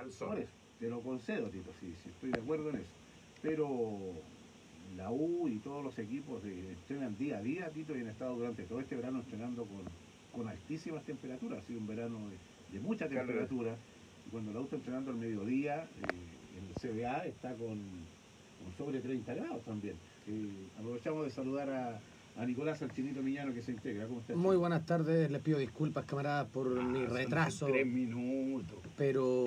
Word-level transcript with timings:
al 0.00 0.12
sol. 0.12 0.28
Por 0.28 0.38
eso, 0.38 0.50
te 0.78 0.88
lo 0.88 1.00
concedo, 1.00 1.48
Tito, 1.48 1.70
sí, 1.80 1.94
sí, 2.02 2.08
estoy 2.10 2.30
de 2.30 2.40
acuerdo 2.40 2.70
en 2.70 2.76
eso. 2.76 2.90
Pero 3.42 4.14
la 4.96 5.10
U 5.10 5.48
y 5.48 5.58
todos 5.58 5.84
los 5.84 5.98
equipos 5.98 6.44
eh, 6.44 6.70
entrenan 6.70 7.16
día 7.16 7.38
a 7.38 7.42
día, 7.42 7.70
Tito, 7.70 7.96
y 7.96 8.00
han 8.00 8.08
estado 8.08 8.36
durante 8.36 8.64
todo 8.64 8.80
este 8.80 8.96
verano 8.96 9.20
entrenando 9.20 9.64
con, 9.64 9.82
con 10.32 10.48
altísimas 10.48 11.04
temperaturas. 11.04 11.62
Ha 11.62 11.66
sido 11.66 11.80
un 11.80 11.86
verano 11.86 12.18
de, 12.28 12.78
de 12.78 12.80
mucha 12.82 13.08
temperatura. 13.08 13.76
Y 14.26 14.30
cuando 14.30 14.52
la 14.52 14.60
U 14.60 14.64
está 14.64 14.76
entrenando 14.76 15.10
al 15.10 15.16
mediodía, 15.16 15.84
eh, 15.84 16.58
en 16.58 16.66
el 16.66 16.74
CBA 16.74 17.26
está 17.26 17.50
con, 17.54 17.78
con 17.78 18.76
sobre 18.76 19.00
30 19.00 19.34
grados 19.34 19.62
también. 19.64 19.96
Eh, 20.26 20.68
aprovechamos 20.78 21.24
de 21.24 21.30
saludar 21.30 21.70
a, 21.70 22.00
a 22.36 22.46
Nicolás 22.46 22.80
Alchinito 22.82 23.22
Miñano 23.22 23.52
que 23.52 23.60
se 23.62 23.72
integra. 23.72 24.06
¿Cómo 24.06 24.20
está? 24.20 24.34
Muy 24.34 24.56
buenas 24.56 24.86
tardes, 24.86 25.30
les 25.30 25.42
pido 25.42 25.58
disculpas 25.58 26.04
camaradas 26.06 26.46
por 26.48 26.78
Ah, 26.78 26.82
mi 26.84 27.04
retraso, 27.04 27.66
Tres 27.66 27.86
minutos. 27.86 28.78
pero 28.96 29.46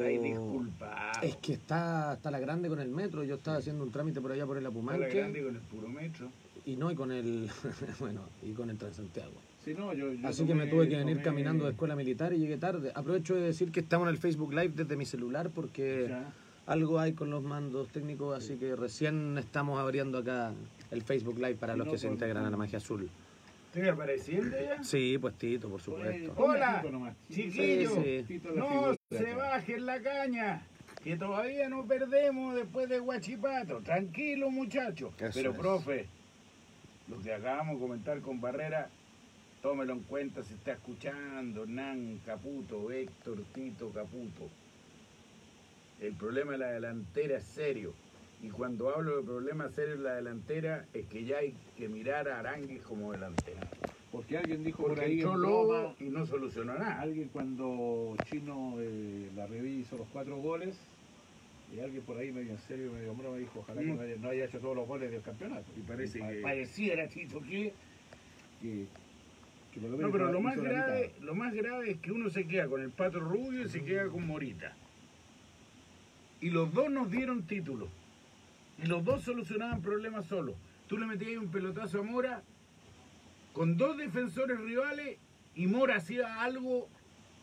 es 1.21 1.35
que 1.37 1.53
está, 1.53 2.13
está 2.13 2.29
la 2.29 2.39
grande 2.39 2.69
con 2.69 2.79
el 2.79 2.89
metro, 2.89 3.23
yo 3.23 3.35
estaba 3.35 3.57
haciendo 3.57 3.83
un 3.83 3.91
trámite 3.91 4.21
por 4.21 4.31
allá 4.31 4.45
por 4.45 4.57
el 4.57 4.65
Está 4.65 4.73
la 4.75 4.79
Apumanque 4.79 5.17
grande 5.17 5.43
con 5.43 5.55
el 5.55 5.61
puro 5.61 5.87
metro. 5.89 6.29
y 6.65 6.75
no 6.75 6.91
y 6.91 6.95
con 6.95 7.11
el 7.11 7.49
bueno 7.99 8.21
y 8.43 8.51
con 8.51 8.69
el 8.69 8.77
Transantiago. 8.77 9.33
Sí, 9.65 9.73
no, 9.77 9.93
yo- 9.93 10.11
yo 10.13 10.27
Así 10.27 10.45
que 10.45 10.53
me 10.53 10.67
tuve 10.67 10.89
que 10.89 10.97
venir 10.97 11.17
tomé- 11.17 11.23
caminando 11.23 11.63
de 11.65 11.71
escuela 11.71 11.95
militar 11.95 12.33
y 12.33 12.37
llegué 12.37 12.57
tarde. 12.57 12.91
Aprovecho 12.93 13.33
de 13.35 13.41
decir 13.41 13.71
que 13.71 13.79
estamos 13.79 14.07
en 14.07 14.13
el 14.13 14.19
Facebook 14.19 14.51
Live 14.53 14.73
desde 14.75 14.95
mi 14.97 15.05
celular 15.05 15.49
porque 15.55 16.07
Ya. 16.09 16.33
algo 16.65 16.99
hay 16.99 17.13
con 17.13 17.29
los 17.29 17.41
mandos 17.43 17.87
técnicos, 17.87 18.37
así 18.37 18.55
que 18.57 18.75
recién 18.75 19.37
estamos 19.37 19.79
abriendo 19.79 20.17
acá 20.17 20.51
el 20.93 21.01
Facebook 21.01 21.37
Live 21.37 21.55
para 21.55 21.75
los 21.75 21.85
no 21.87 21.91
que 21.91 21.97
se 21.97 22.07
integran 22.07 22.45
a 22.45 22.49
la 22.49 22.57
magia 22.57 22.77
azul. 22.77 23.09
¿Estoy 23.73 23.89
apareciendo 23.89 24.55
ya? 24.55 24.83
Sí, 24.83 25.17
pues 25.19 25.33
Tito, 25.35 25.67
por 25.67 25.81
supuesto. 25.81 26.33
Hola, 26.37 26.77
Tito 26.81 26.91
nomás. 26.91 27.15
chiquillo. 27.31 27.89
Sí, 27.95 28.01
sí. 28.03 28.23
Tito 28.27 28.51
la 28.51 28.59
No 28.61 28.95
se 29.09 29.33
bajen 29.33 29.85
la 29.85 30.01
caña, 30.01 30.67
que 31.03 31.17
todavía 31.17 31.67
no 31.69 31.83
perdemos 31.85 32.55
después 32.55 32.87
de 32.87 32.99
Guachipato. 32.99 33.81
Tranquilo, 33.81 34.51
muchachos. 34.51 35.11
Pero, 35.17 35.51
es. 35.51 35.57
profe, 35.57 36.07
lo 37.07 37.19
que 37.19 37.33
acabamos 37.33 37.75
de 37.75 37.81
comentar 37.81 38.21
con 38.21 38.39
Barrera, 38.39 38.89
tómelo 39.63 39.93
en 39.93 40.01
cuenta 40.01 40.43
si 40.43 40.53
está 40.53 40.73
escuchando. 40.73 41.63
Hernán 41.63 42.21
Caputo, 42.25 42.91
Héctor 42.91 43.43
Tito 43.55 43.89
Caputo. 43.89 44.49
El 45.99 46.13
problema 46.13 46.51
de 46.51 46.57
la 46.59 46.71
delantera 46.71 47.37
es 47.37 47.43
serio. 47.45 47.93
Y 48.43 48.49
cuando 48.49 48.93
hablo 48.93 49.17
de 49.17 49.23
problema 49.23 49.69
serio 49.69 49.93
en 49.95 50.03
la 50.03 50.15
delantera, 50.15 50.85
es 50.93 51.05
que 51.07 51.23
ya 51.23 51.37
hay 51.37 51.53
que 51.77 51.87
mirar 51.87 52.27
a 52.27 52.39
Aranguis 52.39 52.81
como 52.81 53.13
delantera. 53.13 53.61
Porque 54.11 54.37
alguien 54.37 54.65
dijo 54.65 54.79
por 54.83 54.89
Porque 54.91 55.05
ahí 55.05 55.13
entró 55.13 55.33
en 55.35 55.41
Lobo 55.41 55.95
y 55.97 56.03
no 56.09 56.25
solucionó 56.25 56.73
nada. 56.77 56.99
alguien 56.99 57.29
cuando 57.29 58.15
Chino 58.29 58.75
eh, 58.79 59.29
la 59.33 59.47
hizo 59.47 59.97
los 59.97 60.07
cuatro 60.11 60.35
goles, 60.37 60.77
y 61.73 61.79
alguien 61.79 62.03
por 62.03 62.17
ahí 62.17 62.33
medio 62.33 62.51
en 62.51 62.59
serio, 62.59 62.91
medio 62.91 63.11
en 63.11 63.17
broma, 63.17 63.37
dijo, 63.37 63.59
ojalá 63.59 63.79
que 63.81 63.87
Mm. 63.87 63.95
no 63.95 64.01
haya, 64.01 64.15
no 64.17 64.29
haya 64.29 64.45
hecho 64.45 64.59
todos 64.59 64.75
los 64.75 64.87
goles 64.89 65.09
del 65.09 65.21
campeonato. 65.21 65.65
Y 65.77 65.79
parece 65.79 66.19
pa- 66.19 66.29
que- 66.29 66.41
Pareciera, 66.41 67.07
Tito, 67.07 67.39
que... 67.41 67.71
que, 68.61 68.85
que 69.73 69.79
por 69.79 69.89
lo 69.89 69.97
No, 69.97 70.11
pero 70.11 70.31
lo 70.33 70.41
más 70.41 70.57
grave, 70.57 71.13
lo 71.21 71.33
más 71.33 71.53
grave 71.53 71.91
es 71.91 71.97
que 71.99 72.11
uno 72.11 72.29
se 72.29 72.45
queda 72.45 72.67
con 72.67 72.81
el 72.81 72.89
Pato 72.89 73.21
Rubio 73.21 73.61
y 73.63 73.69
se 73.69 73.83
queda 73.85 74.07
con 74.09 74.27
Morita. 74.27 74.75
Y 76.41 76.49
los 76.49 76.73
dos 76.73 76.91
nos 76.91 77.09
dieron 77.09 77.43
títulos. 77.43 77.87
Y 78.81 78.87
los 78.87 79.03
dos 79.03 79.23
solucionaban 79.23 79.81
problemas 79.81 80.25
solos. 80.25 80.55
Tú 80.87 80.97
le 80.97 81.05
metías 81.05 81.37
un 81.41 81.49
pelotazo 81.51 81.99
a 81.99 82.03
Mora 82.03 82.43
con 83.53 83.77
dos 83.77 83.97
defensores 83.97 84.59
rivales 84.59 85.17
y 85.55 85.67
Mora 85.67 85.97
hacía 85.97 86.41
algo 86.41 86.89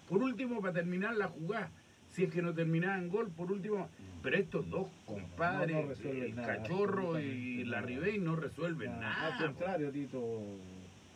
por 0.09 0.23
último 0.23 0.61
para 0.61 0.75
terminar 0.75 1.17
la 1.17 1.29
jugada. 1.29 1.71
Si 2.11 2.25
es 2.25 2.33
que 2.33 2.43
no 2.43 2.53
terminaba 2.53 2.99
en 2.99 3.09
gol, 3.09 3.31
por 3.31 3.53
último. 3.53 3.89
Pero 4.23 4.37
estos 4.37 4.69
dos 4.69 4.89
compadres, 5.07 5.77
No, 5.77 5.83
no 5.83 5.89
resuelven 5.89 6.23
el 6.25 6.35
nada, 6.37 6.57
Cachorro 6.57 7.21
y 7.21 7.65
la. 7.65 7.81
Ribey, 7.81 8.19
no 8.19 8.35
resuelven 8.37 8.93
Al 8.95 9.01
nada. 9.01 9.39
contrario, 9.39 9.91
Tito, 9.93 10.43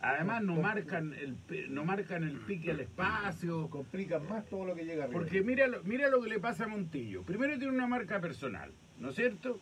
Además 0.01 0.43
no 0.43 0.55
marcan 0.55 1.13
el 1.13 1.35
no 1.73 1.83
marcan 1.83 2.23
el 2.23 2.37
pique 2.39 2.71
al 2.71 2.79
espacio. 2.79 3.69
complican 3.69 4.27
más 4.29 4.45
todo 4.47 4.65
lo 4.65 4.75
que 4.75 4.85
llega 4.85 5.03
arriba. 5.03 5.19
Porque 5.19 5.41
mira 5.41 5.67
lo, 5.67 5.83
mira 5.83 6.09
lo 6.09 6.21
que 6.21 6.29
le 6.29 6.39
pasa 6.39 6.63
a 6.63 6.67
Montillo. 6.67 7.23
Primero 7.23 7.57
tiene 7.57 7.73
una 7.73 7.87
marca 7.87 8.21
personal, 8.21 8.71
¿no 8.99 9.09
es 9.09 9.15
cierto? 9.15 9.59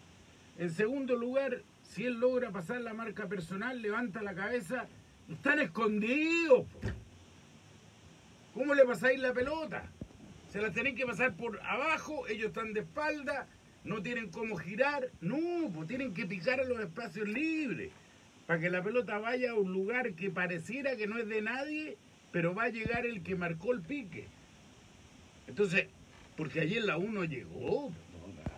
En 0.57 0.71
segundo 0.71 1.15
lugar, 1.15 1.61
si 1.83 2.05
él 2.05 2.19
logra 2.19 2.51
pasar 2.51 2.81
la 2.81 2.93
marca 2.93 3.27
personal, 3.27 3.81
levanta 3.81 4.21
la 4.21 4.35
cabeza, 4.35 4.87
están 5.29 5.59
escondidos. 5.59 6.65
¿Cómo 8.53 8.73
le 8.75 8.85
pasáis 8.85 9.19
la 9.19 9.33
pelota? 9.33 9.89
Se 10.49 10.61
la 10.61 10.71
tenéis 10.71 10.95
que 10.95 11.05
pasar 11.05 11.35
por 11.35 11.59
abajo, 11.61 12.27
ellos 12.27 12.47
están 12.47 12.73
de 12.73 12.81
espalda, 12.81 13.47
no 13.83 14.01
tienen 14.01 14.29
cómo 14.29 14.55
girar. 14.57 15.09
No, 15.21 15.85
tienen 15.87 16.13
que 16.13 16.25
picar 16.25 16.59
a 16.59 16.63
los 16.63 16.79
espacios 16.79 17.27
libres 17.27 17.91
para 18.47 18.59
que 18.59 18.69
la 18.69 18.83
pelota 18.83 19.17
vaya 19.17 19.51
a 19.51 19.55
un 19.55 19.71
lugar 19.71 20.13
que 20.13 20.29
pareciera 20.29 20.95
que 20.95 21.07
no 21.07 21.17
es 21.17 21.27
de 21.27 21.41
nadie, 21.41 21.97
pero 22.31 22.53
va 22.53 22.63
a 22.63 22.69
llegar 22.69 23.05
el 23.05 23.23
que 23.23 23.35
marcó 23.35 23.73
el 23.73 23.81
pique. 23.81 24.27
Entonces, 25.47 25.87
porque 26.37 26.61
ayer 26.61 26.83
la 26.83 26.97
U 26.97 27.11
no 27.11 27.23
llegó. 27.23 27.91
No, 27.91 27.91
nada. 27.91 28.12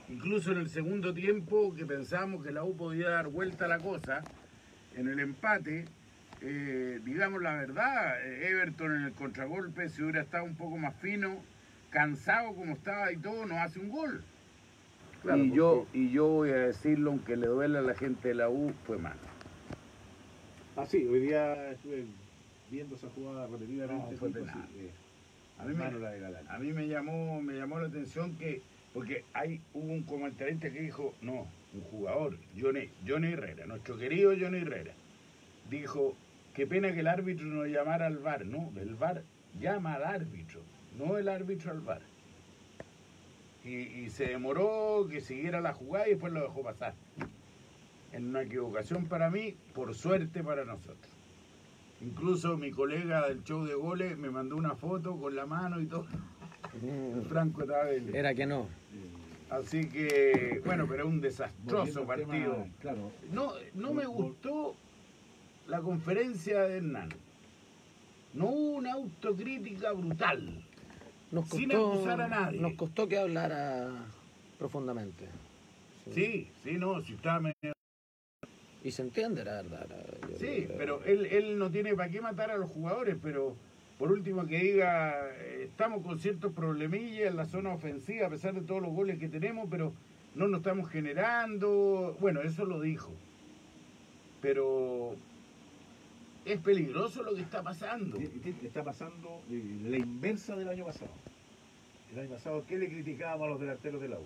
Incluso 0.10 0.52
en 0.52 0.60
el 0.60 0.70
segundo 0.70 1.14
tiempo, 1.14 1.74
que 1.74 1.86
pensamos 1.86 2.44
que 2.44 2.52
la 2.52 2.64
U 2.64 2.76
podía 2.76 3.10
dar 3.10 3.28
vuelta 3.28 3.66
a 3.66 3.68
la 3.68 3.80
cosa, 3.80 4.24
en 4.96 5.08
el 5.08 5.20
empate, 5.20 5.86
eh, 6.42 7.00
digamos 7.04 7.42
la 7.42 7.56
verdad, 7.56 8.24
Everton 8.24 8.96
en 8.96 9.02
el 9.04 9.14
contragolpe, 9.14 9.90
si 9.90 10.04
hubiera 10.04 10.22
estado 10.22 10.44
un 10.44 10.56
poco 10.56 10.78
más 10.78 10.96
fino, 10.96 11.38
cansado 11.90 12.54
como 12.54 12.74
estaba 12.74 13.12
y 13.12 13.18
todo, 13.18 13.46
no 13.46 13.58
hace 13.58 13.80
un 13.80 13.90
gol. 13.90 14.24
Claro, 15.24 15.44
y, 15.44 15.52
yo, 15.54 15.88
y 15.92 16.12
yo 16.12 16.28
voy 16.28 16.52
a 16.52 16.58
decirlo, 16.58 17.12
aunque 17.12 17.36
le 17.36 17.48
duela 17.48 17.80
a 17.80 17.82
la 17.82 17.96
gente 17.96 18.28
de 18.28 18.36
la 18.36 18.50
U, 18.50 18.74
fue 18.86 18.98
malo. 19.00 19.18
Ah, 20.78 20.86
sí, 20.86 21.04
hoy 21.08 21.22
día 21.22 21.72
estuve 21.72 22.06
viendo 22.70 22.96
esa 22.96 23.10
jugada 23.10 23.48
repetidamente. 23.48 24.12
No, 24.12 24.18
fue 24.18 24.28
Tito, 24.28 24.42
penal. 24.42 24.68
sí, 24.72 24.80
eh, 24.82 24.92
A 25.58 25.64
mí, 25.64 25.74
me, 25.74 25.80
mano 25.80 25.98
la 26.00 26.12
de 26.12 26.20
Galán. 26.20 26.46
a 26.48 26.60
mí 26.60 26.74
me 26.74 26.88
llamó, 26.88 27.42
me 27.42 27.54
llamó 27.56 27.80
la 27.80 27.88
atención 27.88 28.36
que, 28.38 28.62
porque 28.96 29.26
hay, 29.34 29.60
hubo 29.74 29.92
un 29.92 30.04
comentarista 30.04 30.72
que 30.72 30.80
dijo, 30.80 31.14
no, 31.22 31.48
un 31.74 31.82
jugador, 31.92 32.38
Johnny, 32.58 32.90
Johnny 33.06 33.34
Herrera, 33.34 33.66
nuestro 33.66 33.98
querido 33.98 34.32
Johnny 34.40 34.60
Herrera, 34.60 34.94
dijo, 35.70 36.16
qué 36.54 36.66
pena 36.66 36.94
que 36.94 37.02
el 37.02 37.08
árbitro 37.08 37.46
no 37.46 37.66
llamara 37.66 38.08
al 38.08 38.20
VAR, 38.20 38.46
no, 38.46 38.72
el 38.80 38.96
VAR 38.96 39.24
llama 39.60 39.96
al 39.96 40.06
árbitro, 40.06 40.62
no 40.98 41.18
el 41.18 41.28
árbitro 41.28 41.72
al 41.72 41.82
VAR. 41.82 42.04
Y, 43.66 43.74
y 43.76 44.10
se 44.12 44.28
demoró 44.28 45.06
que 45.12 45.20
siguiera 45.20 45.60
la 45.60 45.74
jugada 45.74 46.08
y 46.08 46.12
después 46.12 46.32
lo 46.32 46.44
dejó 46.44 46.64
pasar. 46.64 46.94
En 48.14 48.30
una 48.30 48.44
equivocación 48.44 49.08
para 49.08 49.30
mí, 49.30 49.58
por 49.74 49.94
suerte 49.94 50.42
para 50.42 50.64
nosotros. 50.64 51.12
Incluso 52.00 52.56
mi 52.56 52.72
colega 52.72 53.28
del 53.28 53.44
show 53.44 53.66
de 53.66 53.74
goles 53.74 54.18
me 54.18 54.30
mandó 54.30 54.56
una 54.56 54.76
foto 54.76 55.18
con 55.18 55.36
la 55.36 55.46
mano 55.46 55.82
y 55.82 55.86
todo. 55.86 56.06
Franco 57.30 57.66
Tavel. 57.66 58.16
Era 58.16 58.34
que 58.34 58.46
no. 58.46 58.68
Así 59.50 59.88
que, 59.88 60.62
bueno, 60.66 60.88
pero 60.88 61.04
es 61.04 61.10
un 61.10 61.22
desastroso 61.22 62.02
tema, 62.02 62.08
partido. 62.08 62.68
claro, 62.82 63.12
No, 63.32 63.54
no 63.76 63.94
me 63.94 64.06
gustó 64.06 64.76
la 65.68 65.82
conferencia 65.82 66.62
de 66.64 66.78
Hernán. 66.78 67.10
No 68.34 68.48
hubo 68.48 68.78
una 68.78 68.94
autocrítica 68.94 69.92
brutal. 69.94 70.64
Nos 71.32 71.48
Sin 71.50 71.72
acusar 71.72 72.22
a 72.22 72.28
nadie. 72.28 72.60
Nos 72.60 72.74
costó 72.74 73.08
que 73.08 73.18
hablara 73.18 73.90
profundamente. 74.58 75.26
Sí, 76.14 76.50
sí, 76.64 76.74
no, 76.74 77.02
si 77.02 77.14
estaba 77.14 77.40
medio- 77.40 77.74
Y 78.84 78.92
se 78.92 79.02
entiende, 79.04 79.44
la 79.44 79.62
verdad. 79.62 79.88
la- 79.90 80.38
Sí, 80.38 80.68
pero 80.78 81.04
él, 81.06 81.26
él 81.28 81.58
no 81.58 81.70
tiene 81.72 81.96
para 81.96 82.10
qué 82.12 82.22
matar 82.22 82.52
a 82.52 82.58
los 82.58 82.70
jugadores, 82.70 83.16
pero 83.22 83.56
por 83.98 84.12
último 84.12 84.46
que 84.46 84.60
diga, 84.60 85.30
eh, 85.36 85.64
estamos 85.70 86.04
con 86.04 86.20
ciertos 86.20 86.54
problemillas 86.54 87.32
en 87.32 87.38
la 87.38 87.46
zona 87.46 87.74
ofensiva 87.74 88.28
a 88.28 88.30
pesar 88.30 88.54
de 88.54 88.62
todos 88.62 88.82
los 88.82 88.92
goles 88.92 89.20
que 89.20 89.30
tenemos, 89.30 89.68
pero 89.70 89.94
no 90.36 90.48
nos 90.48 90.60
estamos 90.60 90.90
generando. 90.90 92.18
Bueno, 92.20 92.42
eso 92.42 92.66
lo 92.66 92.82
dijo. 92.82 93.14
Pero 94.42 95.16
es 96.44 96.60
peligroso 96.60 97.24
lo 97.24 97.34
que 97.36 97.42
está 97.42 97.64
pasando. 97.64 98.18
Está 98.62 98.84
pasando 98.84 99.42
eh, 99.50 99.80
la 99.84 99.98
inversa 99.98 100.56
del 100.56 100.70
año 100.70 100.86
pasado. 100.86 101.12
El 102.14 102.20
año 102.20 102.30
pasado, 102.32 102.64
¿qué 102.68 102.78
le 102.78 102.88
criticábamos 102.88 103.48
a 103.48 103.50
los 103.52 103.60
delanteros 103.62 104.02
de 104.02 104.10
la 104.10 104.20
U? 104.20 104.26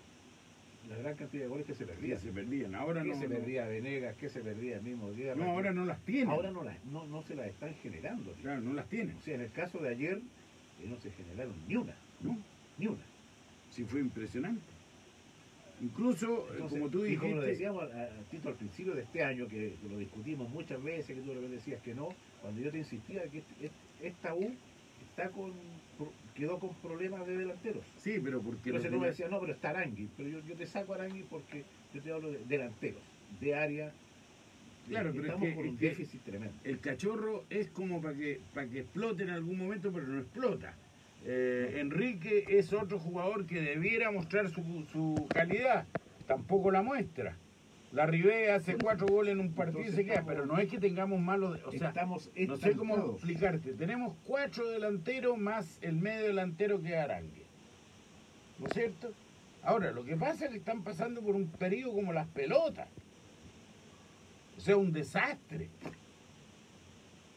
La 0.90 0.98
gran 0.98 1.16
cantidad 1.16 1.44
de 1.44 1.50
goles 1.50 1.68
que 1.68 1.74
se 1.76 1.86
Que 1.86 1.92
perdían. 1.94 2.20
se 2.20 2.32
perdían, 2.32 2.76
ahora 2.76 3.04
¿Qué 3.04 3.10
no. 3.10 3.20
se 3.20 3.28
no. 3.28 3.36
perdía 3.36 3.68
Venegas? 3.68 4.16
¿Qué 4.18 4.28
se 4.30 4.42
perdía 4.42 4.78
el 4.78 4.82
mismo 4.82 5.12
día? 5.12 5.36
No, 5.36 5.46
ahora 5.52 5.72
no 5.72 5.86
las 5.86 6.00
tienen. 6.04 6.30
Ahora 6.30 6.50
no, 6.52 6.64
las, 6.64 6.84
no, 6.86 7.06
no 7.06 7.22
se 7.22 7.36
las 7.36 7.48
están 7.48 7.76
generando. 7.76 8.32
Claro, 8.42 8.62
no 8.62 8.74
las 8.74 8.88
tienen. 8.90 9.16
O 9.16 9.22
sea, 9.22 9.36
en 9.36 9.42
el 9.42 9.52
caso 9.52 9.78
de 9.78 9.90
ayer, 9.90 10.18
eh, 10.18 10.88
no 10.88 10.98
se 11.00 11.12
generaron 11.12 11.54
ni 11.68 11.76
una. 11.76 11.96
¿no? 12.22 12.38
Ni 12.80 12.88
una. 12.88 13.04
Sí, 13.70 13.84
fue 13.84 14.00
impresionante. 14.00 14.62
Incluso, 15.82 16.48
eh, 16.48 16.52
Entonces, 16.54 16.80
como 16.80 16.92
tú 16.92 17.06
y 17.06 17.16
como 17.16 17.36
lo 17.36 17.42
dijiste, 17.44 17.52
decíamos 17.52 17.84
a, 17.94 18.04
a 18.04 18.10
Tito 18.32 18.50
al 18.50 18.56
principio 18.56 18.96
de 18.96 19.04
este 19.04 19.24
año, 19.24 19.48
que, 19.48 19.76
que 19.82 19.90
lo 19.90 19.98
discutimos 19.98 20.50
muchas 20.50 20.82
veces, 20.84 21.16
que 21.16 21.22
tú 21.22 21.34
repente 21.34 21.56
decías 21.56 21.82
que 21.84 21.94
no, 21.94 22.10
cuando 22.42 22.60
yo 22.62 22.72
te 22.72 22.80
insistía 22.80 23.24
que 23.30 23.38
este- 23.38 23.66
este- 23.68 24.08
esta 24.08 24.34
U 24.34 24.52
está 25.12 25.30
con, 25.30 25.54
quedó 26.40 26.58
con 26.60 26.74
problemas 26.76 27.28
de 27.28 27.38
delanteros. 27.38 27.84
Sí, 27.98 28.20
pero 28.24 28.42
porque... 28.42 28.70
Entonces 28.70 28.90
tú 28.92 29.00
me 29.00 29.08
decías, 29.08 29.30
no, 29.30 29.40
pero 29.40 29.54
está 29.54 29.70
Arangui. 29.72 30.10
Pero 30.18 30.30
yo, 30.30 30.40
yo 30.48 30.56
te 30.56 30.66
saco 30.66 30.94
Arangui 30.94 31.24
porque 31.30 31.64
yo 31.94 32.02
te 32.02 32.12
hablo 32.12 32.32
de 32.32 32.40
delanteros, 32.48 33.02
de 33.40 33.56
área. 33.56 33.92
Claro, 34.88 35.12
pero 35.12 35.24
es 35.24 35.30
estamos 35.30 35.50
es 35.50 35.58
un 35.58 35.78
que- 35.78 35.86
déficit 35.90 36.24
tremendo. 36.24 36.56
el 36.64 36.80
cachorro 36.80 37.44
es 37.50 37.70
como 37.70 38.02
para 38.02 38.16
que, 38.18 38.40
para 38.54 38.68
que 38.68 38.80
explote 38.80 39.24
en 39.24 39.30
algún 39.30 39.58
momento, 39.58 39.92
pero 39.92 40.08
no 40.08 40.20
explota. 40.20 40.74
Eh, 41.26 41.76
Enrique 41.80 42.46
es 42.48 42.72
otro 42.74 42.98
jugador 42.98 43.46
que 43.46 43.62
debiera 43.62 44.10
mostrar 44.10 44.50
su, 44.50 44.64
su 44.92 45.28
calidad, 45.30 45.86
tampoco 46.26 46.72
la 46.72 46.82
muestra. 46.82 47.38
La 47.92 48.06
Ribé 48.06 48.52
hace 48.52 48.76
cuatro 48.78 49.08
goles 49.08 49.34
en 49.34 49.40
un 49.40 49.54
partido 49.54 49.82
y 49.82 49.90
se 49.92 50.04
queda, 50.06 50.16
estamos- 50.20 50.28
pero 50.34 50.46
no 50.46 50.60
es 50.60 50.70
que 50.70 50.78
tengamos 50.80 51.20
malos, 51.20 51.60
o 51.66 51.72
sea, 51.72 51.88
estamos 51.90 52.30
no 52.48 52.58
sé 52.58 52.76
cómo 52.76 53.14
explicarte. 53.14 53.74
Tenemos 53.74 54.16
cuatro 54.26 54.68
delanteros 54.70 55.38
más 55.40 55.80
el 55.82 55.96
medio 55.96 56.28
delantero 56.28 56.80
que 56.82 56.96
Arangue. 56.96 57.46
¿No 58.60 58.68
es 58.68 58.74
cierto? 58.74 59.12
Ahora, 59.64 59.92
lo 59.92 60.06
que 60.06 60.16
pasa 60.16 60.46
es 60.46 60.52
que 60.52 60.58
están 60.58 60.84
pasando 60.84 61.22
por 61.22 61.36
un 61.36 61.48
periodo 61.48 61.94
como 61.94 62.14
las 62.14 62.28
pelotas. 62.28 62.88
O 64.58 64.62
sea, 64.62 64.78
un 64.78 64.92
desastre. 64.94 65.70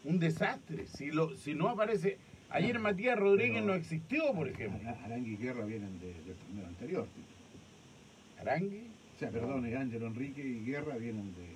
Un 0.05 0.19
desastre. 0.19 0.87
Si, 0.87 1.11
lo, 1.11 1.35
si 1.37 1.55
no 1.55 1.69
aparece... 1.69 2.19
Ayer 2.51 2.79
Matías 2.79 3.19
Rodríguez 3.19 3.63
Pero- 3.63 3.67
no 3.67 3.75
existió, 3.75 4.33
por 4.35 4.47
ejemplo. 4.49 4.87
Ara- 4.87 5.03
Arangui 5.07 5.33
y 5.33 5.37
Guerra 5.37 5.65
vienen 5.65 5.99
de- 5.99 6.13
del 6.25 6.35
torneo 6.37 6.67
anterior. 6.67 7.07
Arangue. 8.41 8.83
O 9.29 9.31
sea, 9.31 9.41
perdón, 9.41 9.67
es 9.67 9.77
Ángelo 9.77 10.07
Enrique 10.09 10.45
y 10.45 10.65
Guerra 10.65 10.97
vienen 10.97 11.33
de, 11.35 11.47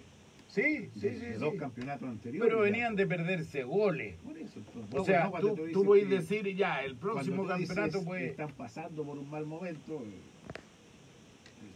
Sí, 0.47 0.89
sí, 0.95 1.01
de- 1.01 1.15
sí. 1.15 1.27
de 1.27 1.35
sí. 1.35 1.41
dos 1.41 1.55
campeonatos 1.55 2.09
anteriores. 2.09 2.49
Pero 2.49 2.63
venían 2.63 2.95
de 2.95 3.07
perderse 3.07 3.65
goles. 3.65 4.15
Por 4.23 4.39
eso, 4.39 4.61
entonces, 4.61 4.95
O 4.95 4.97
no, 4.99 5.05
sea, 5.05 5.29
no, 5.29 5.41
tú, 5.41 5.57
tú 5.73 5.85
puedes 5.85 6.09
decir 6.09 6.47
ya, 6.55 6.85
el 6.85 6.97
próximo 6.97 7.47
campeonato 7.47 8.05
puede... 8.05 8.27
Están 8.29 8.53
pasando 8.53 9.05
por 9.05 9.19
un 9.19 9.29
mal 9.29 9.45
momento. 9.47 10.03
eh, 10.05 10.23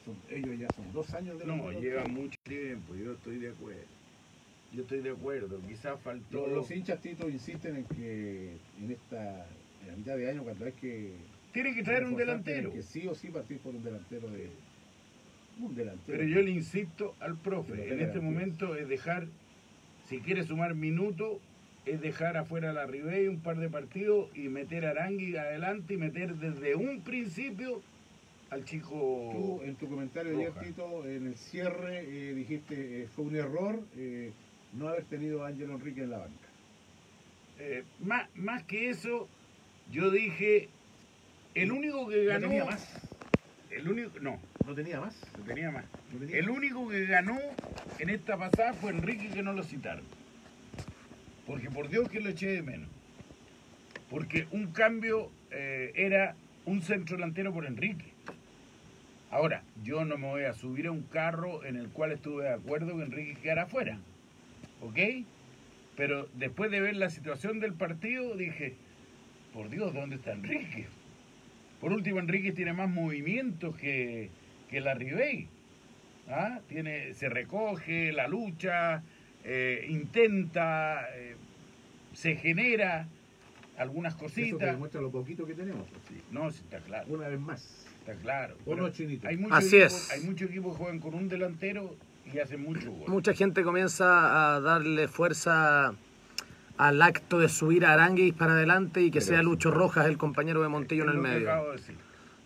son- 0.04 0.16
ellos 0.30 0.58
ya 0.58 0.70
son 0.70 0.92
dos 0.92 1.12
años 1.14 1.38
de 1.38 1.46
No, 1.46 1.72
lleva 1.72 2.04
mucho 2.06 2.38
tiempo, 2.44 2.94
yo 2.94 3.12
estoy 3.12 3.38
de 3.38 3.48
acuerdo. 3.50 3.82
Yo 4.72 4.82
estoy 4.82 5.00
de 5.00 5.10
acuerdo, 5.10 5.60
quizás 5.66 6.00
faltó... 6.00 6.46
Los, 6.46 6.52
los 6.52 6.70
hinchas 6.70 7.00
Tito 7.00 7.28
insisten 7.28 7.74
en 7.76 7.84
que 7.86 8.56
en 8.80 8.90
esta 8.92 9.44
en 9.82 9.88
la 9.88 9.96
mitad 9.96 10.16
de 10.16 10.30
año, 10.30 10.44
cuando 10.44 10.64
hay 10.66 10.72
que. 10.72 11.14
Tiene 11.52 11.74
que 11.74 11.82
traer 11.82 12.04
un 12.04 12.14
delantero. 12.14 12.70
Que 12.72 12.82
sí 12.82 13.08
o 13.08 13.14
sí 13.14 13.28
partir 13.28 13.58
por 13.58 13.74
un 13.74 13.82
delantero 13.82 14.28
de. 14.30 14.50
Un 15.60 15.74
delantero. 15.74 16.18
Pero 16.18 16.24
yo 16.24 16.42
le 16.42 16.50
insisto 16.50 17.14
al 17.20 17.36
profe, 17.36 17.92
en 17.92 18.00
este 18.00 18.20
momento 18.20 18.74
es 18.74 18.88
dejar, 18.88 19.26
si 20.08 20.20
quiere 20.20 20.44
sumar 20.44 20.74
minutos, 20.74 21.38
es 21.86 22.00
dejar 22.00 22.36
afuera 22.36 22.70
a 22.70 22.72
la 22.72 22.86
Ribey 22.86 23.28
un 23.28 23.40
par 23.40 23.58
de 23.58 23.68
partidos 23.68 24.28
y 24.34 24.48
meter 24.48 24.86
a 24.86 24.90
Arangui 24.90 25.36
adelante 25.36 25.94
y 25.94 25.96
meter 25.96 26.36
desde 26.36 26.74
un 26.74 27.02
principio 27.02 27.82
al 28.50 28.60
Tú, 28.60 28.66
chico... 28.66 29.60
en 29.64 29.76
tu 29.76 29.88
comentario 29.88 30.36
ayer. 30.36 30.52
Tito, 30.54 31.06
en 31.06 31.28
el 31.28 31.36
cierre, 31.36 32.00
eh, 32.00 32.34
dijiste 32.34 33.02
eh, 33.02 33.08
fue 33.14 33.26
un 33.26 33.36
error 33.36 33.80
eh, 33.96 34.32
no 34.72 34.88
haber 34.88 35.04
tenido 35.04 35.44
a 35.44 35.48
Ángelo 35.48 35.74
Enrique 35.74 36.02
en 36.02 36.10
la 36.10 36.18
banca. 36.18 36.48
más, 38.00 38.28
más 38.34 38.64
que 38.64 38.90
eso, 38.90 39.28
yo 39.90 40.10
dije, 40.10 40.68
el 41.54 41.72
único 41.72 42.08
que 42.08 42.24
ganó... 42.24 42.46
¿No 42.46 42.48
tenía 42.48 42.64
más? 42.64 43.08
El 43.70 43.88
único, 43.88 44.18
no, 44.20 44.40
¿No 44.70 44.76
tenía 44.76 45.00
más? 45.00 45.20
no 45.36 45.42
tenía 45.42 45.70
más. 45.72 45.84
¿No 46.12 46.20
tenía 46.20 46.38
El 46.38 46.46
más? 46.46 46.56
único 46.56 46.88
que 46.88 47.04
ganó 47.04 47.36
en 47.98 48.08
esta 48.08 48.36
pasada 48.36 48.72
fue 48.72 48.92
Enrique 48.92 49.28
que 49.28 49.42
no 49.42 49.52
lo 49.52 49.64
citaron. 49.64 50.04
Porque 51.44 51.68
por 51.68 51.88
Dios 51.88 52.08
que 52.08 52.20
lo 52.20 52.28
eché 52.28 52.46
de 52.50 52.62
menos. 52.62 52.88
Porque 54.08 54.46
un 54.52 54.70
cambio 54.70 55.32
eh, 55.50 55.90
era 55.96 56.36
un 56.66 56.82
centro 56.82 57.16
delantero 57.16 57.52
por 57.52 57.66
Enrique. 57.66 58.12
Ahora, 59.32 59.64
yo 59.82 60.04
no 60.04 60.16
me 60.16 60.28
voy 60.28 60.44
a 60.44 60.52
subir 60.52 60.86
a 60.86 60.92
un 60.92 61.02
carro 61.02 61.64
en 61.64 61.74
el 61.74 61.88
cual 61.88 62.12
estuve 62.12 62.44
de 62.44 62.52
acuerdo 62.52 62.96
que 62.96 63.02
Enrique 63.02 63.40
quedara 63.42 63.62
afuera. 63.62 63.98
¿Ok? 64.82 65.26
Pero 65.96 66.28
después 66.34 66.70
de 66.70 66.80
ver 66.80 66.94
la 66.94 67.10
situación 67.10 67.58
del 67.58 67.72
partido, 67.72 68.36
dije, 68.36 68.76
por 69.52 69.68
Dios, 69.68 69.92
¿dónde 69.92 70.14
está 70.14 70.30
Enrique? 70.30 70.86
Por 71.80 71.92
último, 71.92 72.20
Enrique 72.20 72.52
tiene 72.52 72.72
más 72.72 72.88
movimientos 72.88 73.74
que, 73.74 74.30
que 74.70 74.80
la 74.80 74.94
Ribey. 74.94 75.48
¿Ah? 76.28 76.60
Tiene, 76.68 77.12
se 77.14 77.28
recoge, 77.28 78.12
la 78.12 78.28
lucha, 78.28 79.02
eh, 79.44 79.84
intenta, 79.88 81.08
eh, 81.16 81.34
se 82.14 82.36
genera 82.36 83.08
algunas 83.76 84.14
Eso 84.14 84.18
te 84.26 84.26
cositas. 84.26 84.72
demuestra 84.72 85.00
lo 85.00 85.10
poquito 85.10 85.44
que 85.44 85.54
tenemos. 85.54 85.86
Sí, 86.08 86.20
no, 86.30 86.50
sí, 86.50 86.60
está 86.62 86.78
claro, 86.78 87.06
Una 87.08 87.26
vez 87.28 87.40
más. 87.40 87.86
está 87.98 88.14
claro. 88.14 88.54
¿O 88.64 88.70
Pero 88.70 88.82
no, 88.82 88.90
Chinito? 88.90 89.26
hay 89.26 89.36
muchos 89.38 89.58
Así 89.58 89.76
equipos, 89.78 89.92
es. 89.94 90.10
Hay 90.12 90.20
muchos 90.20 90.50
equipos 90.50 90.72
que 90.76 90.78
juegan 90.84 91.00
con 91.00 91.14
un 91.14 91.28
delantero 91.28 91.96
y 92.32 92.38
hacen 92.38 92.62
mucho 92.62 92.92
gol. 92.92 93.08
Mucha 93.08 93.34
gente 93.34 93.64
comienza 93.64 94.54
a 94.56 94.60
darle 94.60 95.08
fuerza 95.08 95.94
al 96.76 97.02
acto 97.02 97.40
de 97.40 97.48
subir 97.48 97.84
a 97.84 97.94
Aranguis 97.94 98.34
para 98.34 98.52
adelante 98.52 99.00
y 99.02 99.10
que 99.10 99.18
Pero 99.18 99.26
sea. 99.26 99.42
Lucho 99.42 99.70
Rojas 99.72 100.06
el 100.06 100.16
compañero 100.16 100.62
de 100.62 100.68
Montillo 100.68 101.02
en 101.04 101.10
el 101.10 101.18
medio. 101.18 101.48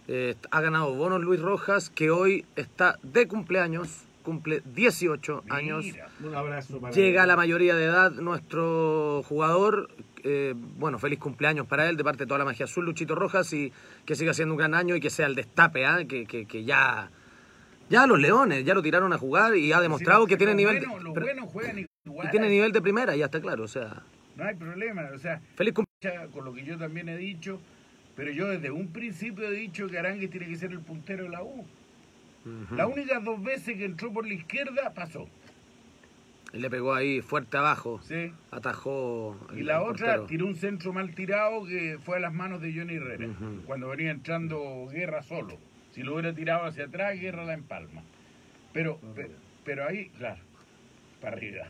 Eh, 0.09 0.35
ha 0.51 0.61
ganado 0.61 0.95
bonos 0.95 1.21
Luis 1.23 1.41
Rojas, 1.41 1.89
que 1.91 2.11
hoy 2.11 2.45
está 2.57 2.99
de 3.03 3.27
cumpleaños, 3.27 4.05
cumple 4.23 4.63
18 4.75 5.45
años. 5.51 5.87
Un 6.23 6.35
abrazo 6.35 6.81
para 6.81 6.93
Llega 6.95 7.23
a 7.23 7.27
la 7.27 7.37
mayoría 7.37 7.75
de 7.75 7.85
edad 7.87 8.11
nuestro 8.13 9.23
jugador. 9.27 9.89
eh, 10.27 10.55
bueno, 10.57 10.99
feliz 10.99 11.19
cumpleaños 11.19 11.67
para 11.67 11.87
él 11.89 11.97
de 11.99 12.05
parte 12.05 12.25
de 12.25 12.27
toda 12.27 12.39
la 12.39 12.45
magia 12.47 12.65
azul, 12.65 12.85
Luchito 12.87 13.15
Rojas, 13.15 13.53
y 13.53 13.73
que 14.07 14.15
siga 14.15 14.33
siendo 14.33 14.55
un 14.55 14.59
gran 14.59 14.75
año 14.75 14.97
y 14.97 15.01
que 15.01 15.11
sea 15.11 15.27
el 15.27 15.35
destape, 15.35 15.85
¿ah? 15.85 15.99
que, 16.09 16.25
que, 16.25 16.47
que 16.47 16.65
ya, 16.65 17.11
ya 17.91 18.07
los 18.07 18.19
leones, 18.19 18.65
ya 18.65 18.73
lo 18.73 18.81
tiraron 18.83 19.13
a 19.13 19.19
jugar 19.19 19.55
y 19.57 19.73
ha 19.75 19.81
demostrado 19.83 20.25
Sí, 20.25 20.31
que 20.31 20.37
tiene 20.39 20.55
nivel, 20.55 20.81
de, 20.81 20.87
los 20.87 21.13
pero- 21.15 21.27
buenos 21.27 21.51
juegan 21.53 21.87
igual. 22.07 22.27
y 22.27 22.31
tiene 22.31 22.49
nivel 22.49 22.73
de 22.73 22.81
primera, 22.81 23.15
ya 23.17 23.27
está 23.27 23.39
claro. 23.41 23.65
O 23.65 23.69
sea, 23.69 24.03
No 24.37 24.45
hay 24.45 24.55
problema, 24.55 25.03
o 25.15 25.19
sea, 25.19 25.41
feliz 25.57 25.75
cumpleaños. 25.75 26.33
con 26.33 26.45
lo 26.47 26.55
que 26.55 26.65
yo 26.65 26.79
también 26.79 27.09
he 27.11 27.19
dicho, 27.19 27.61
pero 28.17 28.31
yo 28.31 28.49
desde 28.49 28.71
un 28.71 28.89
principio 28.89 29.49
he 29.49 29.53
dicho 29.55 29.87
que 29.89 29.99
Arangue 29.99 30.29
tiene 30.29 30.47
que 30.47 30.57
ser 30.57 30.71
el 30.73 30.81
puntero 30.81 31.25
de 31.25 31.31
la 31.31 31.43
U. 31.43 31.65
Las 32.77 32.87
únicas 32.89 33.25
dos 33.25 33.43
veces 33.43 33.77
que 33.79 33.85
entró 33.87 34.13
por 34.13 34.27
la 34.27 34.35
izquierda 34.35 34.93
pasó, 34.95 35.27
Le 36.53 36.69
pegó 36.69 36.93
ahí 36.95 37.23
fuerte 37.23 37.57
abajo, 37.57 38.01
¿sí? 38.03 38.33
atajó. 38.51 39.37
Y 39.57 39.63
la 39.63 39.83
otra 39.83 40.07
portero. 40.19 40.27
tiró 40.27 40.47
un 40.47 40.55
centro 40.55 40.93
mal 40.93 41.15
tirado 41.15 41.65
que 41.67 41.99
fue 42.05 42.19
a 42.19 42.21
las 42.21 42.33
manos 42.35 42.61
de 42.61 42.73
Johnny 42.73 42.95
Herrera, 42.97 43.29
cuando 43.67 43.89
venía 43.89 44.11
entrando 44.11 44.87
Guerra 44.93 45.23
solo. 45.23 45.57
Si 45.93 46.03
lo 46.03 46.15
hubiera 46.15 46.35
tirado 46.35 46.67
hacia 46.67 46.85
atrás, 46.85 47.19
Guerra 47.19 47.45
la 47.45 47.55
empalma. 47.55 48.03
Pero, 48.73 48.99
pe- 49.15 49.31
pero 49.65 49.89
ahí, 49.89 50.11
claro, 50.19 50.43
para 51.21 51.37
arriba. 51.37 51.67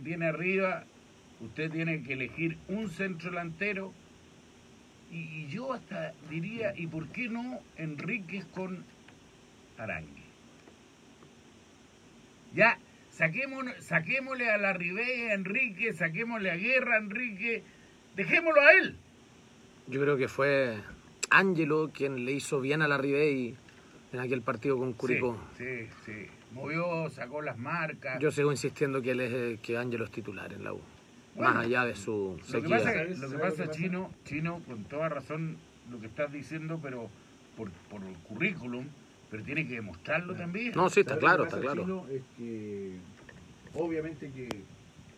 Que 0.00 0.08
tiene 0.08 0.26
arriba, 0.26 0.84
usted 1.40 1.70
tiene 1.70 2.02
que 2.02 2.14
elegir 2.14 2.58
un 2.68 2.88
centro 2.90 3.30
delantero. 3.30 3.92
Y, 5.12 5.18
y 5.18 5.48
yo 5.48 5.72
hasta 5.72 6.14
diría, 6.30 6.72
¿y 6.76 6.86
por 6.86 7.08
qué 7.08 7.28
no 7.28 7.60
Enríquez 7.76 8.46
con 8.46 8.84
Arangue? 9.76 10.22
Ya, 12.54 12.78
saquémonos, 13.10 13.74
saquémosle 13.80 14.48
a 14.50 14.58
la 14.58 14.72
Ribey 14.72 15.28
a 15.28 15.34
Enrique, 15.34 15.92
saquémosle 15.92 16.50
a 16.50 16.56
Guerra 16.56 16.94
a 16.94 16.98
Enrique, 16.98 17.62
dejémoslo 18.16 18.60
a 18.60 18.72
él. 18.72 18.96
Yo 19.88 20.00
creo 20.00 20.16
que 20.16 20.28
fue 20.28 20.78
Ángelo 21.30 21.90
quien 21.92 22.24
le 22.24 22.32
hizo 22.32 22.60
bien 22.60 22.82
a 22.82 22.88
la 22.88 22.98
Ribey 22.98 23.56
en 24.12 24.20
aquel 24.20 24.42
partido 24.42 24.78
con 24.78 24.92
Curicó. 24.92 25.40
Sí, 25.58 25.64
sí, 26.06 26.26
sí. 26.26 26.39
Movió, 26.52 27.08
sacó 27.10 27.42
las 27.42 27.56
marcas. 27.58 28.18
Yo 28.20 28.30
sigo 28.30 28.50
insistiendo 28.50 29.00
que 29.02 29.12
él 29.12 29.20
es 29.20 29.32
eh, 29.32 29.58
que 29.62 29.76
Ángelo 29.78 30.04
es 30.04 30.10
titular 30.10 30.52
en 30.52 30.64
la 30.64 30.72
U. 30.72 30.80
Bueno, 31.34 31.54
más 31.54 31.64
allá 31.66 31.84
de 31.84 31.94
su 31.94 32.36
Lo 32.38 32.44
que 32.44 32.52
sequía. 32.52 32.76
pasa, 32.78 32.92
¿Sabes- 32.92 33.18
lo 33.18 33.30
que 33.30 33.34
pasa, 33.38 33.48
lo 33.48 33.54
que 33.54 33.62
pasa? 33.62 33.70
Chino, 33.70 34.10
Chino, 34.24 34.60
con 34.66 34.84
toda 34.84 35.08
razón 35.08 35.56
lo 35.90 36.00
que 36.00 36.06
estás 36.06 36.32
diciendo, 36.32 36.80
pero 36.82 37.08
por, 37.56 37.70
por 37.88 38.02
el 38.02 38.14
currículum, 38.18 38.86
pero 39.30 39.42
tiene 39.44 39.66
que 39.66 39.74
demostrarlo 39.74 40.34
también. 40.34 40.72
No, 40.74 40.90
sí, 40.90 41.00
está 41.00 41.10
¿Sabes 41.14 41.24
claro, 41.24 41.44
está 41.44 41.60
claro. 41.60 41.82
Chino? 41.84 42.06
Es 42.10 42.22
que 42.36 42.96
obviamente 43.74 44.30
que 44.32 44.48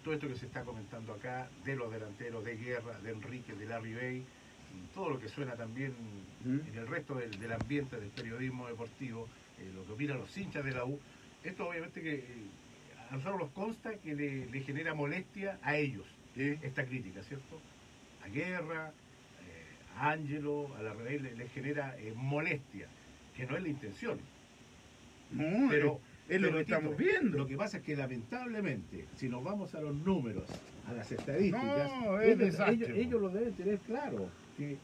todo 0.05 0.15
esto 0.15 0.29
que 0.29 0.35
se 0.37 0.47
está 0.47 0.63
comentando 0.65 1.13
acá, 1.15 1.49
de 1.65 1.77
los 1.77 1.91
delanteros, 1.91 2.45
de 2.45 2.57
Guerra, 2.57 2.99
de 3.03 3.13
Enrique, 3.13 3.55
de 3.55 3.67
Larry 3.67 3.95
Bay, 3.95 4.17
y 4.19 4.95
todo 4.95 5.11
lo 5.11 5.19
que 5.19 5.29
suena 5.29 5.55
también 5.55 5.95
¿Mm? 6.45 6.59
en 6.69 6.75
el 6.79 6.87
resto 6.89 7.15
del, 7.15 7.31
del 7.39 7.53
ambiente 7.53 7.99
del 7.99 8.09
periodismo 8.11 8.67
deportivo, 8.69 9.29
eh, 9.59 9.71
lo 9.75 9.85
que 9.87 9.93
opinan 9.93 10.19
los 10.19 10.37
hinchas 10.37 10.65
de 10.65 10.73
la 10.73 10.85
U, 10.85 10.99
esto 11.45 11.69
obviamente 11.69 12.01
que 12.03 12.15
eh, 12.15 12.25
a 13.11 13.17
nosotros 13.17 13.41
nos 13.41 13.51
consta 13.51 13.95
que 13.97 14.15
le, 14.15 14.47
le 14.47 14.61
genera 14.61 14.95
molestia 14.95 15.59
a 15.63 15.77
ellos 15.77 16.07
esta 16.37 16.85
crítica, 16.87 17.23
¿cierto? 17.23 17.61
A 18.25 18.29
Guerra, 18.29 18.89
eh, 18.89 19.99
a 19.99 20.13
Ángelo, 20.13 20.75
a 20.77 20.83
la 20.83 20.95
René 20.95 21.19
le, 21.19 21.37
le 21.37 21.49
genera 21.49 21.95
eh, 21.99 22.15
molestia, 22.17 22.87
que 23.37 23.45
no 23.47 23.57
es 23.57 23.63
la 23.63 23.69
intención. 23.69 24.19
No, 25.31 25.69
Pero, 25.69 26.01
es, 26.29 26.37
es 26.37 26.41
lo 26.41 26.47
pero, 26.49 26.59
que 26.59 26.65
Tito, 26.65 26.77
estamos 26.77 26.97
viendo. 26.97 27.39
Lo 27.39 27.47
que 27.47 27.57
pasa 27.57 27.79
es 27.79 27.83
que 27.83 27.97
lamentablemente, 27.97 29.07
si 29.17 29.29
nos 29.29 29.45
vamos 29.45 29.75
a 29.75 29.81
los 29.83 29.95
números, 29.95 30.45
a 30.89 30.93
las 30.93 31.11
estadísticas, 31.13 31.91
No, 32.03 32.21
es 32.21 32.39
ellos, 32.41 33.21
lo 33.21 33.29
deben 33.29 33.53
tener 33.55 33.79
claro. 33.81 34.29
Que, 34.57 34.77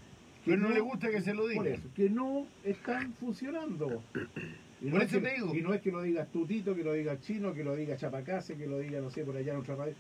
que 0.45 0.51
Pero 0.53 0.57
no 0.59 0.71
le 0.71 0.81
gusta 0.81 1.11
que 1.11 1.21
se 1.23 1.33
lo 1.35 1.43
por 1.43 1.51
digan. 1.51 1.67
eso, 1.67 1.89
que 1.95 2.11
no 2.11 2.47
están 2.65 3.13
funcionando. 3.15 4.03
Y 4.81 4.91
Por 4.91 4.99
no 5.01 5.05
es 5.05 5.11
eso 5.13 5.21
que- 5.21 5.29
te 5.29 5.35
digo. 5.35 5.55
Y 5.55 5.61
no 5.63 5.75
es 5.75 5.81
que 5.81 5.91
lo 5.91 6.03
digas 6.03 6.29
Tutito, 6.31 6.75
que 6.75 6.85
lo 6.85 6.93
diga 6.93 7.19
Chino, 7.21 7.53
que 7.55 7.65
lo 7.65 7.75
diga 7.75 7.97
Chapacase, 7.97 8.57
que 8.57 8.67
lo 8.67 8.79
diga, 8.79 9.01
no 9.01 9.11
sé, 9.11 9.25
por 9.25 9.37
allá 9.37 9.53
en 9.53 9.59
otra 9.59 9.75
radio. 9.75 9.95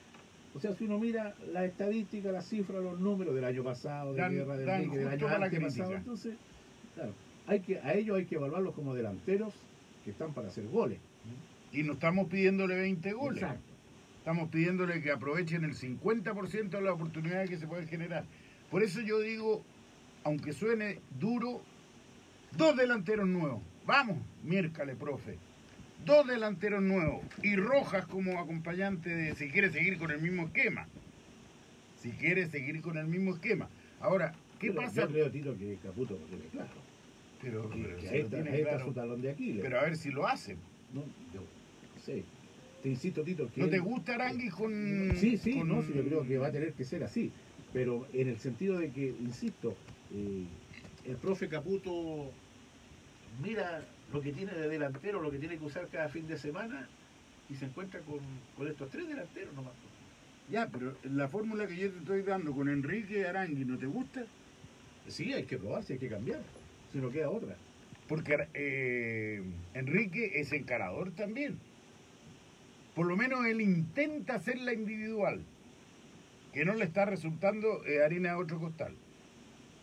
O 0.54 0.60
sea, 0.60 0.74
si 0.74 0.84
uno 0.84 0.98
mira 0.98 1.34
la 1.52 1.64
estadística, 1.64 2.30
las 2.32 2.46
cifras, 2.48 2.82
los 2.82 2.98
números 3.00 3.34
del 3.34 3.44
año 3.44 3.62
pasado, 3.62 4.12
de 4.14 4.20
Dan- 4.20 4.32
Guerra 4.34 4.56
del 4.56 4.68
Enrique, 4.68 4.98
del 4.98 5.08
año 5.08 5.50
crítica. 5.50 5.96
entonces, 5.96 6.34
claro, 6.94 7.12
hay 7.46 7.60
que, 7.60 7.78
a 7.80 7.94
ellos 7.94 8.16
hay 8.18 8.24
que 8.26 8.36
evaluarlos 8.36 8.74
como 8.74 8.94
delanteros 8.94 9.52
que 10.04 10.10
están 10.10 10.32
para 10.32 10.48
hacer 10.48 10.66
goles. 10.68 10.98
Y 11.72 11.82
no 11.82 11.92
estamos 11.94 12.28
pidiéndole 12.28 12.76
20 12.76 13.12
goles. 13.12 13.42
Exacto. 13.42 13.62
Estamos 14.20 14.48
pidiéndole 14.48 15.02
que 15.02 15.10
aprovechen 15.10 15.64
el 15.64 15.74
50% 15.74 16.78
de 16.78 16.80
las 16.82 16.94
oportunidades 16.94 17.50
que 17.50 17.58
se 17.58 17.66
pueden 17.66 17.86
generar. 17.88 18.24
Por 18.70 18.82
eso 18.82 19.00
yo 19.00 19.20
digo, 19.20 19.62
aunque 20.24 20.52
suene 20.52 21.00
duro, 21.18 21.62
dos 22.56 22.76
delanteros 22.76 23.26
nuevos. 23.28 23.62
Vamos, 23.88 24.18
miércale, 24.44 24.94
profe. 24.94 25.38
Dos 26.04 26.26
delanteros 26.26 26.82
nuevos. 26.82 27.24
Y 27.42 27.56
Rojas 27.56 28.06
como 28.06 28.38
acompañante 28.38 29.08
de 29.08 29.34
si 29.34 29.48
quiere 29.48 29.70
seguir 29.70 29.96
con 29.96 30.10
el 30.10 30.20
mismo 30.20 30.44
esquema. 30.44 30.86
Si 31.96 32.10
quiere 32.10 32.46
seguir 32.50 32.82
con 32.82 32.98
el 32.98 33.06
mismo 33.06 33.32
esquema. 33.32 33.70
Ahora, 34.00 34.34
¿qué 34.60 34.68
Pero 34.72 34.82
pasa? 34.82 35.00
Yo 35.00 35.08
creo, 35.08 35.30
Tito, 35.30 35.56
que 35.56 35.78
Caputo 35.82 36.18
lo 36.20 36.26
tiene 36.26 36.44
claro. 36.52 36.68
Pero, 37.40 37.70
Que, 37.70 37.78
pero 37.82 37.96
que 37.96 38.08
si 38.08 38.18
lo 38.18 38.24
está, 38.24 38.42
tiene 38.42 38.60
claro. 38.62 38.84
su 38.84 38.92
talón 38.92 39.22
de 39.22 39.30
Aquiles. 39.30 39.62
Pero 39.62 39.80
a 39.80 39.84
ver 39.84 39.96
si 39.96 40.10
lo 40.10 40.28
hacen. 40.28 40.58
no, 40.92 41.00
yo 41.32 41.40
no 41.40 42.02
sé. 42.04 42.24
Te 42.82 42.90
insisto, 42.90 43.22
Tito, 43.22 43.50
que 43.54 43.62
¿No 43.62 43.68
te 43.70 43.78
gusta 43.78 44.16
Aranguis 44.16 44.52
con.? 44.52 45.14
Sí, 45.16 45.38
sí, 45.38 45.54
con- 45.54 45.66
no, 45.66 45.82
sí, 45.82 45.94
yo 45.96 46.04
creo 46.04 46.26
que 46.26 46.36
va 46.36 46.48
a 46.48 46.52
tener 46.52 46.74
que 46.74 46.84
ser 46.84 47.04
así. 47.04 47.32
Pero 47.72 48.06
en 48.12 48.28
el 48.28 48.38
sentido 48.38 48.78
de 48.78 48.90
que, 48.90 49.14
insisto, 49.18 49.74
eh, 50.14 50.44
el 51.06 51.16
profe 51.16 51.48
Caputo 51.48 52.30
mira 53.42 53.82
lo 54.12 54.20
que 54.20 54.32
tiene 54.32 54.52
de 54.52 54.68
delantero, 54.68 55.20
lo 55.20 55.30
que 55.30 55.38
tiene 55.38 55.58
que 55.58 55.64
usar 55.64 55.88
cada 55.88 56.08
fin 56.08 56.26
de 56.26 56.38
semana 56.38 56.88
y 57.48 57.54
se 57.54 57.66
encuentra 57.66 58.00
con, 58.00 58.20
con 58.56 58.68
estos 58.68 58.90
tres 58.90 59.08
delanteros 59.08 59.54
nomás. 59.54 59.72
Ya, 60.50 60.68
pero 60.68 60.96
la 61.02 61.28
fórmula 61.28 61.66
que 61.66 61.76
yo 61.76 61.90
te 61.90 61.98
estoy 61.98 62.22
dando 62.22 62.52
con 62.52 62.68
Enrique 62.68 63.26
Arangui, 63.26 63.64
¿no 63.64 63.78
te 63.78 63.86
gusta? 63.86 64.24
Sí, 65.06 65.32
hay 65.32 65.44
que 65.44 65.58
probarse, 65.58 65.94
hay 65.94 65.98
que 65.98 66.08
cambiar. 66.08 66.40
Si 66.92 66.98
no 66.98 67.10
queda 67.10 67.30
otra. 67.30 67.56
Porque 68.08 68.48
eh, 68.54 69.42
Enrique 69.74 70.40
es 70.40 70.52
encarador 70.52 71.10
también. 71.12 71.58
Por 72.94 73.06
lo 73.06 73.16
menos 73.16 73.44
él 73.44 73.60
intenta 73.60 74.36
hacerla 74.36 74.72
individual, 74.72 75.42
que 76.52 76.64
no 76.64 76.74
le 76.74 76.84
está 76.84 77.04
resultando 77.04 77.84
eh, 77.84 78.02
harina 78.02 78.30
de 78.30 78.36
otro 78.36 78.58
costal. 78.58 78.94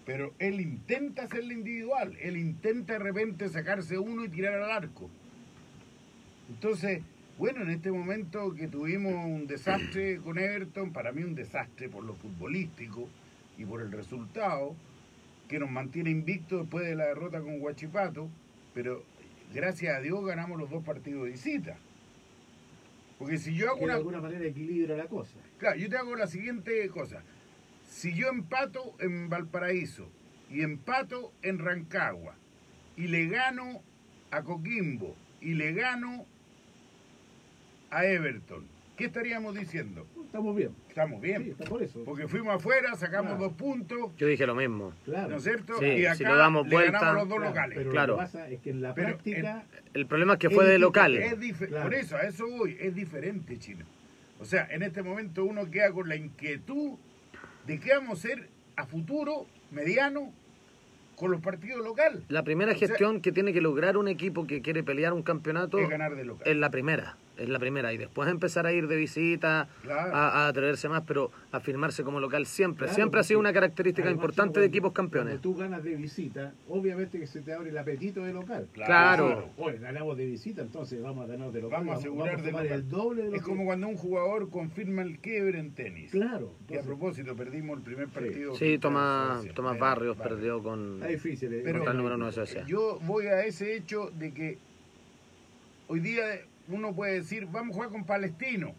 Pero 0.06 0.34
él 0.38 0.62
intenta 0.62 1.24
hacerla 1.24 1.54
individual, 1.54 2.16
él 2.22 2.38
intenta 2.38 2.94
de 2.94 3.00
repente 3.00 3.50
sacarse 3.50 3.98
uno 3.98 4.24
y 4.24 4.30
tirar 4.30 4.62
al 4.62 4.72
arco. 4.72 5.10
Entonces, 6.50 7.02
bueno, 7.38 7.64
en 7.64 7.72
este 7.72 7.92
momento 7.92 8.54
que 8.54 8.68
tuvimos 8.68 9.14
un 9.14 9.48
desastre 9.48 10.18
con 10.24 10.38
Everton, 10.38 10.94
para 10.94 11.12
mí 11.12 11.24
un 11.24 11.36
desastre 11.36 11.90
por 11.90 12.04
lo 12.04 12.14
futbolístico 12.14 13.10
y 13.58 13.66
por 13.66 13.82
el 13.82 13.92
resultado, 13.92 14.76
que 15.48 15.60
nos 15.60 15.70
mantiene 15.72 16.12
invicto 16.12 16.60
después 16.60 16.86
de 16.86 16.96
la 16.96 17.06
derrota 17.06 17.40
con 17.42 17.62
Huachipato, 17.62 18.30
pero 18.74 19.04
gracias 19.54 19.98
a 19.98 20.02
Dios 20.02 20.24
ganamos 20.26 20.60
los 20.60 20.70
dos 20.70 20.84
partidos 20.84 21.26
de 21.26 21.32
visita. 21.32 21.78
Porque 23.18 23.38
si 23.38 23.56
yo 23.56 23.68
hago 23.70 23.80
Que 23.80 23.82
de 23.82 23.86
una... 23.86 23.96
alguna 23.96 24.22
manera 24.22 24.46
equilibra 24.46 24.98
la 24.98 25.06
cosa. 25.06 25.36
Claro, 25.58 25.78
yo 25.78 25.90
te 25.90 25.98
hago 25.98 26.16
la 26.16 26.28
siguiente 26.28 26.88
cosa. 26.90 27.24
Si 27.96 28.14
yo 28.14 28.28
empato 28.28 28.94
en 29.00 29.30
Valparaíso 29.30 30.10
y 30.52 30.64
empato 30.64 31.32
en 31.42 31.60
Rancagua 31.60 32.36
y 32.98 33.08
le 33.08 33.28
gano 33.28 33.82
a 34.32 34.44
Coquimbo 34.44 35.16
y 35.40 35.54
le 35.54 35.72
gano 35.72 36.26
a 37.92 38.06
Everton, 38.06 38.66
¿qué 38.98 39.06
estaríamos 39.06 39.56
diciendo? 39.58 40.06
Estamos 40.26 40.58
bien. 40.58 40.72
Estamos 40.90 41.22
Sí, 41.22 41.28
bien. 41.28 41.42
está 41.52 41.64
por 41.64 41.82
eso. 41.82 42.04
Porque 42.04 42.28
fuimos 42.28 42.54
afuera, 42.56 42.96
sacamos 42.98 43.32
Claro. 43.38 43.46
dos 43.46 43.54
puntos, 43.54 44.12
Yo 44.18 44.28
dije 44.28 44.46
lo 44.46 44.56
mismo. 44.56 44.92
Claro. 45.06 45.30
¿no 45.30 45.38
es 45.38 45.44
cierto? 45.44 45.80
Sí, 45.80 45.86
y 45.86 46.06
acá 46.06 46.16
si 46.16 46.24
lo 46.26 46.36
damos 46.36 46.68
le 46.68 46.76
vuelta, 46.76 47.00
ganamos 47.00 47.16
los 47.22 47.30
dos 47.30 47.38
Claro, 47.38 47.50
locales. 47.50 47.78
Pero 47.78 47.92
Claro. 47.92 48.08
lo 48.16 48.18
que 48.20 48.24
pasa 48.26 48.50
es 48.50 48.60
que 48.60 48.70
en 48.72 48.82
la 48.82 48.94
Pero 48.94 49.08
práctica... 49.08 49.64
El 49.94 50.06
problema 50.06 50.34
es 50.34 50.40
que 50.40 50.48
Es 50.48 50.54
fue 50.54 50.66
de 50.66 50.72
distinto, 50.72 50.88
local. 50.88 51.16
Es 51.16 51.40
dife- 51.40 51.68
Claro. 51.70 51.84
Por 51.86 51.94
eso, 51.94 52.18
a 52.18 52.24
eso 52.24 52.46
voy, 52.46 52.76
es 52.78 52.94
diferente, 52.94 53.58
Chino. 53.58 53.86
O 54.42 54.44
sea, 54.44 54.68
en 54.70 54.84
este 54.84 55.02
momento 55.02 55.46
uno 55.46 55.72
queda 55.72 55.94
con 55.94 56.10
la 56.10 56.18
inquietud 56.18 56.98
de 57.68 57.80
qué 57.80 57.94
vamos 57.94 58.10
a 58.10 58.14
hacer 58.14 58.50
a 58.76 58.86
futuro, 58.86 59.46
mediano, 59.72 60.32
con 61.16 61.32
los 61.32 61.42
partidos 61.42 61.84
locales. 61.84 62.24
La 62.28 62.44
primera 62.44 62.74
O 62.74 62.76
sea, 62.76 62.88
gestión 62.88 63.22
que 63.22 63.32
tiene 63.32 63.54
que 63.54 63.62
lograr 63.62 63.98
un 63.98 64.08
equipo 64.08 64.46
que 64.48 64.62
quiere 64.62 64.84
pelear 64.84 65.14
un 65.14 65.24
campeonato 65.24 65.80
es 65.80 65.90
ganar 65.90 66.16
de 66.16 66.26
local. 66.26 66.48
es 66.48 66.58
la 66.58 66.70
primera. 66.70 67.18
Es 67.38 67.50
la 67.50 67.60
primera. 67.60 67.92
Y 67.94 67.98
después 67.98 68.30
empezar 68.30 68.66
a 68.66 68.72
ir 68.72 68.88
de 68.88 68.96
visita, 68.96 69.68
Claro. 69.82 70.16
a, 70.16 70.46
a 70.46 70.48
atreverse 70.48 70.88
más, 70.90 71.04
pero 71.06 71.32
a 71.52 71.60
firmarse 71.60 72.04
como 72.04 72.20
local 72.20 72.46
siempre. 72.46 72.86
Claro, 72.86 72.96
siempre 72.96 73.20
ha 73.20 73.24
sido 73.24 73.40
una 73.40 73.52
característica 73.52 74.10
importante 74.10 74.60
de 74.60 74.66
equipos 74.68 74.94
campeones. 74.94 75.40
Cuando 75.40 75.42
tú 75.42 75.56
ganas 75.56 75.84
de 75.84 75.96
visita, 75.96 76.54
obviamente 76.70 77.20
que 77.20 77.28
se 77.28 77.42
te 77.42 77.54
abre 77.54 77.70
el 77.72 77.78
apetito 77.78 78.24
de 78.24 78.34
local. 78.34 78.68
Claro. 78.74 79.50
Oye, 79.58 79.78
ganamos 79.80 80.16
de 80.18 80.26
visita, 80.26 80.62
entonces 80.62 81.02
vamos 81.02 81.26
a 81.26 81.28
ganar 81.28 81.52
de 81.52 81.62
local. 81.62 81.80
Vamos 81.80 81.96
a 81.96 82.00
asegurar 82.00 82.42
de 82.42 82.74
el 82.74 82.90
doble 82.90 83.24
de 83.30 83.36
Es 83.38 83.42
que- 83.44 83.50
como 83.50 83.66
cuando 83.66 83.88
un 83.88 83.98
jugador 83.98 84.50
confirma 84.50 85.02
el 85.02 85.20
quiebre 85.20 85.60
en 85.60 85.72
tenis. 85.72 86.12
Claro. 86.12 86.54
Que 86.68 86.80
a 86.80 86.84
propósito, 86.84 87.36
perdimos 87.36 87.78
el 87.78 87.84
primer 87.84 88.08
partido. 88.08 88.56
Sí, 88.56 88.76
a 88.76 88.80
Tomás, 88.80 89.46
Eh, 89.46 89.78
Barrios 89.80 90.16
perdió 90.18 90.64
con... 90.64 90.96
Está 90.96 91.08
difícil. 91.08 91.54
eh, 91.54 91.62
Pero- 91.64 91.80
Contra 91.80 91.92
el 91.92 91.98
número 91.98 92.16
uno 92.16 92.28
de 92.28 92.32
Suecia. 92.32 92.64
Yo 92.66 93.00
voy 93.04 93.26
a 93.28 93.44
ese 93.46 93.76
hecho 93.76 94.10
de 94.18 94.34
que 94.34 94.58
hoy 95.88 96.00
día 96.00 96.24
uno 96.70 96.94
puede 96.94 97.14
decir, 97.14 97.46
vamos 97.52 97.72
a 97.72 97.74
jugar 97.76 97.90
con 97.92 98.06
Palestino. 98.06 98.74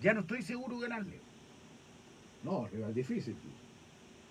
Ya 0.00 0.14
no 0.14 0.20
estoy 0.20 0.42
seguro 0.42 0.76
de 0.80 0.88
ganarle. 0.88 1.20
No, 2.44 2.68
rival 2.68 2.94
difícil. 2.94 3.34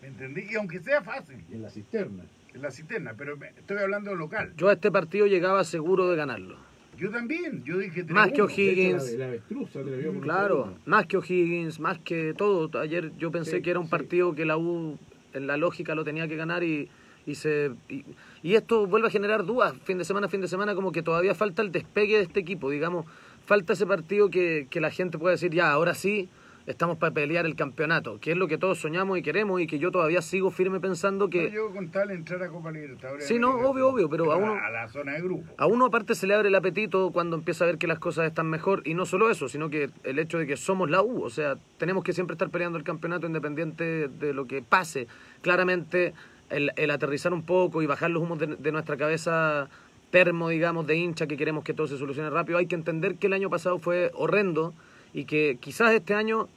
¿Me 0.02 0.08
entendí? 0.10 0.46
Y 0.52 0.56
aunque 0.56 0.80
sea 0.80 1.02
fácil, 1.02 1.38
Y 1.50 1.56
en 1.56 1.62
la 1.64 1.70
cisterna. 1.70 2.24
en 2.54 2.62
la 2.62 2.72
cisterna, 2.72 3.14
pero 3.18 3.36
me- 3.38 3.50
estoy 3.50 3.78
hablando 3.78 4.12
de 4.12 4.18
local. 4.18 4.54
Yo 4.58 4.70
a 4.70 4.74
este 4.74 4.92
partido 4.92 5.26
llegaba 5.28 5.64
seguro 5.64 6.10
de 6.10 6.16
ganarlo. 6.16 6.58
Yo 6.98 7.10
también, 7.12 7.62
yo 7.66 7.78
dije 7.78 8.06
Más 8.06 8.32
que 8.32 8.42
3-1. 8.42 8.46
O'Higgins. 8.46 9.14
La, 9.18 9.28
la 9.32 10.20
Claro, 10.22 10.78
más 10.86 11.06
que 11.08 11.18
O'Higgins, 11.18 11.80
más 11.80 12.00
que 12.00 12.34
todo. 12.34 12.80
Ayer 12.80 13.12
yo 13.18 13.32
pensé 13.32 13.58
Sí, 13.58 13.62
que 13.62 13.72
era 13.72 13.80
un 13.80 13.88
sí. 13.88 13.92
partido 13.92 14.34
que 14.34 14.46
la 14.46 14.56
U 14.58 14.98
en 15.34 15.48
la 15.48 15.58
lógica 15.58 15.94
lo 15.96 16.06
tenía 16.06 16.28
que 16.30 16.38
ganar 16.38 16.64
y, 16.64 16.88
y 17.26 17.36
se 17.36 17.72
y, 17.90 18.06
y 18.46 18.54
esto 18.54 18.86
vuelve 18.86 19.08
a 19.08 19.10
generar 19.10 19.44
dudas 19.44 19.74
fin 19.86 19.98
de 19.98 20.06
semana 20.06 20.28
fin 20.28 20.40
de 20.40 20.48
semana 20.48 20.76
como 20.76 20.92
que 20.92 21.02
todavía 21.02 21.34
falta 21.34 21.64
el 21.64 21.72
despegue 21.72 22.18
de 22.18 22.24
este 22.24 22.42
equipo, 22.42 22.70
digamos, 22.70 23.08
falta 23.48 23.74
ese 23.74 23.88
partido 23.88 24.30
que, 24.30 24.68
que 24.70 24.80
la 24.80 24.92
gente 24.92 25.18
pueda 25.18 25.32
decir 25.32 25.50
ya, 25.52 25.72
ahora 25.72 25.96
sí 25.96 26.30
estamos 26.68 26.98
para 26.98 27.12
pelear 27.12 27.48
el 27.48 27.56
campeonato, 27.56 28.20
que 28.20 28.32
es 28.34 28.38
lo 28.38 28.48
que 28.48 28.58
todos 28.60 28.78
soñamos 28.80 29.18
y 29.18 29.24
queremos 29.24 29.62
y 29.62 29.68
que 29.68 29.80
yo 29.80 29.90
todavía 29.92 30.22
sigo 30.22 30.52
firme 30.52 30.80
pensando 30.80 31.28
que 31.30 31.50
No, 31.50 31.56
yo 31.56 31.72
con 31.74 31.90
tal 31.90 32.12
entrar 32.12 32.42
a 32.44 32.50
Copa 32.50 32.72
Libertadores. 32.72 33.28
Sí, 33.28 33.38
no, 33.40 33.50
América, 33.50 33.70
obvio, 33.70 33.88
obvio, 33.90 34.10
pero 34.10 34.32
a 34.32 34.36
uno- 34.38 34.54
A 34.64 34.70
la 34.70 34.88
zona 34.90 35.14
de 35.14 35.22
grupo. 35.22 35.52
A 35.58 35.66
uno 35.68 35.86
aparte 35.86 36.14
se 36.16 36.26
le 36.28 36.34
abre 36.36 36.50
el 36.50 36.56
apetito 36.56 37.10
cuando 37.12 37.36
empieza 37.38 37.64
a 37.64 37.68
ver 37.68 37.78
que 37.80 37.86
las 37.88 37.98
cosas 38.00 38.26
están 38.28 38.48
mejor 38.50 38.82
y 38.86 38.94
no 38.94 39.06
solo 39.08 39.30
eso, 39.32 39.48
sino 39.50 39.70
que 39.72 39.90
el 40.04 40.18
hecho 40.20 40.38
de 40.40 40.46
que 40.48 40.56
somos 40.58 40.90
la 40.90 41.02
U, 41.04 41.24
o 41.24 41.30
sea, 41.32 41.56
tenemos 41.78 42.04
que 42.04 42.14
siempre 42.14 42.34
estar 42.36 42.50
peleando 42.50 42.78
el 42.80 42.84
campeonato 42.84 43.26
independiente 43.28 44.08
de 44.08 44.34
lo 44.34 44.46
que 44.48 44.62
pase. 44.64 45.08
Claramente 45.42 46.14
el, 46.50 46.72
el 46.76 46.92
aterrizar 46.92 47.34
un 47.34 47.44
poco 47.44 47.82
y 47.82 47.86
bajar 47.86 48.12
los 48.12 48.22
humos 48.24 48.40
de, 48.40 48.48
de 48.48 48.72
nuestra 48.72 48.98
cabeza 48.98 49.70
termo, 50.12 50.50
digamos, 50.50 50.88
de 50.88 50.96
hincha 50.96 51.28
que 51.28 51.36
queremos 51.38 51.64
que 51.64 51.74
todo 51.74 51.88
se 51.88 51.98
solucione 51.98 52.30
rápido, 52.30 52.58
hay 52.58 52.68
que 52.68 52.76
entender 52.76 53.16
que 53.16 53.28
el 53.28 53.34
año 53.34 53.50
pasado 53.50 53.80
fue 53.80 54.12
horrendo 54.14 54.74
y 55.14 55.26
que 55.26 55.58
quizás 55.60 55.92
este 55.94 56.14
año 56.14 56.48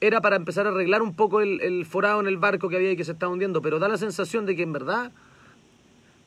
era 0.00 0.20
para 0.20 0.36
empezar 0.36 0.66
a 0.66 0.70
arreglar 0.70 1.02
un 1.02 1.14
poco 1.14 1.40
el, 1.40 1.60
el 1.60 1.84
forado 1.86 2.20
en 2.20 2.26
el 2.26 2.36
barco 2.36 2.68
que 2.68 2.76
había 2.76 2.92
y 2.92 2.96
que 2.96 3.04
se 3.04 3.12
estaba 3.12 3.32
hundiendo, 3.32 3.62
pero 3.62 3.78
da 3.78 3.88
la 3.88 3.98
sensación 3.98 4.46
de 4.46 4.54
que 4.56 4.62
en 4.62 4.72
verdad 4.72 5.10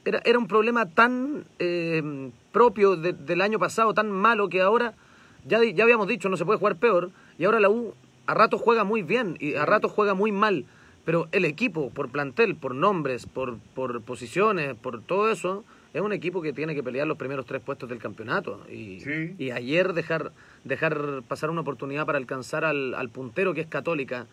era, 0.05 0.22
era 0.25 0.38
un 0.38 0.48
problema 0.48 0.86
tan 0.89 1.46
eh, 1.60 2.29
propio 2.51 2.96
de- 2.96 3.13
del 3.13 3.41
año 3.41 3.60
pasado, 3.60 3.93
tan 3.93 4.12
malo, 4.12 4.50
que 4.50 4.62
ahora, 4.62 4.93
ya, 5.48 5.63
ya 5.63 5.84
habíamos 5.84 6.08
dicho, 6.08 6.29
no 6.29 6.38
se 6.38 6.46
puede 6.46 6.60
jugar 6.60 6.75
peor, 6.75 7.12
y 7.38 7.46
ahora 7.46 7.60
la 7.60 7.70
U 7.70 7.93
a 8.27 8.34
ratos 8.34 8.62
juega 8.62 8.84
muy 8.84 9.01
bien 9.01 9.38
y 9.39 9.55
a 9.55 9.65
ratos 9.65 9.91
juega 9.91 10.13
muy 10.13 10.32
mal, 10.32 10.65
pero 11.05 11.27
el 11.31 11.45
equipo, 11.45 11.89
por 11.89 12.10
plantel, 12.10 12.55
por 12.55 12.74
nombres, 12.75 13.25
por, 13.25 13.57
por 13.75 14.01
posiciones, 14.01 14.75
por 14.75 15.01
todo 15.01 15.29
eso, 15.31 15.63
es 15.93 16.01
un 16.01 16.13
equipo 16.13 16.41
que 16.41 16.53
tiene 16.53 16.74
que 16.75 16.81
pelear 16.83 17.05
los 17.05 17.17
primeros 17.17 17.45
tres 17.45 17.62
puestos 17.62 17.89
del 17.89 18.00
campeonato. 18.00 18.62
Y, 18.72 19.00
Sí. 19.01 19.36
y 19.38 19.51
ayer 19.51 19.93
dejar, 19.93 20.31
dejar 20.63 21.22
pasar 21.27 21.50
una 21.50 21.62
oportunidad 21.62 22.05
para 22.05 22.17
alcanzar 22.17 22.65
al, 22.65 22.95
al 22.95 23.10
puntero 23.10 23.53
que 23.53 23.62
es 23.62 23.67
Católica, 23.67 24.27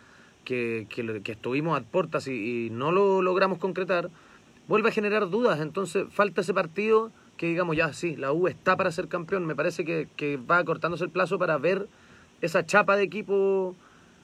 que, 0.45 0.87
que 0.89 1.31
estuvimos 1.31 1.79
a 1.79 1.83
puertas 1.83 2.27
y, 2.27 2.65
y 2.65 2.69
no 2.71 2.91
lo 2.91 3.21
logramos 3.21 3.59
concretar, 3.59 4.09
vuelve 4.67 4.89
a 4.89 4.91
generar 4.91 5.29
dudas. 5.29 5.59
Entonces 5.59 6.05
falta 6.09 6.41
ese 6.41 6.53
partido 6.53 7.11
que 7.37 7.47
digamos 7.47 7.75
ya, 7.75 7.91
sí, 7.93 8.15
la 8.15 8.31
U 8.31 8.47
está 8.47 8.75
para 8.77 8.91
ser 8.91 9.07
campeón. 9.07 9.45
Me 9.45 9.55
parece 9.55 9.83
que, 9.85 10.07
que 10.15 10.37
va 10.37 10.57
acortándose 10.57 11.03
el 11.03 11.09
plazo 11.11 11.37
para 11.37 11.57
ver 11.57 11.87
esa 12.41 12.65
chapa 12.65 12.95
de 12.95 13.03
equipo 13.03 13.75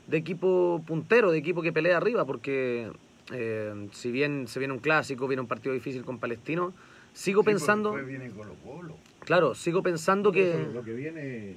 de 0.08 0.18
equipo 0.18 0.82
puntero, 0.86 1.32
de 1.32 1.38
equipo 1.38 1.62
que 1.62 1.74
pelea 1.74 1.98
arriba, 1.98 2.26
porque 2.26 2.90
eh, 3.32 3.88
si 3.92 4.12
bien 4.12 4.48
se 4.48 4.60
viene 4.60 4.74
un 4.74 4.80
clásico, 4.80 5.28
viene 5.28 5.42
un 5.42 5.48
partido 5.48 5.74
difícil 5.74 6.04
con 6.06 6.18
Palestino, 6.20 6.74
sigo 7.14 7.42
Sí, 7.42 7.46
pensando, 7.46 7.94
viene 7.94 8.30
Colo 8.32 8.54
Colo. 8.64 8.96
claro, 9.20 9.54
sigo 9.56 9.84
pensando 9.84 10.32
que 10.32 10.52
Eso, 10.52 10.72
Lo 10.74 10.84
que 10.84 10.94
viene, 10.94 11.56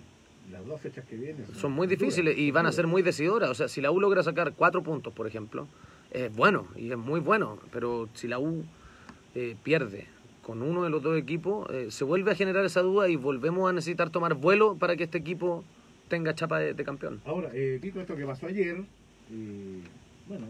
las 0.50 0.66
dos 0.66 0.80
fechas 0.80 1.04
que 1.06 1.16
vienen. 1.16 1.46
son 1.54 1.72
muy 1.72 1.86
difíciles 1.86 2.36
y 2.36 2.50
van 2.50 2.66
a 2.66 2.72
ser 2.72 2.86
muy 2.86 3.02
decidoras. 3.02 3.50
O 3.50 3.54
sea, 3.54 3.68
si 3.68 3.80
la 3.80 3.90
U 3.92 4.00
logra 4.00 4.22
sacar 4.22 4.52
cuatro 4.56 4.82
puntos, 4.82 5.12
por 5.12 5.26
ejemplo, 5.28 5.68
es 6.10 6.34
bueno 6.34 6.66
y 6.76 6.90
es 6.90 6.98
muy 6.98 7.20
bueno, 7.20 7.58
pero 7.72 8.08
si 8.14 8.26
la 8.26 8.40
U 8.40 8.64
eh, 9.36 9.54
pierde 9.62 10.06
con 10.42 10.62
uno 10.62 10.82
de 10.82 10.90
los 10.90 11.02
dos 11.04 11.16
equipos, 11.16 11.70
eh, 11.70 11.92
se 11.92 12.02
vuelve 12.02 12.32
a 12.32 12.34
generar 12.34 12.64
esa 12.64 12.80
duda 12.82 13.08
y 13.08 13.14
volvemos 13.14 13.70
a 13.70 13.72
necesitar 13.72 14.10
tomar 14.10 14.34
vuelo 14.34 14.74
para 14.74 14.96
que 14.96 15.04
este 15.04 15.18
equipo 15.18 15.62
tenga 16.10 16.34
chapa 16.34 16.58
de, 16.58 16.74
de 16.74 16.84
campeón. 16.84 17.22
Ahora, 17.24 17.48
eh, 17.54 17.80
esto 17.82 18.14
que 18.16 18.26
pasó 18.26 18.46
ayer, 18.46 18.76
eh, 19.32 19.80
bueno, 20.28 20.46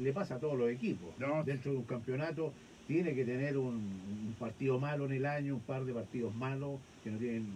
le 0.00 0.12
pasa 0.12 0.36
a 0.36 0.38
todos 0.38 0.56
los 0.56 0.70
equipos. 0.70 1.08
No. 1.18 1.42
Dentro 1.42 1.72
de 1.72 1.78
un 1.78 1.84
campeonato 1.84 2.52
tiene 2.86 3.14
que 3.14 3.24
tener 3.24 3.58
un, 3.58 3.74
un 3.74 4.34
partido 4.38 4.78
malo 4.78 5.06
en 5.06 5.12
el 5.12 5.26
año, 5.26 5.54
un 5.56 5.60
par 5.62 5.84
de 5.84 5.92
partidos 5.92 6.32
malos 6.36 6.78
que 7.02 7.10
no 7.10 7.18
tienen, 7.18 7.46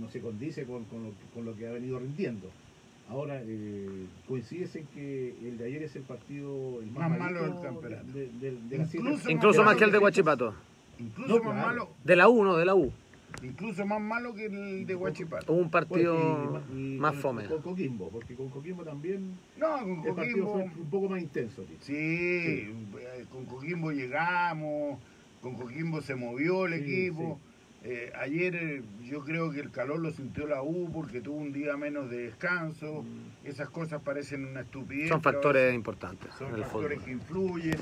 no 0.00 0.08
se 0.10 0.20
condice 0.20 0.64
con, 0.64 0.84
con 0.84 1.04
lo, 1.04 1.10
con 1.32 1.44
lo 1.46 1.56
que 1.56 1.66
ha 1.66 1.72
venido 1.72 1.98
rindiendo. 1.98 2.50
Ahora, 3.08 3.40
eh, 3.44 4.06
coincides 4.26 4.74
en 4.74 4.86
que 4.88 5.32
el 5.42 5.58
de 5.58 5.64
ayer 5.66 5.82
es 5.84 5.94
el 5.94 6.02
partido 6.02 6.80
el 6.82 6.90
más, 6.90 7.08
Más 7.08 7.18
malo 7.20 7.42
del 7.44 7.62
campeonato. 7.62 8.04
de- 8.12 8.28
de- 8.40 8.58
de 8.68 8.78
las 8.78 8.90
siete- 8.90 9.06
Incluso 9.08 9.30
Incluso 9.30 9.62
más 9.64 9.76
que 9.76 9.84
el 9.84 9.92
de 9.92 9.98
Guachipato. 9.98 10.54
Incluso 10.98 11.28
No, 11.38 11.44
más 11.44 11.52
claro. 11.54 11.66
malo, 11.68 11.88
De 12.02 12.16
la 12.16 12.28
U, 12.28 12.42
no, 12.44 12.56
de 12.56 12.64
la 12.64 12.74
U. 12.74 12.92
incluso 13.42 13.84
más 13.86 14.00
malo 14.00 14.34
que 14.34 14.46
el 14.46 14.86
de 14.86 14.94
Guachipato. 14.94 15.52
Hubo 15.52 15.60
un 15.62 15.70
partido 15.70 16.14
Bueno, 16.16 16.62
y- 16.74 16.94
y 16.96 16.98
más 16.98 17.14
fome. 17.16 17.44
Con 17.46 17.62
Coquimbo, 17.62 18.08
porque 18.10 18.34
con 18.34 18.48
Coquimbo 18.48 18.84
también 18.84 19.38
No, 19.56 19.78
con 19.80 19.90
el 20.06 20.14
partido 20.14 20.46
Coquimbo. 20.46 20.52
fue 20.52 20.62
un 20.82 20.90
poco 20.90 21.08
más 21.08 21.20
intenso. 21.22 21.64
Sí, 21.80 21.94
eh, 21.96 23.24
con 23.30 23.44
Coquimbo 23.46 23.92
llegamos, 23.92 24.98
con 25.42 25.54
Coquimbo 25.54 26.00
se 26.00 26.14
movió 26.14 26.66
el 26.66 26.74
Sí, 26.74 26.80
equipo. 27.06 27.40
Eh, 27.88 28.10
ayer 28.20 28.56
eh, 28.56 28.82
yo 29.04 29.22
creo 29.22 29.52
que 29.52 29.60
el 29.60 29.70
calor 29.70 30.00
lo 30.00 30.10
sintió 30.10 30.48
la 30.48 30.60
U 30.62 30.90
porque 30.92 31.20
tuvo 31.20 31.36
un 31.36 31.52
día 31.52 31.76
menos 31.76 32.10
de 32.10 32.18
descanso. 32.22 33.04
Esas 33.44 33.68
cosas 33.70 34.02
parecen 34.02 34.44
una 34.44 34.62
estupidez. 34.62 35.08
Son 35.08 35.22
factores 35.22 35.72
importantes 35.72 36.30
son 36.36 36.48
en 36.48 36.54
el 36.56 36.62
factores 36.64 36.98
fútbol. 36.98 37.04
que 37.04 37.12
influyen. 37.12 37.78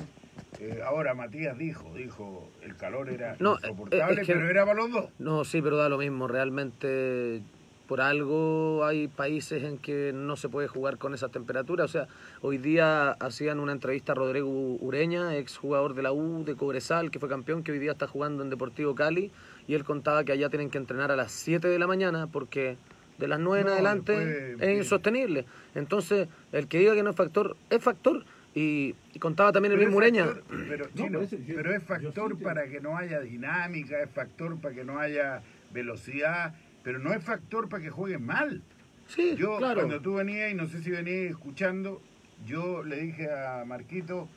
Eh, 0.60 0.80
ahora 0.84 1.14
Matías 1.14 1.58
dijo, 1.58 1.92
dijo, 1.94 2.48
el 2.62 2.76
calor 2.76 3.10
era 3.10 3.36
No, 3.40 3.54
eh, 3.54 3.58
insoportable, 3.62 4.20
es 4.20 4.26
que- 4.26 4.34
pero 4.34 4.48
era 4.48 4.64
para 4.64 4.78
los 4.78 4.90
dos. 4.90 5.06
No, 5.18 5.44
sí, 5.44 5.60
pero 5.60 5.76
da 5.76 5.88
lo 5.88 5.98
mismo. 5.98 6.28
Realmente, 6.28 7.42
por 7.88 8.00
algo 8.00 8.84
hay 8.84 9.08
países 9.08 9.62
en 9.64 9.78
que 9.78 10.12
no 10.14 10.36
se 10.36 10.48
puede 10.48 10.68
jugar 10.68 10.96
con 10.98 11.12
esas 11.12 11.30
temperaturas. 11.30 11.84
O 11.90 11.92
sea, 11.92 12.08
hoy 12.40 12.58
día 12.58 13.10
hacían 13.12 13.58
una 13.60 13.72
entrevista 13.72 14.12
a 14.12 14.14
Rodrigo 14.14 14.48
Ureña, 14.48 15.36
ex 15.36 15.56
jugador 15.58 15.94
de 15.94 16.02
la 16.02 16.12
U, 16.12 16.44
de 16.44 16.54
Cobresal, 16.54 17.10
que 17.10 17.18
fue 17.18 17.28
campeón, 17.28 17.62
que 17.62 17.72
hoy 17.72 17.78
día 17.78 17.92
está 17.92 18.06
jugando 18.06 18.42
en 18.42 18.50
Deportivo 18.50 18.94
Cali. 18.94 19.30
Y 19.66 19.74
él 19.74 19.84
contaba 19.84 20.24
que 20.24 20.32
allá 20.32 20.48
tienen 20.50 20.70
que 20.70 20.78
entrenar 20.78 21.10
a 21.10 21.16
las 21.16 21.32
7 21.32 21.68
de 21.68 21.78
la 21.78 21.86
mañana 21.86 22.26
porque 22.26 22.76
de 23.18 23.28
las 23.28 23.38
9 23.40 23.62
en 23.62 23.68
adelante 23.68 24.12
después, 24.18 24.62
es 24.68 24.78
insostenible. 24.78 25.44
Entonces, 25.74 26.28
el 26.52 26.68
que 26.68 26.78
diga 26.78 26.94
que 26.94 27.02
no 27.02 27.10
es 27.10 27.16
factor, 27.16 27.56
es 27.70 27.82
factor. 27.82 28.24
Y, 28.54 28.94
y 29.12 29.18
contaba 29.18 29.50
también 29.52 29.72
el 29.72 29.78
mismo 29.80 29.96
Ureña. 29.96 30.26
factor- 30.26 30.44
pero, 30.68 30.84
No, 30.86 30.90
Chino, 30.94 31.08
pero 31.08 31.20
eso- 31.22 31.36
yo- 31.38 31.54
pero 31.56 31.74
es 31.74 31.82
factor 31.82 32.36
sí 32.38 32.44
para 32.44 32.66
que 32.68 32.80
no 32.80 32.96
haya 32.96 33.20
dinámica, 33.20 34.00
es 34.00 34.10
factor 34.10 34.56
para 34.60 34.74
que 34.74 34.84
no 34.84 34.98
haya 35.00 35.42
velocidad, 35.72 36.54
pero 36.84 36.98
no 36.98 37.12
es 37.12 37.22
factor 37.24 37.68
para 37.68 37.82
que 37.82 37.90
jueguen 37.90 38.24
mal. 38.24 38.62
Sí, 39.08 39.34
Yo, 39.36 39.58
claro. 39.58 39.80
cuando 39.80 40.00
tú 40.00 40.14
venías, 40.14 40.50
y 40.52 40.54
no 40.54 40.66
sé 40.68 40.82
si 40.82 40.90
venías 40.90 41.30
escuchando, 41.30 42.00
yo 42.46 42.82
le 42.84 43.00
dije 43.00 43.28
a 43.30 43.64
Marquito, 43.66 44.28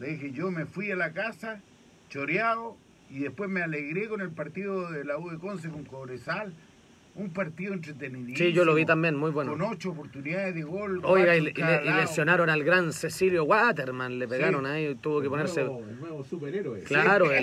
le 0.00 0.08
dije, 0.08 0.32
yo 0.32 0.50
me 0.50 0.66
fui 0.66 0.90
a 0.90 0.96
la 0.96 1.12
casa, 1.12 1.60
choreado, 2.08 2.76
y 3.08 3.20
después 3.20 3.48
me 3.48 3.62
alegré 3.62 4.08
con 4.08 4.20
el 4.20 4.30
partido 4.30 4.90
de 4.90 5.04
la 5.04 5.16
U 5.18 5.30
de 5.30 5.38
Conce 5.38 5.68
con 5.68 5.84
Cobresal. 5.84 6.54
Un 7.20 7.30
partido 7.30 7.74
entretenido. 7.74 8.36
Sí, 8.36 8.52
yo 8.52 8.64
lo 8.64 8.74
vi 8.74 8.86
también, 8.86 9.14
muy 9.16 9.30
bueno. 9.30 9.52
Con 9.52 9.60
ocho 9.62 9.90
oportunidades 9.90 10.54
de 10.54 10.62
gol. 10.62 11.00
Oiga, 11.04 11.36
y, 11.36 11.48
y 11.48 11.90
lesionaron 12.00 12.48
al 12.48 12.64
gran 12.64 12.92
Cecilio 12.92 13.44
Waterman, 13.44 14.18
le 14.18 14.26
pegaron 14.26 14.64
ahí, 14.64 14.94
tuvo 14.94 15.20
que 15.20 15.26
El 15.26 15.30
ponerse... 15.30 15.60
nuevo- 15.64 15.84
el 15.88 16.00
nuevo 16.00 16.24
superhéroe. 16.24 16.80
Claro, 16.84 17.26
Sí, 17.28 17.34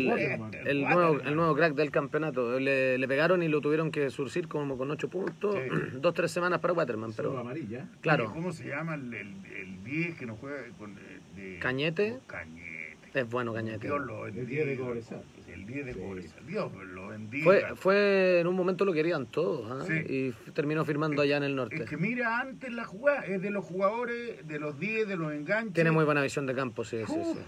el, 0.65 0.81
nuevo, 0.81 1.19
el 1.21 1.35
nuevo 1.35 1.55
crack 1.55 1.73
del 1.75 1.91
campeonato. 1.91 2.59
Le, 2.59 2.97
le 2.97 3.07
pegaron 3.07 3.43
y 3.43 3.47
lo 3.47 3.61
tuvieron 3.61 3.91
que 3.91 4.09
surcir 4.09 4.47
como 4.47 4.77
con 4.77 4.89
ocho 4.89 5.09
puntos, 5.09 5.55
Sí. 5.55 5.69
dos, 6.01 6.13
tres 6.13 6.31
semanas 6.31 6.59
para 6.59 6.73
Waterman, 6.73 7.13
pero 7.15 7.37
amarilla. 7.37 7.85
claro, 8.01 8.31
¿Cómo 8.33 8.51
se 8.51 8.67
llama 8.67 8.95
el, 8.95 9.13
el, 9.13 9.35
el 9.55 9.83
10 9.83 10.17
que 10.17 10.25
nos 10.25 10.39
juega 10.39 10.57
con... 10.79 10.91
eh, 10.91 11.19
de- 11.35 11.59
¿Cañete? 11.59 12.17
Cañete. 12.25 12.97
es 13.13 13.29
bueno 13.29 13.53
Cañete. 13.53 13.85
Dios 13.85 14.03
lo. 14.05 14.25
El 14.27 14.47
10 14.47 14.65
de 14.67 14.75
Cobresal. 14.77 15.23
El 15.47 15.65
10 15.65 15.85
de. 15.85 15.93
Cobresal. 15.93 16.45
Dios 16.47 16.71
lo 16.93 16.96
bendiga. 17.17 17.43
Fue, 17.43 17.75
fue, 17.75 18.39
en 18.39 18.47
un 18.47 18.55
momento 18.55 18.85
lo 18.85 18.93
querían 18.93 19.25
todos, 19.25 19.69
¿ah? 19.71 19.85
Sí. 19.87 20.33
y 20.47 20.51
terminó 20.51 20.85
firmando 20.85 21.21
allá 21.21 21.37
en 21.37 21.43
el 21.43 21.55
norte. 21.55 21.83
Es 21.83 21.89
que 21.89 21.97
mira 21.97 22.39
antes 22.39 22.71
la 22.71 22.85
jugada, 22.85 23.25
es 23.25 23.41
de 23.41 23.49
los 23.49 23.65
jugadores, 23.65 24.47
de 24.47 24.59
los 24.59 24.79
10, 24.79 25.07
de 25.07 25.15
los 25.17 25.33
enganches. 25.33 25.73
Tiene 25.73 25.91
muy 25.91 26.05
buena 26.05 26.21
visión 26.21 26.45
de 26.45 26.55
campo, 26.55 26.83
sí, 26.85 26.97
sí, 27.05 27.13
Uf, 27.15 27.37
sí. 27.37 27.43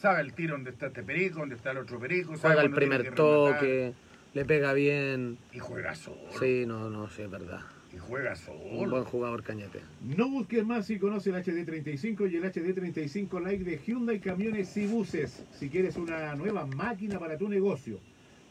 Sabe 0.00 0.22
el 0.22 0.32
tiro 0.32 0.54
donde 0.54 0.70
está 0.70 0.86
este 0.86 1.02
perico, 1.02 1.40
donde 1.40 1.56
está 1.56 1.72
el 1.72 1.78
otro 1.78 1.98
perico. 2.00 2.36
sabe 2.36 2.54
Juega 2.54 2.62
el 2.62 2.70
cuándo 2.70 2.78
tiene 2.78 2.96
primer 2.96 3.14
toque, 3.14 3.92
le 4.32 4.44
pega 4.44 4.72
bien. 4.72 5.38
Y 5.52 5.58
juega 5.58 5.94
solo. 5.94 6.20
Sí, 6.38 6.64
no, 6.66 6.88
no, 6.88 7.08
sí, 7.10 7.22
es 7.22 7.30
verdad. 7.30 7.60
Y 7.92 7.98
juega 7.98 8.30
Un 8.30 8.36
solo. 8.36 8.90
buen 8.90 9.04
jugador 9.04 9.42
Cañete. 9.42 9.80
No 10.16 10.28
busques 10.30 10.64
más 10.64 10.86
si 10.86 10.98
conoce 10.98 11.30
el 11.30 11.36
HD35 11.36 12.30
y 12.30 12.36
el 12.36 12.44
HD35 12.44 13.42
Like 13.42 13.64
de 13.64 13.78
Hyundai 13.78 14.20
Camiones 14.20 14.76
y 14.76 14.86
Buses. 14.86 15.44
Si 15.58 15.68
quieres 15.68 15.96
una 15.96 16.34
nueva 16.36 16.66
máquina 16.66 17.18
para 17.18 17.36
tu 17.36 17.48
negocio. 17.48 17.98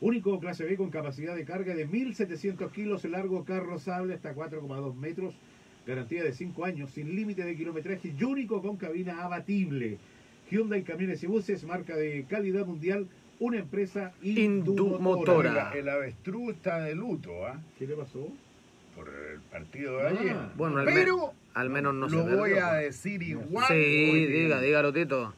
Único 0.02 0.40
clase 0.40 0.64
B 0.64 0.78
con 0.78 0.90
capacidad 0.90 1.36
de 1.36 1.44
carga 1.46 1.76
de 1.76 1.86
1700 1.86 2.72
kilos, 2.72 3.04
largo 3.06 3.44
carro 3.44 3.78
sable 3.80 4.14
hasta 4.14 4.34
4,2 4.34 4.96
metros. 4.96 5.34
Garantía 5.86 6.24
de 6.24 6.34
5 6.34 6.66
años, 6.66 6.92
sin 6.92 7.16
límite 7.16 7.44
de 7.44 7.56
kilometraje 7.56 8.14
y 8.18 8.24
único 8.24 8.62
con 8.62 8.78
cabina 8.78 9.24
abatible. 9.24 9.98
Hyundai 10.52 10.84
Camiones 10.84 11.22
y 11.24 11.28
Buses, 11.28 11.64
marca 11.64 11.96
de 11.96 12.26
calidad 12.30 12.66
mundial, 12.66 13.08
una 13.40 13.58
empresa 13.60 14.14
Indumotora. 14.22 15.72
El, 15.74 15.80
el 15.80 15.90
avestruz 15.90 16.56
está 16.56 16.80
de 16.80 16.96
luto, 16.96 17.46
¿ah? 17.46 17.60
¿Qué 17.78 17.88
le 17.88 17.96
pasó? 17.96 18.28
Por 18.96 19.08
el 19.10 19.40
partido 19.42 19.98
de 19.98 20.04
Ah, 20.08 20.10
ayer. 20.20 20.36
Bueno, 20.56 20.78
al, 20.80 20.86
me- 20.86 20.94
Pero 20.94 21.34
al 21.54 21.70
menos 21.70 21.94
no 21.94 22.10
se 22.10 22.16
lo 22.16 22.24
voy 22.24 22.50
perdió, 22.52 22.66
a 22.66 22.70
pues. 22.72 22.84
decir 22.86 23.24
igual. 23.24 23.66
Sí, 23.68 24.26
diga, 24.28 24.62
dígalo, 24.62 24.94
Tito. 24.94 25.34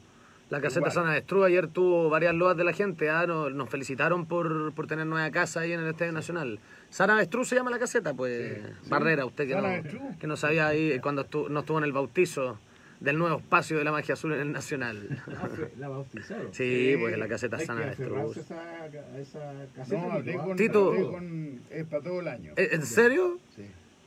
La 0.52 0.60
caseta 0.60 0.80
Igual. 0.80 0.92
San 0.92 1.06
Avestruz 1.06 1.46
ayer 1.46 1.66
tuvo 1.68 2.10
varias 2.10 2.34
loas 2.34 2.56
de 2.58 2.64
la 2.64 2.74
gente. 2.74 3.08
ah, 3.08 3.26
Nos, 3.26 3.54
nos 3.54 3.70
felicitaron 3.70 4.26
por, 4.26 4.72
por 4.74 4.86
tener 4.86 5.06
nueva 5.06 5.30
casa 5.30 5.60
ahí 5.60 5.72
en 5.72 5.80
el 5.80 5.86
Estadio 5.88 6.12
Nacional. 6.12 6.58
San 6.90 7.08
Avestruz 7.08 7.48
se 7.48 7.56
llama 7.56 7.70
la 7.70 7.78
caseta, 7.78 8.12
pues. 8.12 8.58
Sí, 8.58 8.62
sí. 8.82 8.90
Barrera, 8.90 9.24
usted 9.24 9.48
que 9.48 9.54
no, 9.56 10.18
que 10.18 10.26
no 10.26 10.36
sabía 10.36 10.66
ahí 10.66 10.98
cuando 11.00 11.24
estu- 11.24 11.48
no 11.48 11.60
estuvo 11.60 11.78
en 11.78 11.84
el 11.84 11.92
bautizo 11.92 12.58
del 13.00 13.16
nuevo 13.18 13.38
espacio 13.38 13.78
de 13.78 13.84
la 13.84 13.92
magia 13.92 14.12
azul 14.12 14.34
en 14.34 14.40
el 14.40 14.52
Nacional. 14.52 15.22
Ah, 15.26 15.48
la 15.78 15.88
bautizaron. 15.88 16.52
Sí, 16.52 16.92
Sí, 16.92 16.96
pues 17.00 17.16
la 17.16 17.28
caseta 17.28 17.56
Hay 17.56 17.64
San 17.66 17.78
Avestruz. 17.78 18.36
esa, 18.36 18.86
esa 19.18 19.52
caseta. 19.74 20.02
No, 20.06 20.12
hablé 20.12 20.34
con, 20.34 20.56
Tito. 20.56 20.88
hablé 20.88 21.02
con- 21.06 21.60
Es 21.70 21.86
para 21.86 22.02
todo 22.02 22.20
el 22.20 22.28
año. 22.28 22.52
¿Eh, 22.56 22.68
¿En 22.72 22.84
serio? 22.84 23.38
Sí, 23.56 23.62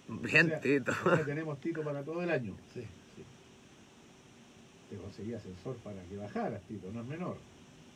Bien, 0.07 0.45
O 0.45 0.49
sea, 0.49 0.59
Tito. 0.61 0.91
o 1.05 1.15
sea, 1.15 1.25
tenemos 1.25 1.59
Tito 1.59 1.81
para 1.81 2.03
todo 2.03 2.21
el 2.21 2.29
año. 2.29 2.55
sí. 2.71 2.85
Te 4.95 5.01
conseguí 5.01 5.33
ascensor 5.33 5.75
para 5.83 6.01
que 6.03 6.15
bajaras, 6.15 6.61
Tito, 6.69 6.89
no 6.93 7.01
es 7.01 7.07
menor. 7.07 7.37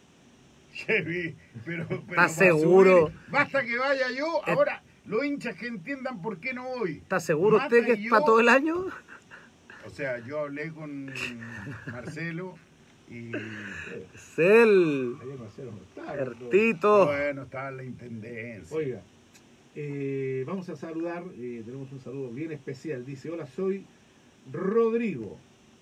Chevy, 0.73 1.33
pero, 1.65 1.88
pero 1.88 2.01
¿Estás 2.09 2.35
seguro? 2.35 3.12
basta 3.31 3.63
que 3.63 3.77
vaya 3.77 4.12
yo. 4.12 4.41
Eh. 4.45 4.51
Ahora, 4.51 4.83
los 5.05 5.23
hinchas 5.23 5.55
que 5.55 5.67
entiendan 5.67 6.21
por 6.21 6.39
qué 6.39 6.53
no 6.53 6.63
voy. 6.67 6.97
¿Está 6.97 7.19
seguro 7.21 7.57
Mata 7.57 7.67
usted 7.67 7.85
que 7.85 7.91
es 7.93 7.99
yo- 7.99 8.09
para 8.12 8.25
todo 8.25 8.39
el 8.41 8.49
año? 8.49 8.85
O 9.85 9.89
sea, 9.89 10.19
yo 10.19 10.39
hablé 10.41 10.71
con 10.71 11.05
Marcelo 11.88 12.55
y 13.09 13.31
Cel. 14.35 15.15
Marcelo 15.39 15.71
no 15.71 15.81
estaba. 15.81 16.49
Tito. 16.51 17.05
bueno, 17.05 17.43
estaba 17.43 17.69
en 17.69 17.77
la 17.77 17.83
intendencia. 17.83 18.75
Oiga, 18.77 19.01
eh, 19.75 20.43
vamos 20.45 20.67
a 20.69 20.75
saludar, 20.75 21.23
eh, 21.38 21.63
tenemos 21.65 21.91
un 21.93 21.99
saludo 22.01 22.29
bien 22.29 22.51
especial. 22.51 23.05
Dice, 23.05 23.29
hola, 23.31 23.47
soy 23.47 23.85
Rodrigo. 24.51 25.38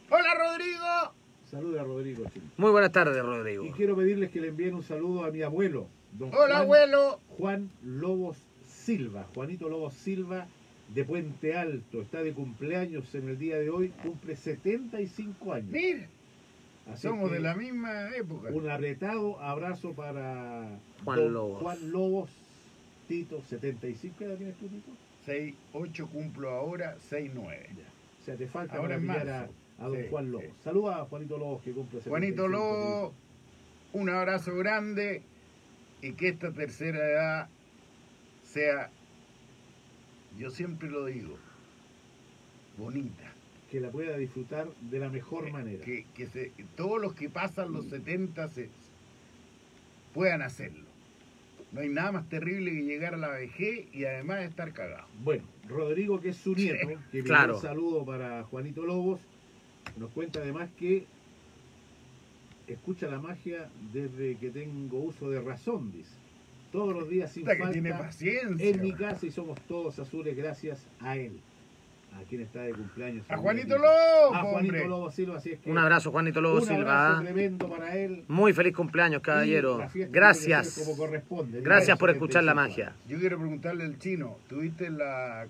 ¡Hola, 0.10 0.34
Rodrigo! 0.36 1.14
Saluda 1.50 1.82
a 1.82 1.84
Rodrigo. 1.84 2.24
Muy 2.58 2.72
buenas 2.72 2.92
tardes, 2.92 3.18
Y 3.18 3.22
Rodrigo. 3.22 3.72
quiero 3.76 3.96
pedirles 3.96 4.32
que 4.32 4.42
le 4.42 4.50
envíen 4.50 4.76
un 4.76 4.84
saludo 4.84 5.24
a 5.26 5.32
mi 5.32 5.42
abuelo, 5.42 5.88
don 6.14 6.30
Hola, 6.34 6.56
Juan- 6.56 6.62
abuelo. 6.62 7.20
Juan 7.38 7.70
Lobos 7.84 8.38
Silva, 8.68 9.26
Juanito 9.34 9.70
Lobos 9.70 9.94
Silva 9.94 10.48
de 10.94 11.04
Puente 11.06 11.56
Alto, 11.58 12.02
está 12.02 12.22
de 12.22 12.34
cumpleaños 12.34 13.14
en 13.16 13.30
el 13.30 13.38
día 13.38 13.58
de 13.58 13.70
hoy, 13.70 13.90
cumple 14.04 14.36
75 14.36 15.54
años. 15.54 15.70
Mira, 15.72 16.08
Así 16.92 17.02
somos 17.08 17.32
de 17.32 17.40
la 17.40 17.54
misma 17.56 18.10
época. 18.16 18.50
Un 18.52 18.70
apretado 18.70 19.40
abrazo 19.42 19.92
para 19.92 20.70
Juan 21.04 21.18
don 21.20 21.34
Lobos. 21.34 21.62
Juan 21.62 21.92
Lobos, 21.92 22.30
Tito, 23.10 23.42
75, 23.50 24.16
¿qué 24.20 24.26
edad 24.26 24.36
tienes 24.38 24.56
tú, 24.58 24.68
Tito? 24.68 24.92
6, 25.26 25.54
8 25.74 26.08
cumplo 26.12 26.50
ahora, 26.52 26.96
6, 27.10 27.32
9. 27.34 27.70
Ya. 27.78 27.84
O 28.22 28.26
sea, 28.26 28.36
te 28.36 28.48
falta 28.48 28.76
Ahora 28.78 29.00
para 29.06 29.42
a. 29.44 29.48
a 29.80 29.88
don 29.88 29.96
Sí, 29.98 30.08
Juan 30.10 30.32
Lobos. 30.32 30.46
sí. 30.48 30.54
Saluda 30.64 31.02
a 31.02 31.06
Juanito 31.06 31.38
Lobos 31.38 31.62
que 31.62 31.72
cumple 31.72 32.00
75. 32.02 32.10
Juanito 32.10 32.48
Lobo, 32.48 33.14
un 33.94 34.10
abrazo 34.10 34.56
grande 34.56 35.22
y 36.02 36.14
que 36.14 36.30
esta 36.30 36.52
tercera 36.52 37.00
edad 37.10 37.50
sea, 38.44 38.90
yo 40.38 40.50
siempre 40.52 40.90
lo 40.90 41.06
digo, 41.06 41.38
bonita. 42.78 43.34
Que 43.72 43.82
la 43.82 43.90
pueda 43.92 44.16
disfrutar 44.18 44.68
de 44.80 45.00
la 45.00 45.10
mejor 45.10 45.52
manera. 45.52 45.84
Que, 45.84 46.06
que 46.16 46.28
se, 46.28 46.52
todos 46.78 47.02
los 47.02 47.14
que 47.14 47.30
pasan 47.30 47.74
los 47.74 47.86
70 47.88 48.48
se, 48.50 48.70
puedan 50.14 50.42
hacerlo. 50.42 50.86
No 51.74 51.82
hay 51.82 51.90
nada 51.90 52.14
más 52.14 52.30
terrible 52.30 52.72
que 52.72 52.84
llegar 52.84 53.14
a 53.14 53.18
la 53.18 53.28
vejez 53.28 53.94
y 53.94 54.06
además 54.06 54.44
estar 54.44 54.72
cagado. 54.72 55.06
Bueno, 55.22 55.44
Rodrigo, 55.68 56.22
que 56.22 56.30
es 56.30 56.38
su 56.38 56.56
nieto, 56.56 56.88
que 57.12 57.24
Claro. 57.24 57.56
un 57.58 57.62
saludo 57.62 58.06
para 58.06 58.44
Juanito 58.44 58.86
Lobos, 58.86 59.20
nos 60.00 60.12
cuenta 60.12 60.40
además 60.40 60.70
que 60.78 61.06
escucha 62.68 63.08
la 63.08 63.20
magia 63.20 63.70
desde 63.94 64.36
que 64.38 64.50
tengo 64.50 65.00
uso 65.00 65.30
de 65.30 65.42
razón, 65.42 65.92
dice. 65.92 66.12
Todos 66.72 66.94
los 66.94 67.10
días 67.10 67.32
sin 67.32 67.46
que 67.46 67.56
falta 67.56 67.72
tiene 67.72 67.92
paciencia. 67.92 68.70
en 68.70 68.82
mi 68.82 68.94
casa 68.94 69.26
y 69.26 69.32
somos 69.32 69.60
todos 69.62 69.98
azules 70.00 70.36
gracias 70.36 70.86
a 71.00 71.16
él. 71.16 71.40
A 72.14 72.22
quien 72.24 72.42
está 72.42 72.62
de 72.62 72.72
cumpleaños. 72.74 73.26
A 73.30 73.38
Juanito. 73.38 73.78
Lobo, 73.78 74.34
A 74.36 74.40
Juanito 74.42 74.74
hombre. 74.74 74.88
Lobo 74.88 75.12
Silva, 75.12 75.38
así 75.38 75.52
es 75.52 75.60
que 75.60 75.70
Un 75.70 75.78
abrazo, 75.78 76.12
Juanito 76.12 76.42
Lobo 76.42 76.60
un 76.60 76.66
Silva. 76.66 77.08
abrazo 77.16 77.24
tremendo 77.24 77.70
para 77.70 77.96
él. 77.96 78.24
Muy 78.28 78.54
feliz 78.54 78.76
cumpleaños, 78.76 79.22
caballero. 79.22 79.80
Gracias. 80.10 80.68
ser 80.70 80.86
como 80.86 80.98
corresponde. 80.98 81.62
Gracias 81.62 81.98
por 81.98 82.10
escuchar 82.10 82.44
la 82.44 82.54
75 82.54 82.56
magia. 82.92 82.96
Yo 83.08 83.20
quiero 83.20 83.38
preguntarle 83.38 83.84
al 83.86 83.98
chino, 84.00 84.38
¿tuviste 84.50 84.88
en 84.88 84.98
la 84.98 85.48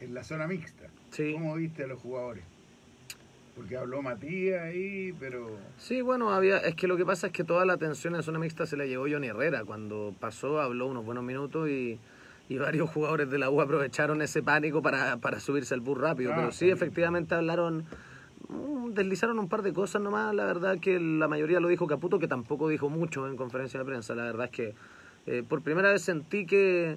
en 0.00 0.14
la 0.14 0.24
zona 0.24 0.46
mixta? 0.46 0.86
Sí. 1.12 1.32
¿Cómo 1.34 1.54
viste 1.54 1.84
a 1.84 1.86
los 1.86 2.00
jugadores? 2.00 2.42
Porque 3.54 3.76
habló 3.76 4.00
Matías 4.00 4.62
ahí, 4.62 5.14
pero 5.20 5.58
Sí, 5.76 6.00
bueno, 6.00 6.32
había, 6.32 6.56
es 6.58 6.74
que 6.74 6.86
lo 6.88 6.96
que 6.96 7.04
pasa 7.04 7.26
es 7.26 7.32
que 7.34 7.44
toda 7.44 7.66
la 7.66 7.74
atención 7.74 8.16
en 8.16 8.22
zona 8.22 8.38
mixta 8.38 8.64
se 8.66 8.76
la 8.78 8.86
llevó 8.86 9.04
Johnny 9.08 9.26
Herrera. 9.26 9.64
Cuando 9.64 10.14
pasó, 10.18 10.60
habló 10.60 10.86
unos 10.86 11.04
buenos 11.04 11.22
minutos 11.22 11.68
y, 11.68 11.98
y 12.48 12.56
varios 12.56 12.88
jugadores 12.90 13.30
de 13.30 13.38
la 13.38 13.50
U 13.50 13.60
aprovecharon 13.60 14.22
ese 14.22 14.42
pánico 14.42 14.80
para, 14.80 15.18
para 15.18 15.38
subirse 15.38 15.74
al 15.74 15.80
bus 15.80 15.98
rápido. 15.98 16.32
Ah, 16.32 16.36
Pero 16.36 16.52
sí, 16.52 16.70
efectivamente 16.70 17.34
hablaron, 17.34 17.84
mm, 18.48 18.92
deslizaron 18.94 19.38
un 19.38 19.48
par 19.50 19.60
de 19.60 19.74
cosas 19.74 20.00
nomás. 20.00 20.34
La 20.34 20.46
verdad 20.46 20.78
que 20.80 20.98
la 20.98 21.28
mayoría 21.28 21.60
lo 21.60 21.68
dijo 21.68 21.86
Caputo, 21.86 22.18
que 22.18 22.28
tampoco 22.28 22.68
dijo 22.68 22.88
mucho 22.88 23.28
en 23.28 23.36
conferencia 23.36 23.78
de 23.78 23.84
prensa. 23.84 24.14
La 24.14 24.24
verdad 24.24 24.46
es 24.46 24.50
que 24.50 24.74
eh, 25.26 25.42
por 25.46 25.60
primera 25.60 25.92
vez 25.92 26.00
sentí 26.00 26.46
que, 26.46 26.96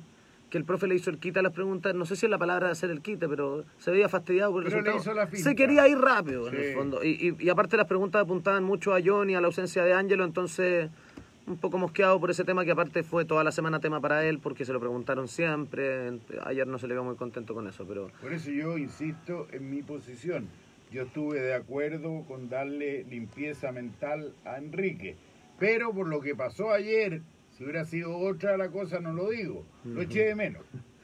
que 0.56 0.60
el 0.60 0.64
profe 0.64 0.88
le 0.88 0.96
hizo 0.96 1.10
el 1.10 1.18
quita 1.18 1.42
a 1.42 1.44
las 1.44 1.52
preguntas. 1.52 1.94
No 1.96 2.06
sé 2.06 2.16
si 2.16 2.26
es 2.28 2.30
la 2.30 2.38
palabra 2.38 2.68
de 2.68 2.72
hacer 2.72 2.90
el 2.90 3.02
quita, 3.02 3.28
pero 3.28 3.66
se 3.78 3.92
veía 3.92 4.08
fastidiado 4.08 4.54
por 4.54 4.64
el 4.64 4.70
Pero 4.70 4.82
le 4.84 4.92
resultado. 4.94 5.12
hizo 5.12 5.20
la 5.20 5.28
finta. 5.28 5.50
Se 5.50 5.54
quería 5.54 5.86
ir 5.90 5.98
rápido, 5.98 6.48
en 6.48 6.56
el 6.56 6.74
fondo. 6.74 7.04
Y, 7.04 7.10
y- 7.38 7.44
y 7.44 7.50
aparte 7.50 7.76
las 7.76 7.88
preguntas 7.88 8.22
apuntaban 8.22 8.64
mucho 8.64 8.94
a 8.96 9.00
Johnny, 9.04 9.36
a 9.36 9.42
la 9.42 9.48
ausencia 9.48 9.84
de 9.84 9.92
Ángelo, 9.92 10.24
entonces 10.24 10.90
un 11.46 11.58
poco 11.58 11.78
mosqueado 11.78 12.22
por 12.22 12.32
ese 12.32 12.46
tema 12.46 12.64
que 12.64 12.72
aparte 12.72 13.04
fue 13.04 13.26
toda 13.26 13.44
la 13.44 13.52
semana 13.52 13.82
tema 13.82 14.00
para 14.00 14.26
él 14.26 14.40
porque 14.40 14.64
se 14.64 14.72
lo 14.72 14.80
preguntaron 14.80 15.28
siempre. 15.28 16.20
Ayer 16.46 16.66
no 16.66 16.80
se 16.80 16.88
le 16.88 16.94
vio 16.94 17.04
muy 17.04 17.18
contento 17.18 17.54
con 17.54 17.68
eso, 17.68 17.86
pero 17.86 18.10
por 18.22 18.32
eso 18.32 18.50
yo 18.50 18.78
insisto 18.78 19.48
en 19.52 19.70
mi 19.70 19.82
posición. 19.84 20.48
Yo 20.90 21.02
estuve 21.02 21.42
de 21.42 21.54
acuerdo 21.54 22.24
con 22.30 22.48
darle 22.48 23.04
limpieza 23.10 23.74
mental 23.74 24.32
a 24.46 24.58
Enrique, 24.58 25.18
pero 25.60 25.92
por 25.92 26.08
lo 26.08 26.22
que 26.22 26.34
pasó 26.34 26.72
ayer, 26.72 27.22
si 27.58 27.64
hubiera 27.64 27.86
sido 27.86 28.18
otra 28.18 28.58
la 28.58 28.70
cosa 28.70 29.00
no 29.00 29.14
lo 29.14 29.30
digo, 29.30 29.66
lo 29.86 30.02
eché 30.02 30.26
de 30.26 30.36
menos. 30.36 30.64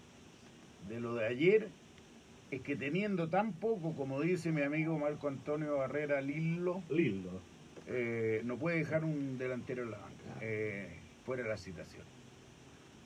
de 0.90 1.00
lo 1.00 1.16
de 1.16 1.26
ayer 1.26 1.70
es 2.52 2.62
que 2.62 2.76
teniendo 2.76 3.30
tan 3.30 3.54
poco, 3.54 3.96
como 3.96 4.22
dice 4.22 4.52
mi 4.52 4.62
amigo 4.62 5.00
Marco 5.00 5.28
Antonio 5.28 5.78
Barrera 5.78 6.22
Lillo, 6.22 6.82
Lindo. 6.90 7.42
eh, 7.88 8.42
no 8.46 8.58
puede 8.58 8.78
dejar 8.78 9.04
un 9.04 9.38
delantero 9.38 9.84
en 9.84 9.92
la 9.92 9.98
banca, 9.98 10.38
eh, 10.42 10.88
fuera 11.26 11.44
de 11.44 11.50
la 11.50 11.58
citación. 11.58 12.04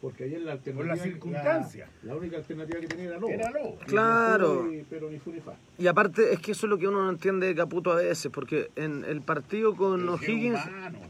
Porque 0.01 0.25
ayer 0.25 0.41
la 0.41 0.51
alternativa. 0.53 0.93
Por 0.93 0.97
la 0.97 1.03
circunstancia. 1.03 1.89
La, 2.03 2.13
la 2.13 2.19
única 2.19 2.37
alternativa 2.37 2.79
que 2.79 2.87
tenía 2.87 3.05
era 3.05 3.17
Lobo. 3.19 3.29
Era 3.31 3.49
Lobo. 3.51 3.77
Claro. 3.87 4.71
Y- 4.71 4.85
Pero 4.89 5.09
ni 5.09 5.17
fu 5.19 5.31
ni 5.31 5.39
fa. 5.39 5.53
Y 5.79 5.87
aparte 5.87 6.33
es 6.33 6.39
que 6.39 6.51
eso 6.51 6.67
es 6.67 6.69
lo 6.69 6.77
que 6.77 6.87
uno 6.87 7.03
no 7.03 7.09
entiende 7.09 7.47
de 7.47 7.55
Caputo 7.55 7.91
a 7.91 7.95
veces, 7.95 8.31
porque 8.31 8.69
en 8.75 9.03
el 9.05 9.21
partido 9.21 9.75
con 9.75 10.07
O'Higgins... 10.07 10.59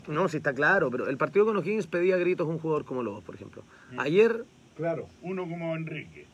No, 0.07 0.29
sí 0.29 0.37
está 0.37 0.53
claro, 0.53 0.89
pero 0.89 1.07
el 1.09 1.17
partido 1.17 1.45
con 1.45 1.57
O'Higgins 1.57 1.87
pedía 1.87 2.15
a 2.15 2.17
gritos 2.17 2.47
un 2.47 2.59
jugador 2.59 2.85
como 2.85 3.03
Lobos, 3.03 3.23
por 3.23 3.35
ejemplo. 3.35 3.63
Mm. 3.91 3.99
Ayer 3.99 4.45
Claro. 4.77 5.07
Uno 5.23 5.41
como 5.49 5.75
Enrique. 5.75 6.25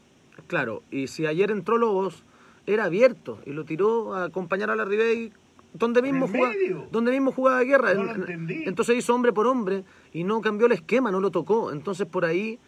Claro, 0.48 0.84
y 0.92 1.08
si 1.08 1.26
ayer 1.26 1.50
entró 1.50 1.78
Lobos, 1.78 2.24
era 2.68 2.84
abierto 2.86 3.40
y 3.46 3.52
lo 3.54 3.64
tiró 3.64 4.14
a 4.16 4.26
acompañar 4.26 4.70
a 4.70 4.76
la 4.76 4.84
Ribey 4.86 5.32
donde 5.74 6.00
¿En 6.00 6.06
mismo, 6.06 6.28
jugaba, 6.28 6.54
donde 6.92 7.12
mismo 7.12 7.32
jugaba 7.32 7.62
guerra. 7.64 7.94
No. 7.94 8.26
Entonces 8.28 8.98
hizo 8.98 9.14
hombre 9.14 9.34
por 9.34 9.48
hombre 9.48 9.84
y 10.12 10.24
no 10.24 10.42
cambió 10.42 10.68
el 10.68 10.74
esquema, 10.74 11.12
no 11.12 11.20
lo 11.20 11.32
tocó. 11.32 11.72
Entonces 11.72 12.08
por 12.08 12.26
ahí, 12.26 12.60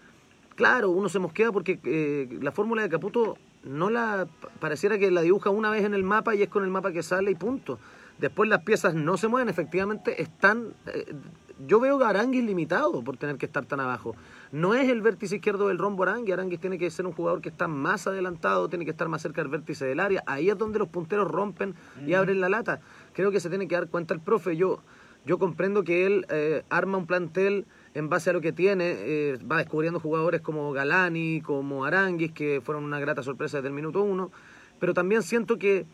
claro, 0.56 0.90
uno 0.90 1.10
se 1.10 1.20
mosquea 1.20 1.52
porque 1.52 1.80
eh, 1.84 2.40
la 2.42 2.52
fórmula 2.52 2.82
de 2.82 2.90
Caputo 2.90 3.38
no 3.64 3.90
la 3.90 4.28
pareciera 4.60 4.98
que 4.98 5.12
la 5.12 5.22
dibuja 5.22 5.50
una 5.50 5.70
vez 5.70 5.84
en 5.84 5.94
el 5.94 6.04
mapa 6.04 6.36
y 6.36 6.44
es 6.44 6.50
con 6.50 6.64
el 6.64 6.70
mapa 6.70 6.92
que 6.92 7.04
sale 7.04 7.32
y 7.32 7.36
punto. 7.36 7.80
Después 8.18 8.50
las 8.50 8.64
piezas 8.64 8.94
no 8.96 9.18
se 9.18 9.28
mueven, 9.28 9.50
efectivamente 9.50 10.22
están... 10.22 10.74
eh, 10.88 11.14
yo 11.68 11.80
veo 11.80 12.04
a 12.04 12.10
Aranguis 12.10 12.44
limitado 12.44 13.02
por 13.02 13.18
tener 13.18 13.38
que 13.38 13.46
estar 13.46 13.66
tan 13.66 13.80
abajo. 13.80 14.16
No 14.56 14.74
es 14.74 14.88
el 14.88 15.02
vértice 15.02 15.36
izquierdo 15.36 15.68
del 15.68 15.78
rombo 15.78 16.04
Aranguis. 16.04 16.32
Aranguis 16.32 16.62
tiene 16.62 16.78
que 16.78 16.90
ser 16.90 17.06
un 17.06 17.12
jugador 17.12 17.42
que 17.42 17.50
está 17.50 17.68
más 17.68 18.08
adelantado, 18.08 18.70
tiene 18.70 18.86
que 18.86 18.92
estar 18.92 19.10
más 19.10 19.22
cerca 19.22 19.42
del 19.42 19.52
vértice 19.52 19.84
del 19.84 20.00
área. 20.00 20.24
Ahí 20.28 20.50
es 20.50 20.58
donde 20.58 20.80
los 20.80 20.88
punteros 20.88 21.30
rompen 21.30 21.76
y 22.08 22.14
abren 22.14 22.40
la 22.40 22.48
lata. 22.48 22.80
Creo 23.12 23.32
que 23.32 23.42
se 23.42 23.50
tiene 23.50 23.68
que 23.68 23.76
dar 23.76 23.90
cuenta 23.90 24.14
el 24.14 24.22
profe. 24.22 24.56
Yo, 24.56 24.80
yo 25.26 25.40
comprendo 25.40 25.84
que 25.84 26.06
él 26.06 26.26
eh, 26.30 26.64
arma 26.70 26.98
un 26.98 27.06
plantel 27.06 27.66
en 27.96 28.08
base 28.08 28.30
a 28.30 28.34
lo 28.34 28.40
que 28.40 28.54
tiene, 28.54 28.96
eh, 28.98 29.40
va 29.40 29.58
descubriendo 29.58 30.00
jugadores 30.00 30.40
como 30.40 30.72
Galani, 30.72 31.42
como 31.42 31.84
Aranguis, 31.84 32.32
que 32.32 32.62
fueron 32.64 32.86
una 32.86 33.02
grata 33.02 33.24
sorpresa 33.24 33.58
desde 33.58 33.68
el 33.68 33.74
minuto 33.74 34.04
uno, 34.04 34.32
pero 34.80 34.94
también 34.94 35.22
siento 35.22 35.60
que, 35.60 35.86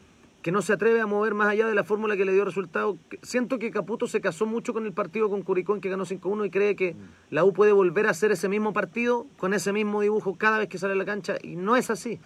que 0.41 0.51
no 0.51 0.61
se 0.61 0.73
atreve 0.73 1.01
a 1.01 1.05
mover 1.05 1.33
más 1.33 1.47
allá 1.49 1.67
de 1.67 1.75
la 1.75 1.83
fórmula 1.83 2.17
que 2.17 2.25
le 2.25 2.33
dio 2.33 2.43
resultado. 2.45 2.97
Siento 3.21 3.59
que 3.59 3.69
Caputo 3.71 4.07
se 4.07 4.21
casó 4.21 4.45
mucho 4.45 4.73
con 4.73 4.85
el 4.85 4.93
partido 4.93 5.29
con 5.29 5.41
Curicó, 5.43 5.75
en 5.75 5.81
que 5.81 5.89
ganó 5.89 6.05
5-1, 6.05 6.47
y 6.47 6.49
cree 6.49 6.75
que 6.75 6.95
la 7.29 7.43
U 7.43 7.53
puede 7.53 7.71
volver 7.71 8.07
a 8.07 8.11
hacer 8.11 8.31
ese 8.31 8.49
mismo 8.49 8.73
partido 8.73 9.27
con 9.37 9.53
ese 9.53 9.71
mismo 9.71 10.01
dibujo 10.01 10.35
cada 10.35 10.57
vez 10.57 10.67
que 10.67 10.77
sale 10.77 10.93
a 10.93 10.95
la 10.97 11.05
cancha, 11.05 11.35
y 11.41 11.55
no 11.55 11.75
es 11.75 11.89
así. 11.89 12.19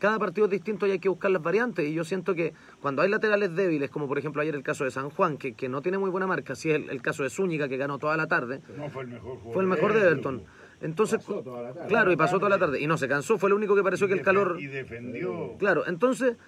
Cada 0.00 0.18
partido 0.18 0.46
es 0.46 0.50
distinto 0.50 0.86
y 0.86 0.92
hay 0.92 0.98
que 0.98 1.10
buscar 1.10 1.30
las 1.30 1.42
variantes. 1.42 1.86
Y 1.86 1.92
yo 1.92 2.04
siento 2.04 2.34
que 2.34 2.54
cuando 2.80 3.02
hay 3.02 3.10
laterales 3.10 3.54
débiles, 3.54 3.90
como 3.90 4.08
por 4.08 4.18
ejemplo 4.18 4.40
ayer 4.40 4.54
el 4.54 4.62
caso 4.62 4.84
de 4.84 4.90
San 4.90 5.10
Juan, 5.10 5.36
que, 5.36 5.52
que 5.52 5.68
no 5.68 5.82
tiene 5.82 5.98
muy 5.98 6.08
buena 6.08 6.26
marca, 6.26 6.54
si 6.54 6.70
es 6.70 6.76
el, 6.76 6.88
el 6.88 7.02
caso 7.02 7.22
de 7.22 7.28
Zúñiga, 7.28 7.68
que 7.68 7.76
ganó 7.76 7.98
toda 7.98 8.16
la 8.16 8.26
tarde, 8.26 8.62
No 8.78 8.88
fue 8.88 9.02
el 9.02 9.08
mejor 9.08 9.32
jugador. 9.36 9.52
fue 9.52 9.62
el 9.62 9.68
mejor 9.68 9.92
de 9.92 10.00
Everton. 10.00 10.42
Entonces, 10.80 11.18
Pasó 11.18 11.42
toda 11.42 11.60
la 11.62 11.72
tarde. 11.74 11.88
claro, 11.88 12.12
y 12.12 12.16
pasó 12.16 12.38
toda 12.38 12.48
la 12.48 12.58
tarde. 12.58 12.80
Y 12.80 12.86
no 12.86 12.96
se 12.96 13.06
cansó, 13.08 13.36
fue 13.36 13.50
lo 13.50 13.56
único 13.56 13.76
que 13.76 13.82
pareció 13.82 14.08
que 14.08 14.14
el 14.14 14.22
calor... 14.22 14.56
Y 14.58 14.68
defendió. 14.68 15.56
Claro, 15.58 15.86
entonces, 15.86 16.38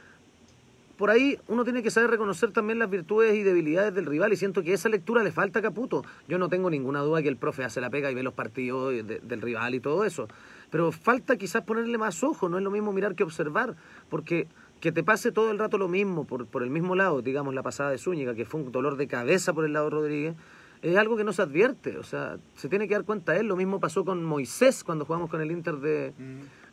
por 0.96 1.11
ahí 1.11 1.38
uno 1.48 1.64
tiene 1.64 1.83
que 1.83 1.90
saber 1.90 2.11
reconocer 2.11 2.50
también 2.52 2.78
las 2.78 2.88
virtudes 2.90 3.35
y 3.35 3.42
debilidades 3.42 3.94
del 3.94 4.07
rival 4.07 4.33
y 4.33 4.37
siento 4.37 4.62
que 4.62 4.72
esa 4.72 4.88
lectura 4.88 5.22
le 5.22 5.33
falta 5.33 5.59
a 5.59 5.62
Caputo. 5.62 6.05
Yo 6.28 6.38
no 6.38 6.48
tengo 6.48 6.70
ninguna 6.70 7.00
duda 7.00 7.22
que 7.22 7.28
el 7.28 7.37
profe 7.37 7.64
hace 7.64 7.81
la 7.81 7.90
pega 7.90 8.11
y 8.11 8.14
ve 8.14 8.22
los 8.22 8.35
partidos 8.35 8.90
de- 8.92 9.20
del 9.20 9.40
rival 9.40 9.74
y 9.74 9.81
todo 9.81 10.05
eso. 10.05 10.28
Pero 10.70 10.92
falta 10.92 11.37
quizás 11.37 11.62
ponerle 11.64 11.98
más 11.98 12.22
ojo, 12.22 12.48
no 12.48 12.57
es 12.59 12.64
lo 12.64 12.70
mismo 12.70 12.92
mirar 12.92 13.14
que 13.14 13.24
observar, 13.24 13.74
porque 14.09 14.46
que 14.81 14.90
te 14.92 15.02
pase 15.05 15.31
todo 15.33 15.50
el 15.50 15.59
rato 15.59 15.78
lo 15.78 15.87
mismo 15.88 16.24
por, 16.24 16.46
por 16.46 16.62
el 16.62 16.70
mismo 16.70 16.94
lado, 16.96 17.22
digamos 17.22 17.55
la 17.55 17.62
pasada 17.62 17.90
de 17.90 17.98
Zúñiga, 17.98 18.35
que 18.35 18.44
fue 18.44 18.61
un 18.61 18.72
dolor 18.72 18.96
de 18.96 19.07
cabeza 19.07 19.52
por 19.52 19.64
el 19.64 19.72
lado 19.74 19.87
de 19.87 19.90
Rodríguez, 19.90 20.35
es 20.83 20.96
algo 20.96 21.16
que 21.16 21.22
no 21.22 21.33
se 21.33 21.42
advierte, 21.42 21.96
o 21.98 22.02
sea, 22.02 22.38
se 22.55 22.68
tiene 22.68 22.88
que 22.88 22.94
dar 22.94 23.05
cuenta 23.05 23.37
él. 23.37 23.46
Lo 23.46 23.55
mismo 23.55 23.78
pasó 23.78 24.05
con 24.05 24.24
Moisés 24.24 24.83
cuando 24.83 25.05
jugamos 25.05 25.31
con 25.31 25.40
el 25.40 25.52
Inter 25.52 25.76
de. 25.76 26.12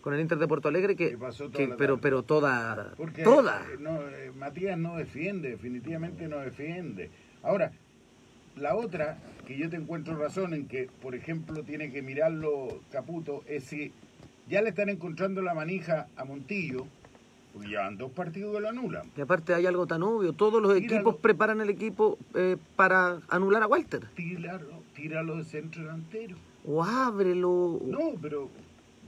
Con 0.01 0.13
el 0.13 0.21
Inter 0.21 0.37
de 0.37 0.47
Porto 0.47 0.67
Alegre 0.69 0.95
que, 0.95 1.11
Que 1.11 1.17
pasó 1.17 1.49
pero 1.77 1.99
pero 1.99 2.23
toda 2.23 2.93
Porque 2.97 3.23
toda. 3.23 3.61
eh, 3.71 3.77
no, 3.79 4.01
eh, 4.01 4.31
Matías 4.37 4.77
no 4.77 4.97
defiende, 4.97 5.49
definitivamente 5.49 6.27
no 6.27 6.37
defiende. 6.39 7.09
Ahora, 7.43 7.71
la 8.55 8.75
otra, 8.75 9.17
que 9.45 9.57
yo 9.57 9.69
te 9.69 9.75
encuentro 9.77 10.15
razón 10.17 10.53
en 10.53 10.67
que, 10.67 10.89
por 11.01 11.15
ejemplo, 11.15 11.63
tiene 11.63 11.91
que 11.91 12.01
mirarlo 12.01 12.81
Caputo, 12.91 13.43
es 13.47 13.63
si 13.65 13.91
ya 14.47 14.61
le 14.61 14.69
están 14.69 14.89
encontrando 14.89 15.41
la 15.41 15.53
manija 15.53 16.07
a 16.17 16.25
Montillo, 16.25 16.85
porque 17.53 17.67
llevan 17.69 17.97
dos 17.97 18.11
partidos 18.11 18.55
que 18.55 18.61
lo 18.61 18.69
anulan. 18.69 19.03
Y 19.15 19.21
aparte 19.21 19.53
hay 19.53 19.65
algo 19.65 19.85
tan 19.87 20.03
obvio, 20.03 20.33
todos 20.33 20.61
los 20.61 20.73
Tíralo. 20.75 20.95
equipos 20.95 21.15
preparan 21.17 21.61
el 21.61 21.69
equipo 21.69 22.17
eh, 22.33 22.57
para 22.75 23.19
anular 23.29 23.63
a 23.63 23.67
Walter. 23.67 24.07
Tíralo, 24.15 24.83
tíralo 24.95 25.37
de 25.37 25.43
centro 25.45 25.81
delantero. 25.83 26.35
O 26.65 26.83
ábrelo. 26.83 27.79
No, 27.85 28.13
pero 28.21 28.49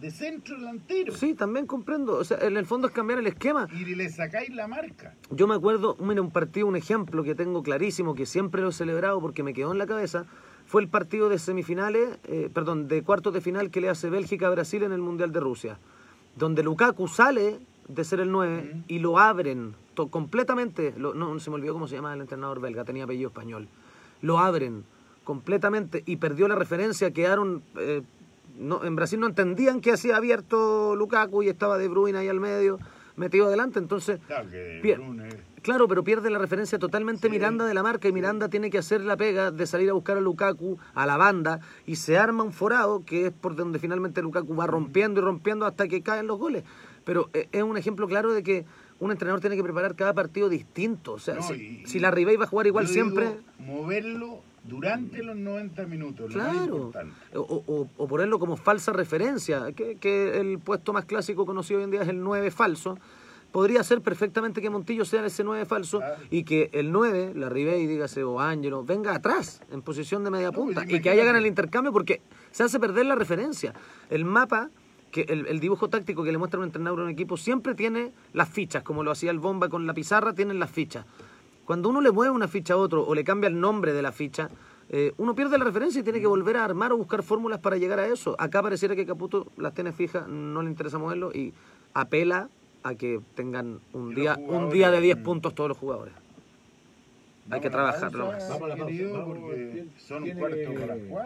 de 0.02 0.12
centro 0.12 0.58
delantero. 0.58 1.14
Sí, 1.16 1.34
también 1.36 1.68
comprendo. 1.68 2.16
O 2.18 2.24
sea, 2.24 2.40
en 2.42 2.58
el 2.58 2.66
fondo 2.66 2.88
es 2.88 2.94
cambiar 2.94 3.20
el 3.20 3.28
esquema. 3.28 3.68
Y 3.72 3.86
le 3.96 4.10
sacáis 4.10 4.50
la 4.54 4.68
marca. 4.68 5.14
Yo 5.30 5.48
me 5.48 5.56
acuerdo, 5.56 5.96
mira, 6.00 6.22
un 6.22 6.32
partido, 6.32 6.68
un 6.68 6.76
ejemplo 6.76 7.24
que 7.24 7.36
tengo 7.36 7.62
clarísimo, 7.64 8.16
que 8.16 8.26
siempre 8.26 8.62
lo 8.62 8.70
he 8.70 8.74
celebrado 8.74 9.22
porque 9.22 9.44
me 9.44 9.54
quedó 9.54 9.72
en 9.72 9.78
la 9.78 9.86
cabeza, 9.88 10.26
fue 10.66 10.82
el 10.82 10.88
partido 10.88 11.30
de 11.30 11.38
semifinales, 11.38 12.18
eh, 12.26 12.50
perdón, 12.54 12.88
de 12.88 13.04
cuartos 13.04 13.34
de 13.34 13.42
final 13.42 13.70
que 13.72 13.80
le 13.82 13.90
hace 13.90 14.10
Bélgica 14.10 14.48
a 14.48 14.50
Brasil 14.50 14.82
en 14.84 14.92
el 14.92 15.02
Mundial 15.02 15.32
de 15.32 15.40
Rusia, 15.40 15.78
donde 16.36 16.64
Lukaku 16.64 17.08
sale 17.08 17.60
de 17.88 18.04
ser 18.04 18.22
el 18.22 18.32
9 18.32 18.78
y 18.88 19.00
lo 19.00 19.20
abren 19.20 19.76
to- 19.96 20.08
completamente, 20.08 20.94
lo- 20.98 21.14
no, 21.14 21.38
se 21.40 21.50
me 21.50 21.58
olvidó 21.58 21.74
cómo 21.74 21.88
se 21.88 21.96
llama 21.96 22.14
el 22.14 22.22
entrenador 22.22 22.62
belga, 22.62 22.86
tenía 22.86 23.04
apellido 23.04 23.30
español, 23.30 23.68
lo 24.22 24.40
abren 24.40 24.84
completamente 25.26 26.04
y 26.06 26.16
perdió 26.18 26.48
la 26.48 26.56
referencia, 26.56 27.12
quedaron... 27.12 27.62
eh, 27.78 28.02
no, 28.58 28.84
en 28.84 28.96
Brasil 28.96 29.20
no 29.20 29.28
entendían 29.28 29.82
que 29.82 29.92
hacía 29.92 30.18
abierto 30.18 30.96
Lukaku 30.96 31.44
y 31.44 31.50
estaba 31.50 31.78
De 31.78 31.88
Bruyne 31.88 32.18
ahí 32.20 32.28
al 32.28 32.40
medio, 32.40 32.80
metido 33.16 33.48
adelante, 33.48 33.80
entonces... 33.80 34.20
Claro 34.28 34.50
que 34.50 34.80
Claro, 35.62 35.88
pero 35.88 36.04
pierde 36.04 36.32
la 36.32 36.40
referencia 36.40 36.80
totalmente 36.80 37.28
Sí. 37.28 37.32
Miranda 37.32 37.66
de 37.68 37.76
la 37.76 37.84
marca 37.84 38.08
y 38.08 38.12
Miranda 38.12 38.50
tiene 38.50 38.72
que 38.72 38.80
hacer 38.80 39.02
la 39.02 39.16
pega 39.16 39.52
de 39.52 39.68
salir 39.68 39.92
a 39.92 39.94
buscar 39.94 40.18
a 40.18 40.20
Lukaku, 40.22 40.80
a 40.96 41.06
la 41.06 41.18
banda, 41.18 41.60
y 41.86 41.98
se 41.98 42.18
arma 42.18 42.44
un 42.44 42.52
forado 42.52 43.04
que 43.06 43.28
es 43.28 43.32
por 43.32 43.56
donde 43.56 43.78
finalmente 43.78 44.24
Lukaku 44.24 44.56
va 44.56 44.66
rompiendo 44.66 45.22
y 45.22 45.24
rompiendo 45.24 45.68
hasta 45.68 45.88
que 45.88 46.02
caen 46.02 46.26
los 46.26 46.40
goles. 46.40 46.64
Pero 47.06 47.30
eh, 47.34 47.48
es 47.52 47.62
un 47.62 47.78
ejemplo 47.78 48.08
claro 48.08 48.34
de 48.34 48.42
que 48.42 48.66
un 49.00 49.12
entrenador 49.12 49.40
tiene 49.40 49.56
que 49.56 49.62
preparar 49.64 49.96
cada 49.96 50.16
partido 50.16 50.50
distinto. 50.50 51.14
O 51.14 51.20
sea, 51.20 51.36
No, 51.36 51.44
si, 51.44 51.54
y- 51.54 51.86
si 51.86 52.00
la 52.00 52.10
Ribey 52.10 52.38
va 52.38 52.46
a 52.46 52.48
jugar 52.48 52.66
igual 52.66 52.88
siempre, 52.88 53.28
digo, 53.60 53.74
moverlo 53.74 54.40
durante 54.64 55.24
los 55.24 55.36
90 55.36 55.86
minutos, 55.88 56.34
lo 56.34 56.44
más 56.44 56.54
claro. 56.56 56.76
importante. 56.78 57.16
O, 57.36 57.64
o- 57.68 57.88
o 57.98 58.08
ponerlo 58.08 58.40
como 58.40 58.58
falsa 58.58 58.94
referencia, 58.94 59.72
que, 59.74 59.96
que 59.98 60.40
el 60.40 60.60
puesto 60.60 60.94
más 60.94 61.06
clásico 61.06 61.46
conocido 61.46 61.80
hoy 61.80 61.86
en 61.86 61.92
día 61.92 62.02
es 62.04 62.08
el 62.10 62.22
9 62.24 62.52
falso. 62.52 62.98
Podría 63.52 63.84
ser 63.84 64.00
perfectamente 64.02 64.62
que 64.62 64.70
Montillo 64.70 65.04
sea 65.04 65.26
ese 65.26 65.44
9 65.44 65.66
falso 65.66 65.98
Claro. 66.00 66.16
y 66.30 66.44
que 66.44 66.70
el 66.72 66.92
9, 66.94 67.34
la 67.36 67.50
Ribey, 67.50 67.86
dígase, 67.86 68.24
o 68.24 68.40
Ángelo, 68.40 68.86
venga 68.86 69.14
atrás 69.14 69.62
en 69.72 69.82
posición 69.82 70.24
de 70.24 70.32
media 70.32 70.48
No, 70.48 70.54
punta 70.54 70.82
pues 70.84 70.94
y 70.94 71.02
que 71.02 71.10
haya 71.10 71.24
ganado 71.26 71.40
el 71.40 71.48
intercambio 71.48 71.92
porque 71.92 72.22
se 72.52 72.64
hace 72.64 72.80
perder 72.80 73.08
la 73.08 73.16
referencia. 73.16 73.74
El 74.10 74.24
mapa, 74.24 74.70
que 75.12 75.24
el, 75.24 75.48
el 75.48 75.60
dibujo 75.60 75.90
táctico 75.90 76.24
que 76.24 76.32
le 76.32 76.38
muestra 76.38 76.60
un 76.60 76.66
entrenador 76.68 77.02
a 77.02 77.04
un 77.04 77.10
equipo 77.10 77.36
siempre 77.36 77.76
tiene 77.76 78.14
las 78.32 78.48
fichas, 78.48 78.84
como 78.84 79.04
lo 79.04 79.12
hacía 79.12 79.32
el 79.32 79.40
Bomba 79.40 79.68
con 79.68 79.86
la 79.86 79.94
pizarra, 79.94 80.32
tienen 80.34 80.58
las 80.58 80.72
fichas. 80.72 81.06
Cuando 81.72 81.88
uno 81.88 82.02
le 82.02 82.12
mueve 82.12 82.36
una 82.36 82.50
ficha 82.50 82.74
a 82.74 82.78
otro 82.78 83.08
o 83.08 83.16
le 83.16 83.24
cambia 83.24 83.48
el 83.48 83.58
nombre 83.58 83.94
de 83.94 84.02
la 84.02 84.12
ficha, 84.12 84.50
eh, 84.90 85.14
uno 85.16 85.34
pierde 85.36 85.58
la 85.58 85.64
referencia 85.64 86.02
y 86.02 86.04
tiene 86.04 86.20
que 86.20 86.28
volver 86.28 86.58
a 86.58 86.66
armar 86.66 86.92
o 86.92 86.98
buscar 86.98 87.24
fórmulas 87.24 87.60
para 87.60 87.78
llegar 87.78 87.98
a 87.98 88.08
eso. 88.08 88.36
Acá 88.40 88.62
pareciera 88.62 88.94
que 88.94 89.06
Caputo 89.06 89.48
las 89.56 89.74
tiene 89.74 89.94
fijas, 89.94 90.28
no 90.28 90.62
le 90.64 90.70
interesa 90.70 90.98
moverlo 90.98 91.32
y 91.32 91.54
apela 91.94 92.50
a 92.84 92.96
que 92.96 93.22
tengan 93.36 93.80
un 93.94 94.14
día 94.14 94.38
un 94.38 94.70
día 94.70 94.92
de 94.92 95.00
10 95.00 95.20
mm. 95.20 95.24
puntos 95.24 95.56
todos 95.56 95.70
los 95.70 95.78
jugadores. 95.78 96.14
Hay 97.50 97.62
que 97.62 97.70
trabajarlo 97.70 98.28
más. 98.28 98.50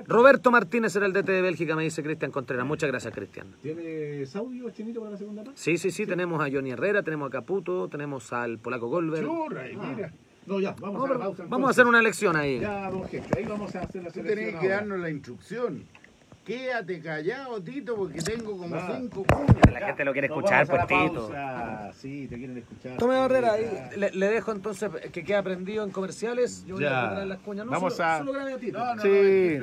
Roberto 0.08 0.52
Martínez 0.52 0.96
era 0.96 1.08
el 1.08 1.14
DT 1.14 1.28
de 1.28 1.42
Bélgica, 1.42 1.76
me 1.76 1.84
dice 1.84 2.04
Cristian 2.04 2.30
Contreras. 2.30 2.68
Muchas 2.68 2.92
gracias, 2.92 3.12
Cristian. 3.16 3.48
¿Tienes 3.64 4.36
audio, 4.36 4.70
Chinito, 4.70 5.00
para 5.00 5.14
la 5.14 5.18
segunda 5.18 5.44
parte? 5.44 5.60
Sí, 5.60 5.80
sí, 5.80 5.90
sí, 5.90 6.06
tenemos 6.06 6.40
a 6.40 6.52
Johnny 6.52 6.70
Herrera, 6.70 7.02
tenemos 7.02 7.30
a 7.30 7.32
Caputo, 7.32 7.88
tenemos 7.88 8.32
al 8.32 8.60
polaco 8.60 8.88
Goldberg. 8.88 9.26
Churra, 9.26 9.64
mira, 9.64 10.14
No, 10.46 10.60
ya, 10.60 10.76
vamos 10.80 11.00
No, 11.00 11.06
a 11.06 11.18
la 11.18 11.24
pausa. 11.26 11.44
vamos 11.48 11.68
a 11.68 11.72
hacer 11.72 11.88
una 11.88 12.00
elección 12.00 12.36
ahí. 12.36 12.60
Ya, 12.60 12.90
don 12.90 13.04
Jefe, 13.08 13.28
ahí 13.40 13.46
vamos 13.46 13.76
a 13.76 13.80
hacer 13.82 14.04
la 14.04 14.10
tú 14.10 14.16
selección 14.16 14.26
tenés 14.26 14.52
que 14.62 14.68
ahora. 14.68 14.76
darnos 14.76 15.00
la 15.00 15.10
instrucción. 15.10 15.84
Quédate 16.46 17.02
callado, 17.02 17.60
Tito, 17.64 17.96
porque 17.96 18.22
tengo 18.22 18.56
como 18.56 18.76
Va. 18.76 18.96
cinco 18.96 19.24
puños. 19.24 19.56
La 19.74 19.88
gente 19.88 20.06
lo 20.06 20.12
quiere 20.12 20.28
escuchar, 20.28 20.68
pues, 20.68 20.86
Tito. 20.86 21.14
pausa. 21.28 21.92
Sí, 21.94 22.28
te 22.28 22.38
quieren 22.38 22.56
escuchar. 22.60 22.98
Tome 22.98 23.16
Barrera 23.16 23.54
ahí. 23.54 23.68
Le, 23.98 24.12
le 24.12 24.28
dejo 24.28 24.52
entonces 24.52 24.92
que 25.12 25.24
quede 25.24 25.38
aprendido 25.38 25.84
en 25.84 25.90
comerciales. 25.90 26.64
Yo 26.68 26.76
voy 26.76 26.84
Ya. 26.84 27.00
a 27.00 27.02
preparar 27.08 27.28
las 27.30 27.40
cuñas. 27.40 27.66
No, 27.66 27.72
Vamos 27.72 27.96
solo, 27.96 28.08
a- 28.10 28.18
solo 28.20 28.34
grabe 28.34 28.54
a 28.54 28.58
Tito. 28.60 28.78
No, 28.78 28.94
no, 28.96 29.02
Sí. 29.02 29.58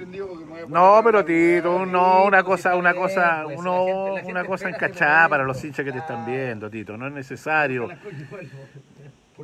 no, 0.69 1.03
poner 1.03 1.05
pero 1.05 1.25
Tito, 1.25 1.87
no, 1.87 2.25
una 2.25 2.43
cosa, 2.43 2.75
una 2.75 2.95
cosa, 2.95 3.43
pues, 3.45 3.59
uno, 3.61 3.77
la 3.77 3.85
gente- 3.87 4.11
la 4.11 4.17
gente 4.17 4.33
una 4.33 4.45
cosa 4.45 4.69
encachada 4.69 5.29
para 5.29 5.45
los 5.45 5.65
hinchas 5.65 5.85
que 5.85 5.93
te 5.93 5.99
están 5.99 6.27
viendo, 6.27 6.69
Tito, 6.69 6.97
no 6.97 7.07
es 7.07 7.13
necesario. 7.13 7.89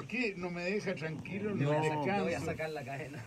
¿Por 0.08 0.16
qué 0.16 0.34
no 0.38 0.48
me 0.50 0.62
deja 0.62 0.94
tranquilo? 0.94 1.54
No. 1.54 1.70
Voy 2.22 2.32
a 2.32 2.40
sacar 2.40 2.70
la 2.70 2.82
cadena. 2.82 3.22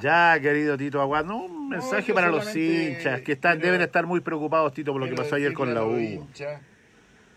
Ya, 0.00 0.38
querido 0.40 0.78
Tito 0.78 1.02
Aguad, 1.02 1.26
no, 1.26 1.44
un 1.44 1.68
mensaje 1.68 2.14
para 2.14 2.28
los 2.28 2.56
hinchas 2.56 3.20
que 3.20 3.32
están, 3.32 3.58
deben 3.60 3.82
estar 3.82 4.06
muy 4.06 4.20
preocupados, 4.20 4.72
Tito, 4.72 4.92
por 4.92 5.02
lo 5.02 5.08
que 5.08 5.14
pasó 5.14 5.34
ayer 5.34 5.52
con 5.52 5.74
la 5.74 5.84
U. 5.84 5.98
hinchas 5.98 6.62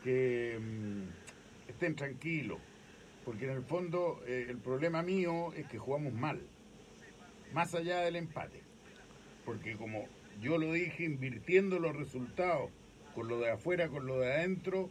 Que 0.03 0.57
mm, 0.57 1.69
estén 1.69 1.95
tranquilos, 1.97 2.59
porque 3.25 3.43
en 3.43 3.51
el 3.51 3.63
fondo 3.63 4.23
eh, 4.25 4.45
el 4.47 4.57
problema 4.59 5.01
mío 5.01 5.51
es 5.53 5.67
que 5.67 5.77
jugamos 5.77 6.13
mal, 6.13 6.39
más 7.51 7.75
allá 7.75 7.99
del 8.01 8.15
empate. 8.15 8.61
Porque 9.43 9.75
como 9.75 10.07
yo 10.39 10.57
lo 10.57 10.71
dije, 10.71 11.03
invirtiendo 11.03 11.77
los 11.77 11.93
resultados 11.93 12.69
con 13.13 13.27
lo 13.27 13.39
de 13.39 13.51
afuera, 13.51 13.89
con 13.89 14.05
lo 14.05 14.19
de 14.19 14.33
adentro, 14.33 14.89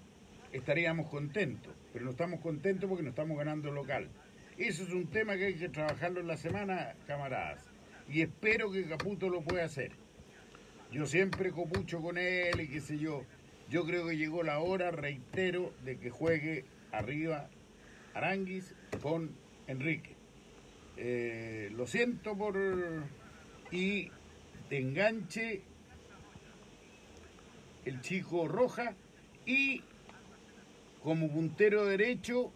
estaríamos 0.52 1.06
contentos. 1.06 1.72
Pero 1.92 2.04
no 2.04 2.10
estamos 2.10 2.40
contentos 2.40 2.88
porque 2.88 3.02
no 3.02 3.10
estamos 3.10 3.36
ganando 3.36 3.70
local. 3.70 4.08
Eso 4.58 4.82
es 4.84 4.90
un 4.90 5.06
tema 5.08 5.36
que 5.36 5.46
hay 5.46 5.54
que 5.54 5.68
trabajarlo 5.68 6.20
en 6.20 6.26
la 6.26 6.36
semana, 6.36 6.94
camaradas. 7.06 7.64
Y 8.08 8.22
espero 8.22 8.70
que 8.70 8.84
Caputo 8.84 9.28
lo 9.28 9.42
pueda 9.42 9.64
hacer. 9.64 9.92
Yo 10.90 11.06
siempre 11.06 11.50
copucho 11.52 12.00
con 12.00 12.18
él 12.18 12.60
y 12.60 12.68
qué 12.68 12.80
sé 12.80 12.98
yo. 12.98 13.24
Yo 13.70 13.86
creo 13.86 14.06
que 14.06 14.16
llegó 14.16 14.42
la 14.42 14.58
hora, 14.58 14.90
reitero, 14.90 15.72
de 15.84 15.98
que 15.98 16.10
juegue 16.10 16.64
arriba 16.90 17.48
Aranguis 18.14 18.74
con 19.00 19.34
Enrique. 19.66 20.14
Eh, 20.96 21.70
lo 21.74 21.86
siento 21.86 22.36
por... 22.36 22.58
Y 23.70 24.10
te 24.68 24.78
enganche 24.78 25.62
el 27.86 28.00
chico 28.02 28.46
Roja 28.46 28.94
y 29.46 29.82
como 31.02 31.30
puntero 31.30 31.84
derecho 31.84 32.52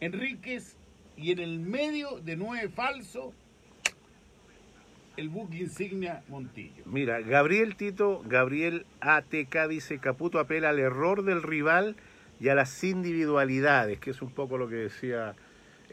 Enríquez 0.00 0.76
y 1.16 1.32
en 1.32 1.38
el 1.38 1.60
medio 1.60 2.20
de 2.20 2.36
nueve 2.36 2.68
falso 2.68 3.32
el 5.16 5.28
buque 5.28 5.58
insignia 5.58 6.24
Montillo. 6.28 6.82
Mira, 6.86 7.20
Gabriel 7.20 7.76
Tito, 7.76 8.22
Gabriel 8.26 8.84
ATK 9.00 9.68
dice, 9.68 9.98
Caputo 9.98 10.40
apela 10.40 10.70
al 10.70 10.80
error 10.80 11.22
del 11.22 11.42
rival 11.42 11.94
y 12.40 12.48
a 12.48 12.56
las 12.56 12.82
individualidades, 12.82 14.00
que 14.00 14.10
es 14.10 14.22
un 14.22 14.30
poco 14.30 14.58
lo 14.58 14.68
que 14.68 14.74
decía 14.74 15.36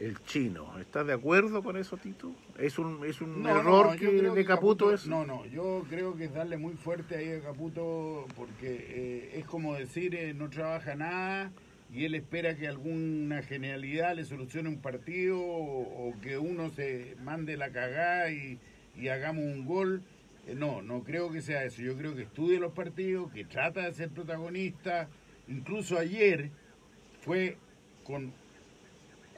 el 0.02 0.20
chino. 0.24 0.78
¿Estás 0.80 1.06
de 1.06 1.12
acuerdo 1.12 1.62
con 1.62 1.76
eso, 1.76 1.96
Tito? 1.96 2.34
¿Es 2.58 2.78
un, 2.78 3.04
es 3.06 3.20
un 3.20 3.42
No, 3.42 3.60
error 3.60 3.92
no, 3.92 3.96
que, 3.96 4.08
de 4.10 4.44
Caputo, 4.44 4.92
eso? 4.92 5.08
No, 5.08 5.24
no, 5.24 5.46
yo 5.46 5.84
creo 5.88 6.16
que 6.16 6.24
es 6.24 6.34
darle 6.34 6.56
muy 6.56 6.74
fuerte 6.74 7.16
ahí 7.16 7.30
a 7.30 7.40
Caputo 7.40 8.26
porque 8.34 8.86
eh, 8.88 9.38
es 9.38 9.44
como 9.44 9.74
decir, 9.74 10.14
eh, 10.16 10.34
no 10.34 10.50
trabaja 10.50 10.96
nada 10.96 11.52
y 11.94 12.04
él 12.04 12.16
espera 12.16 12.56
que 12.56 12.66
alguna 12.66 13.42
genialidad 13.42 14.16
le 14.16 14.24
solucione 14.24 14.68
un 14.68 14.78
partido 14.78 15.38
o, 15.38 16.08
o 16.08 16.20
que 16.20 16.36
uno 16.36 16.70
se 16.70 17.16
mande 17.22 17.56
la 17.56 17.70
cagada 17.70 18.30
y, 18.32 18.58
y 18.96 19.08
hagamos 19.08 19.44
un 19.44 19.64
gol. 19.64 20.02
Eh, 20.48 20.56
no, 20.56 20.82
no 20.82 21.04
creo 21.04 21.30
que 21.30 21.42
sea 21.42 21.62
eso. 21.64 21.80
Yo 21.80 21.96
creo 21.96 22.16
que 22.16 22.22
estudie 22.22 22.58
los 22.58 22.72
partidos, 22.72 23.30
que 23.30 23.44
trata 23.44 23.82
de 23.82 23.94
ser 23.94 24.08
protagonista. 24.10 25.08
Incluso 25.46 25.96
ayer 25.96 26.50
fue 27.20 27.56
con 28.04 28.32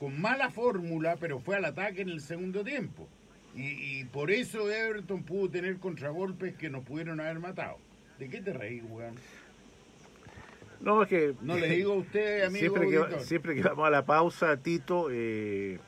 con 0.05 0.21
mala 0.21 0.51
fórmula, 0.51 1.17
pero 1.19 1.41
fue 1.41 1.57
al 1.57 1.65
ataque 1.65 2.03
en 2.03 2.11
el 2.11 2.21
segundo 2.21 2.63
tiempo. 2.63 3.09
Y, 3.57 4.01
y 4.01 4.05
por 4.05 4.31
eso 4.31 4.71
Everton 4.71 5.23
pudo 5.23 5.49
tener 5.49 5.79
contragolpes 5.79 6.55
que 6.57 6.69
nos 6.69 6.85
pudieron 6.85 7.21
haber 7.21 7.39
matado. 7.39 7.79
¿De 8.19 8.29
qué 8.29 8.43
te 8.43 8.53
reís, 8.53 8.83
weón? 8.87 9.15
No, 10.83 11.03
es 11.03 11.09
que... 11.09 11.35
No 11.41 11.57
le 11.57 11.69
digo 11.71 11.95
a 11.95 11.97
usted, 11.97 12.43
amigo. 12.47 12.77
siempre, 12.77 12.91
que, 12.91 13.25
siempre 13.25 13.55
que 13.55 13.63
vamos 13.63 13.87
a 13.87 13.91
la 13.91 14.05
pausa, 14.05 14.59
Tito, 14.59 15.09
eh, 15.11 15.79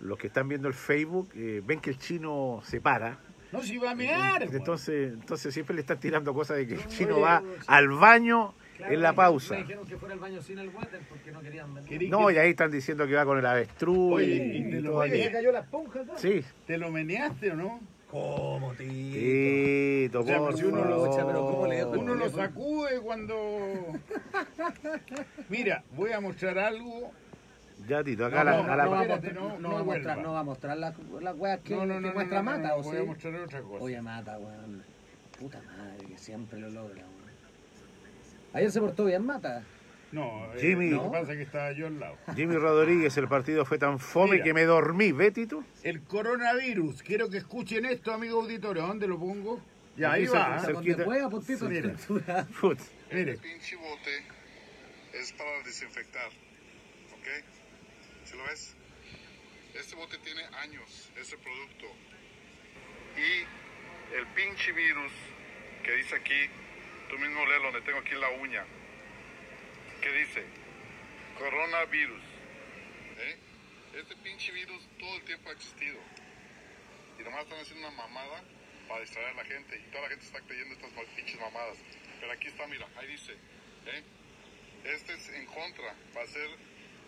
los 0.00 0.18
que 0.18 0.26
están 0.26 0.46
viendo 0.46 0.68
el 0.68 0.74
Facebook 0.74 1.30
eh, 1.34 1.62
ven 1.64 1.80
que 1.80 1.88
el 1.88 1.98
chino 1.98 2.60
se 2.64 2.82
para. 2.82 3.18
No 3.50 3.62
se 3.62 3.76
iba 3.76 3.92
a 3.92 3.94
mear. 3.94 4.42
weón. 4.42 4.56
Entonces, 4.56 5.14
entonces 5.14 5.54
siempre 5.54 5.74
le 5.74 5.80
están 5.80 6.00
tirando 6.00 6.34
cosas 6.34 6.58
de 6.58 6.66
que 6.66 6.74
el 6.74 6.86
chino 6.88 7.18
va 7.20 7.42
al 7.66 7.88
baño 7.88 8.52
Claro, 8.82 8.94
en 8.94 9.02
la 9.02 9.12
pausa. 9.14 9.54
Me 9.54 9.60
dijeron 9.60 9.86
que 9.86 9.96
fuera 9.96 10.14
al 10.14 10.20
baño 10.20 10.42
sin 10.42 10.58
el 10.58 10.68
water 10.70 11.00
porque 11.08 11.30
no 11.32 11.40
querían 11.40 11.72
vender. 11.74 11.88
Querí 11.90 12.08
No, 12.08 12.26
que- 12.26 12.34
y 12.34 12.38
ahí 12.38 12.50
están 12.50 12.70
diciendo 12.70 13.06
que 13.06 13.14
va 13.14 13.24
con 13.24 13.38
el 13.38 13.46
avestruz 13.46 14.14
Oye, 14.16 14.26
y, 14.26 14.56
y 14.58 14.70
te 14.70 14.80
lo 14.80 14.98
cayó 14.98 15.52
la 15.52 15.60
esponja 15.60 16.00
acá? 16.00 16.12
Sí, 16.16 16.44
¿Te 16.66 16.78
lo 16.78 16.90
meneaste 16.90 17.50
o 17.52 17.54
no? 17.56 17.80
¿Cómo, 18.10 18.72
tío? 18.74 18.86
Tito, 18.88 20.20
O 20.20 20.24
sea, 20.24 20.38
por 20.38 20.56
si 20.56 20.64
uno 20.64 20.84
lo-. 20.84 21.04
Pucha, 21.06 21.26
pero 21.26 21.40
¿cómo 21.46 21.66
le 21.66 21.84
Uno 21.86 22.14
lo 22.14 22.28
sacude 22.28 23.00
cuando. 23.00 23.36
Mira, 25.48 25.82
voy 25.96 26.12
a 26.12 26.20
mostrar 26.20 26.58
algo. 26.58 27.10
Ya, 27.88 28.04
Tito, 28.04 28.26
acá 28.26 28.44
No, 28.44 28.50
la, 28.50 28.62
no, 28.62 28.72
a 28.72 28.76
la- 28.76 28.84
no, 28.84 28.90
va 28.90 28.98
a 28.98 29.02
espérate, 29.02 29.26
mostrar, 29.32 29.42
no, 29.44 29.58
no, 29.58 29.68
no 29.68 29.74
va 29.74 29.80
a 29.80 29.84
mostrar, 29.84 30.18
no 30.18 30.32
va 30.32 30.40
a 30.40 30.44
mostrar 30.44 30.76
las 30.78 30.94
las 31.20 31.36
weas 31.36 31.60
que, 31.60 31.74
No, 31.74 31.86
no, 31.86 31.94
que 31.94 32.00
no, 32.00 32.08
no, 32.08 32.14
muestra 32.14 32.38
no, 32.38 32.44
Mata, 32.44 32.68
no, 32.68 32.74
¿o 32.76 32.82
voy 32.82 32.96
sí? 32.96 33.02
a 33.02 33.04
mostrar 33.06 33.34
otra 33.36 33.62
cosa. 33.62 33.84
Oye, 33.84 34.02
Mata, 34.02 34.38
weón. 34.38 34.82
Puta 35.38 35.60
madre, 35.62 36.06
que 36.06 36.18
siempre 36.18 36.60
lo 36.60 36.68
logra, 36.70 37.02
weón. 37.02 37.11
Ayer 38.54 38.70
se 38.70 38.80
portó 38.80 39.04
bien 39.04 39.24
Mata. 39.24 39.62
No, 40.10 40.52
eh, 40.54 40.58
Jimmy. 40.60 40.90
lo 40.90 41.04
que 41.04 41.08
pasa 41.20 41.32
es 41.32 41.38
que 41.38 41.44
estaba 41.44 41.72
yo 41.72 41.86
al 41.86 41.98
lado. 41.98 42.18
Jimmy 42.36 42.56
Rodríguez, 42.56 43.16
el 43.16 43.28
partido 43.28 43.64
fue 43.64 43.78
tan 43.78 43.98
fome 43.98 44.32
Mira. 44.32 44.44
que 44.44 44.52
me 44.54 44.64
dormí, 44.64 45.10
¿ve, 45.12 45.30
Tito? 45.30 45.64
El 45.82 46.02
coronavirus. 46.02 47.02
Quiero 47.02 47.30
que 47.30 47.38
escuchen 47.38 47.86
esto, 47.86 48.12
amigo 48.12 48.42
auditorio. 48.42 48.86
¿Dónde 48.86 49.08
lo 49.08 49.18
pongo? 49.18 49.58
Ya, 49.96 50.12
ahí 50.12 50.26
va. 50.26 50.58
se- 50.60 50.66
se- 50.66 50.72
Donde 50.72 50.88
Cerquita. 50.90 51.04
pueda, 51.04 51.30
por. 51.30 51.42
Mira. 51.68 52.76
Mire, 53.10 53.36
pinche 53.38 53.76
bote 53.76 54.22
es 55.14 55.32
para 55.32 55.62
desinfectar, 55.64 56.28
¿ok? 56.28 57.26
¿Sí 58.24 58.36
lo 58.36 58.44
ves? 58.44 58.74
Este 59.74 59.96
bote 59.96 60.18
tiene 60.18 60.42
años, 60.62 61.10
ese 61.18 61.36
producto. 61.38 61.86
Y 63.16 64.14
el 64.16 64.26
pinche 64.34 64.72
virus 64.72 65.12
que 65.82 65.92
dice 65.96 66.16
aquí, 66.16 66.50
tú 67.12 67.18
mismo 67.18 67.44
léelo 67.44 67.64
donde 67.64 67.82
tengo 67.82 67.98
aquí 67.98 68.14
la 68.14 68.30
uña. 68.30 68.64
¿Qué 70.00 70.10
dice? 70.12 70.46
Coronavirus. 71.38 72.22
¿eh? 73.18 73.36
Este 74.00 74.16
pinche 74.16 74.50
virus 74.52 74.82
todo 74.98 75.14
el 75.16 75.22
tiempo 75.24 75.50
ha 75.50 75.52
existido. 75.52 75.98
Y 77.20 77.22
nomás 77.22 77.42
están 77.42 77.60
haciendo 77.60 77.86
una 77.86 77.96
mamada 77.98 78.42
para 78.88 79.02
distraer 79.02 79.28
a 79.28 79.34
la 79.34 79.44
gente. 79.44 79.76
Y 79.76 79.90
toda 79.90 80.04
la 80.04 80.08
gente 80.08 80.24
está 80.24 80.40
creyendo 80.40 80.74
estas 80.74 80.90
pinches 81.14 81.38
mamadas. 81.38 81.76
Pero 82.18 82.32
aquí 82.32 82.48
está, 82.48 82.66
mira, 82.66 82.88
ahí 82.96 83.08
dice. 83.08 83.32
¿eh? 83.32 84.02
Este 84.84 85.12
es 85.12 85.28
en 85.28 85.44
contra. 85.44 85.94
Va 86.16 86.22
a 86.22 86.26
ser 86.26 86.48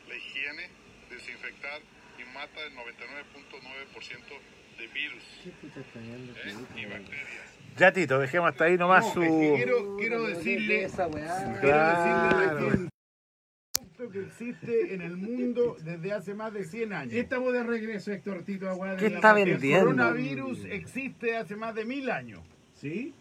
la 0.07 0.17
higiene, 0.17 0.69
desinfectar 1.09 1.81
y 2.19 2.25
mata 2.25 2.61
el 2.61 2.77
99.9% 2.77 4.77
de 4.77 4.87
virus 4.89 5.25
¿eh? 5.47 6.57
y 6.77 6.85
bacterias. 6.85 7.54
Ya, 7.77 7.93
Tito, 7.93 8.19
dejemos 8.21 8.51
hasta 8.51 8.65
ahí 8.65 8.77
nomás 8.77 9.05
no, 9.07 9.15
su... 9.15 9.21
quiero, 9.57 9.97
quiero 9.97 10.23
decirle. 10.25 10.85
Esa 10.85 11.07
weá. 11.09 11.59
Quiero 11.61 11.61
Claro. 11.61 11.99
decirle 11.99 12.45
a 12.45 12.53
la 12.55 12.61
gente 12.71 12.89
producto 13.73 14.11
que 14.11 14.21
existe 14.23 14.95
en 14.95 15.03
el 15.03 15.17
mundo 15.17 15.77
desde 15.83 16.13
hace 16.13 16.35
más 16.35 16.53
de 16.53 16.65
100 16.65 16.93
años. 16.93 17.15
Estamos 17.15 17.53
de 17.53 17.63
regreso, 17.65 18.13
Héctor 18.13 18.43
Tito 18.45 18.69
Aguada. 18.69 18.97
¿Qué 18.97 19.07
en 19.07 19.13
la 19.13 19.19
está 19.19 19.29
parte- 19.31 19.43
El 19.43 19.51
vendiendo? 19.53 19.85
coronavirus 19.87 20.65
existe 20.67 21.37
hace 21.37 21.57
más 21.57 21.75
de 21.75 21.85
mil 21.85 22.11
años. 22.11 22.41
¿Sí? 22.75 23.13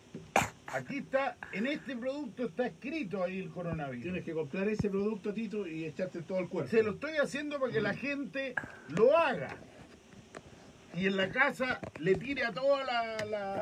Aquí 0.67 0.97
está, 0.97 1.37
en 1.51 1.67
este 1.67 1.95
producto 1.95 2.45
está 2.45 2.65
escrito 2.65 3.23
ahí 3.23 3.39
el 3.39 3.49
coronavirus. 3.49 4.03
Tienes 4.03 4.23
que 4.23 4.33
comprar 4.33 4.67
ese 4.67 4.89
producto, 4.89 5.31
Tito, 5.33 5.67
y 5.67 5.85
echarte 5.85 6.21
todo 6.23 6.39
el 6.39 6.47
cuerpo. 6.49 6.69
Se 6.69 6.81
lo 6.81 6.91
estoy 6.91 7.17
haciendo 7.17 7.59
para 7.59 7.71
que 7.71 7.79
la 7.81 7.93
gente 7.93 8.55
lo 8.89 9.15
haga. 9.15 9.55
Y 10.95 11.07
en 11.07 11.17
la 11.17 11.29
casa 11.29 11.79
le 11.99 12.15
tire 12.15 12.45
a 12.45 12.51
toda 12.51 12.83
la, 12.83 13.25
la- 13.25 13.59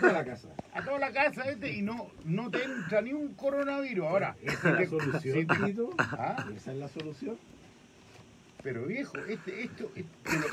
Toda 0.00 0.12
la 0.12 0.24
casa. 0.24 0.48
a 0.74 0.84
toda 0.84 0.98
la 0.98 1.12
casa 1.12 1.44
este 1.50 1.72
y 1.72 1.82
no, 1.82 2.10
no 2.24 2.50
te 2.50 2.62
entra 2.62 3.00
ni 3.00 3.12
un 3.12 3.34
coronavirus. 3.34 4.06
Ahora, 4.06 4.36
Esa 4.42 4.70
es 4.70 4.74
la 4.80 4.86
solución, 4.86 5.38
si 5.40 5.46
te- 5.46 5.64
Tito. 5.66 5.90
¿Ah? 5.98 6.44
Esa 6.54 6.72
es 6.72 6.78
la 6.78 6.88
solución. 6.88 7.38
Pero 8.62 8.84
viejo, 8.86 9.16
este, 9.28 9.62
esto, 9.62 9.90
este, 9.94 10.10
te, 10.24 10.36
lo, 10.36 10.46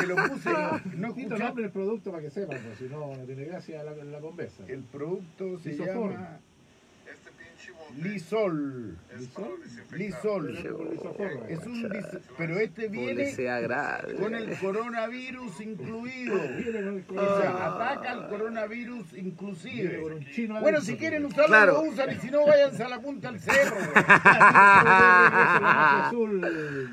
te 0.00 0.06
lo 0.06 0.16
puse, 0.28 0.48
no 0.50 1.12
Tito, 1.14 1.20
escuchaste. 1.34 1.44
nombre 1.44 1.64
el 1.66 1.70
producto 1.70 2.10
para 2.10 2.22
que 2.22 2.30
sepan, 2.30 2.58
pues, 2.64 2.78
si 2.78 2.84
no, 2.84 3.14
no 3.14 3.24
tiene 3.24 3.44
gracia 3.44 3.82
la, 3.84 3.92
la 4.02 4.18
conversa. 4.18 4.64
El 4.66 4.82
producto 4.82 5.58
se 5.58 5.76
llama 5.76 6.10
Este 6.12 6.49
Lisol. 7.96 8.96
Lisol. 9.92 10.56
Es 11.48 11.66
un 11.66 11.82
lis- 11.88 12.18
pero 12.38 12.58
este 12.60 12.88
viene 12.88 13.34
con 14.18 14.34
el 14.34 14.56
coronavirus 14.58 15.60
incluido. 15.60 16.36
O 16.36 17.40
sea, 17.40 17.66
ataca 17.74 18.12
al 18.12 18.28
coronavirus 18.28 19.12
inclusive. 19.16 20.00
Bueno, 20.60 20.80
si 20.80 20.96
quieren 20.96 21.24
usarlo, 21.26 21.46
Claro. 21.48 21.72
lo 21.74 21.82
usan 21.82 22.10
y 22.12 22.14
si 22.16 22.30
no, 22.30 22.46
váyanse 22.46 22.82
a 22.84 22.88
la 22.88 23.00
punta 23.00 23.30
del 23.32 23.40
cerro. 23.40 23.76
güey. 23.76 24.04
Azul, 25.62 26.40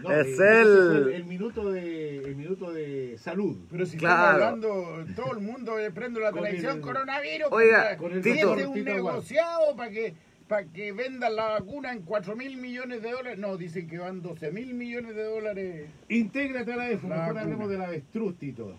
no, 0.03 0.11
Es 0.11 0.39
eh, 0.39 0.61
el, 0.61 1.11
el 1.15 1.25
minuto 1.25 1.71
de 1.71 2.17
el 2.19 2.35
minuto 2.35 2.71
de 2.71 3.17
salud. 3.19 3.57
Pero 3.71 3.85
si 3.85 3.97
Claro. 3.97 4.15
estamos 4.37 4.43
hablando, 4.65 5.13
todo 5.15 5.33
el 5.33 5.39
mundo 5.39 5.79
eh, 5.79 5.91
prende 5.91 6.19
la 6.19 6.31
televisión, 6.31 6.77
el- 6.77 6.81
coronavirus. 6.81 7.47
Oiga, 7.51 7.97
con 7.97 8.11
el 8.11 8.21
Tito. 8.21 8.55
es 8.55 8.65
un 8.67 8.73
Tito 8.73 8.93
negociado 8.93 9.75
para 9.75 9.91
que 9.91 10.13
para 10.47 10.65
que 10.65 10.91
vendan 10.91 11.35
la 11.35 11.47
vacuna 11.47 11.91
en 11.91 12.01
4 12.03 12.35
mil 12.35 12.57
millones 12.57 13.01
de 13.01 13.11
dólares. 13.11 13.37
No, 13.39 13.57
dicen 13.57 13.87
que 13.87 13.97
van 13.97 14.21
12 14.21 14.51
mil 14.51 14.73
millones 14.73 15.15
de 15.15 15.23
dólares. 15.23 15.89
Intégrate 16.09 16.73
a 16.73 16.75
la 16.77 16.89
EFU, 16.89 17.07
La 17.07 17.15
mejor 17.15 17.25
vacuna. 17.27 17.41
hablemos 17.41 17.69
del 17.69 17.81
avestruz, 17.81 18.37
Tito. 18.37 18.75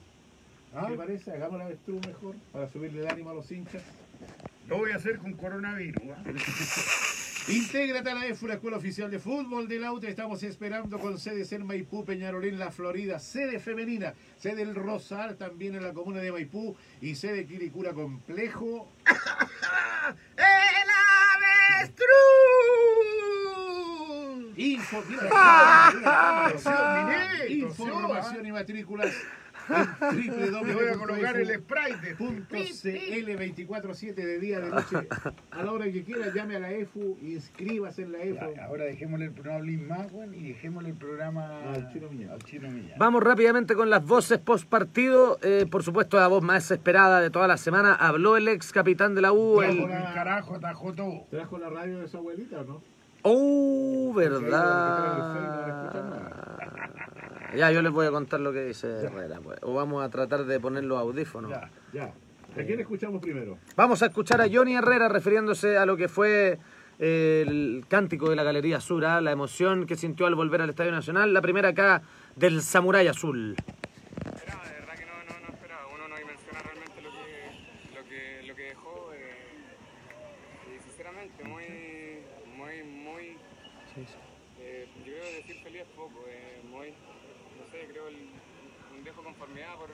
¿Ah? 0.75 0.87
¿Qué 0.89 0.95
parece? 0.95 1.33
Hagamos 1.33 1.57
el 1.57 1.67
avestruz 1.67 2.07
mejor 2.07 2.35
para 2.53 2.69
subirle 2.69 3.01
el 3.01 3.09
ánimo 3.09 3.31
a 3.31 3.35
los 3.35 3.51
hinchas. 3.51 3.83
Lo 4.69 4.79
voy 4.79 4.93
a 4.93 4.97
hacer 4.97 5.19
con 5.19 5.33
coronavirus. 5.35 6.03
¿ah? 6.15 6.23
Intégrate 7.49 8.11
a 8.11 8.15
la 8.15 8.27
EFU, 8.27 8.47
la 8.47 8.55
Escuela 8.55 8.77
Oficial 8.77 9.11
de 9.11 9.19
Fútbol 9.19 9.69
del 9.69 9.83
Auto. 9.85 10.07
Estamos 10.07 10.43
esperando 10.43 10.99
con 10.99 11.19
sedes 11.19 11.51
en 11.53 11.67
Maipú, 11.67 12.05
Peñarolén, 12.05 12.59
La 12.59 12.71
Florida, 12.71 13.19
sede 13.19 13.59
femenina, 13.59 14.13
sede 14.37 14.61
El 14.61 14.75
Rosal, 14.75 15.37
también 15.39 15.75
en 15.75 15.83
la 15.83 15.95
comuna 15.95 16.21
de 16.21 16.31
Maipú, 16.31 16.77
y 17.01 17.15
sede 17.15 17.47
Quiricura 17.47 17.95
Complejo. 17.95 18.87
¡El 20.37 20.78
Ah, 25.31 26.51
miré, 27.07 27.53
información 27.53 28.47
y 28.47 28.53
matrículas 28.53 29.13
Le 29.69 30.75
voy 30.75 30.89
a 30.89 30.95
colocar 30.95 31.37
el 31.37 31.49
sprite. 31.55 32.15
Punto 32.17 32.57
CL 32.57 33.29
24-7 33.37 34.15
de 34.15 34.39
día, 34.39 34.61
de 34.61 34.71
noche, 34.71 34.97
a 35.51 35.63
la 35.63 35.73
hora 35.73 35.85
que 35.87 36.03
quiera, 36.05 36.33
llame 36.35 36.57
a 36.57 36.61
la 36.61 36.73
EFU 36.73 37.19
y 37.21 37.35
inscríbase 37.35 38.03
en 38.03 38.13
la 38.13 38.19
EFU. 38.19 38.55
Ya, 38.55 38.65
ahora 38.65 38.85
dejémosle 38.85 39.27
el 39.27 39.33
programa 39.33 39.61
Blin 39.61 39.87
más, 39.87 40.13
weón, 40.13 40.35
y 40.35 40.49
dejémosle 40.49 40.91
el 40.91 40.97
programa 40.97 41.73
Al 41.73 41.93
Chino 41.93 42.09
Millán. 42.11 42.99
Vamos 42.99 43.23
rápidamente 43.23 43.75
con 43.75 43.91
las 43.91 44.05
voces 44.05 44.39
post 44.39 44.69
partido. 44.69 45.39
por 45.71 45.83
supuesto, 45.83 46.19
la 46.19 46.29
voz 46.29 46.43
más 46.43 46.71
esperada 46.71 47.21
de 47.21 47.31
toda 47.31 47.47
la 47.47 47.57
semana. 47.57 47.95
Habló 47.95 48.37
el 48.37 48.49
ex 48.49 48.73
capitán 48.73 49.15
de 49.15 49.23
la 49.23 49.33
U. 49.33 49.59
Trajo 49.59 49.73
El... 49.73 49.81
el 49.81 50.15
carajo, 50.15 50.55
atajó 50.57 50.93
todo. 50.93 51.27
¿Trajo 51.31 51.59
la 51.59 51.69
radio 51.69 51.99
de 51.99 52.09
su 52.09 52.17
abuelita 52.17 52.61
o 52.61 52.65
no? 52.65 52.83
Oh, 53.23 54.13
verdad. 54.15 55.59
Ya, 57.57 57.71
yo 57.73 57.83
les 57.83 57.93
voy 57.93 58.07
a 58.07 58.11
contar 58.11 58.41
lo 58.41 58.53
que 58.53 58.63
dice 58.65 58.87
Herrera. 59.05 59.41
pues. 59.41 59.59
O 59.63 59.75
vamos 59.75 60.05
a 60.05 60.09
tratar 60.11 60.45
de 60.45 60.61
poner 60.61 60.85
los 60.85 60.99
audífonos. 60.99 61.51
Ya. 61.51 61.71
Ya. 61.93 62.13
¿A 62.61 62.65
quién 62.65 62.81
escuchamos 62.81 63.21
primero? 63.21 63.59
Vamos 63.77 64.03
a 64.03 64.07
escuchar 64.07 64.41
a 64.41 64.47
Johnny 64.53 64.75
Herrera 64.77 65.09
refiriéndose 65.09 65.77
a 65.79 65.87
lo 65.87 65.97
que 65.97 66.09
fue 66.09 66.59
eh, 66.99 67.45
el 67.47 67.85
cántico 67.89 68.29
de 68.31 68.37
la 68.37 68.43
Galería 68.43 68.79
¿ah? 69.07 69.21
la 69.21 69.31
emoción 69.31 69.87
que 69.87 69.97
sintió 69.97 70.27
al 70.27 70.35
volver 70.35 70.63
al 70.63 70.71
Estadio 70.71 70.91
Nacional. 70.91 71.33
La 71.33 71.41
primera 71.43 71.69
acá 71.69 72.03
del 72.37 72.63
Samurái 72.63 73.07
Azul. 73.07 73.55
Esperaba, 74.35 74.65
de 74.65 74.73
verdad 74.81 74.95
que 74.95 75.07
no, 75.07 75.13
no, 75.29 75.47
no 75.47 75.55
esperaba. 75.55 75.83
Uno 75.95 76.09
no 76.09 76.17
dimensiona 76.17 76.59
realmente 76.61 77.03
lo 77.03 77.11
que, 77.11 77.95
lo 77.95 78.09
que, 78.09 78.49
lo 78.49 78.55
que 78.57 78.63
dejó. 78.63 79.11
eh, 79.15 80.77
y 80.77 80.83
sinceramente, 80.83 81.45
muy, 81.45 81.65
muy, 82.57 82.83
muy. 82.83 83.37
eh, 84.61 84.89
yo 84.99 85.13
creo 85.13 85.23
que 85.25 85.37
decir 85.37 85.57
feliz 85.63 85.83
es 85.83 85.89
poco. 85.95 86.25
eh, 86.29 86.61
muy, 86.69 86.89
no 86.89 87.65
sé, 87.71 87.87
creo 87.93 88.09
el, 88.09 88.17
un 88.97 89.05
dejo 89.05 89.23
conformidad 89.39 89.75
por, 89.77 89.89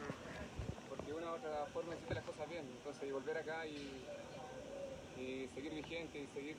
porque 0.88 1.12
una 1.12 1.32
u 1.32 1.34
otra 1.36 1.66
forma 1.72 1.94
hiciste 1.94 2.14
las 2.14 2.24
cosas 2.24 2.48
bien. 2.48 2.64
Entonces, 2.78 3.08
y 3.08 3.12
volver 3.12 3.36
acá 3.38 3.66
y, 3.66 4.02
y 5.20 5.48
seguir 5.54 5.74
vigente 5.74 6.18
y 6.20 6.26
seguir 6.34 6.56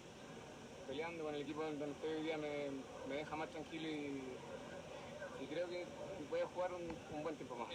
peleando 0.88 1.23
con 1.25 1.36
el 1.36 1.41
equipo 1.41 1.63
donde 1.63 1.86
estoy 1.86 2.13
hoy 2.13 2.23
día 2.23 2.38
me, 2.38 2.69
me 3.09 3.15
deja 3.15 3.36
más 3.36 3.49
tranquilo 3.49 3.88
y, 3.88 4.21
y 5.43 5.47
creo 5.47 5.67
que 5.67 5.86
voy 6.29 6.39
a 6.41 6.45
jugar 6.47 6.71
un, 6.73 7.15
un 7.17 7.23
buen 7.23 7.36
tiempo 7.36 7.55
más. 7.55 7.67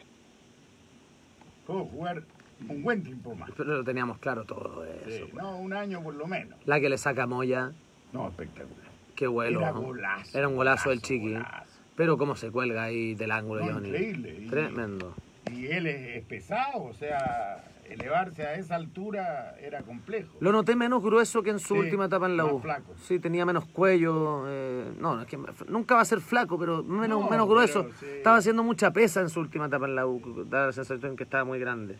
Puedo 1.66 1.84
jugar 1.86 2.22
un 2.68 2.82
buen 2.82 3.02
tiempo 3.02 3.34
más. 3.34 3.50
Pero 3.56 3.76
lo 3.78 3.84
teníamos 3.84 4.18
claro 4.18 4.44
todo 4.44 4.84
eso. 4.84 5.10
Sí, 5.10 5.28
pues. 5.30 5.34
no, 5.34 5.56
un 5.58 5.72
año 5.72 6.02
por 6.02 6.14
lo 6.14 6.26
menos. 6.26 6.58
La 6.66 6.80
que 6.80 6.88
le 6.88 6.98
saca 6.98 7.26
Moya, 7.26 7.72
No, 8.12 8.28
espectacular. 8.28 8.86
qué 9.16 9.26
vuelo. 9.26 9.60
Era 9.60 9.70
golazo. 9.72 10.38
Era 10.38 10.48
un 10.48 10.56
golazo 10.56 10.90
del 10.90 11.02
chiqui. 11.02 11.32
golazo. 11.34 11.69
Pero 12.00 12.16
cómo 12.16 12.34
se 12.34 12.50
cuelga 12.50 12.84
ahí 12.84 13.14
del 13.14 13.30
ángulo, 13.30 13.60
No, 13.62 13.74
Johnny. 13.74 13.88
increíble. 13.90 14.46
Tremendo. 14.48 15.14
Y 15.52 15.66
él 15.66 15.86
es, 15.86 16.16
es 16.16 16.24
pesado, 16.24 16.82
o 16.84 16.94
sea, 16.94 17.62
elevarse 17.90 18.42
a 18.44 18.54
esa 18.54 18.76
altura 18.76 19.54
era 19.60 19.82
complejo. 19.82 20.34
Lo 20.40 20.50
noté 20.50 20.76
menos 20.76 21.02
grueso 21.02 21.42
que 21.42 21.50
en 21.50 21.58
su 21.58 21.74
Sí, 21.74 21.80
última 21.80 22.06
etapa 22.06 22.24
en 22.24 22.38
la 22.38 22.44
más 22.44 22.52
U. 22.54 22.60
flaco. 22.60 22.94
Sí, 23.02 23.18
tenía 23.18 23.44
menos 23.44 23.66
cuello. 23.66 24.44
eh, 24.48 24.92
no, 24.98 25.20
es 25.20 25.26
que 25.26 25.38
nunca 25.68 25.96
va 25.96 26.00
a 26.00 26.04
ser 26.06 26.22
flaco, 26.22 26.58
pero 26.58 26.82
menos, 26.82 27.20
No, 27.20 27.28
menos 27.28 27.46
grueso. 27.46 27.82
pero 27.82 27.94
sí. 28.00 28.06
Estaba 28.16 28.38
haciendo 28.38 28.62
mucha 28.62 28.94
pesa 28.94 29.20
en 29.20 29.28
su 29.28 29.40
última 29.40 29.66
etapa 29.66 29.84
en 29.84 29.94
la 29.94 30.06
U. 30.06 30.46
Da 30.48 30.68
la 30.68 30.72
sensación 30.72 31.16
que 31.16 31.24
estaba 31.24 31.44
muy 31.44 31.58
grande. 31.58 31.98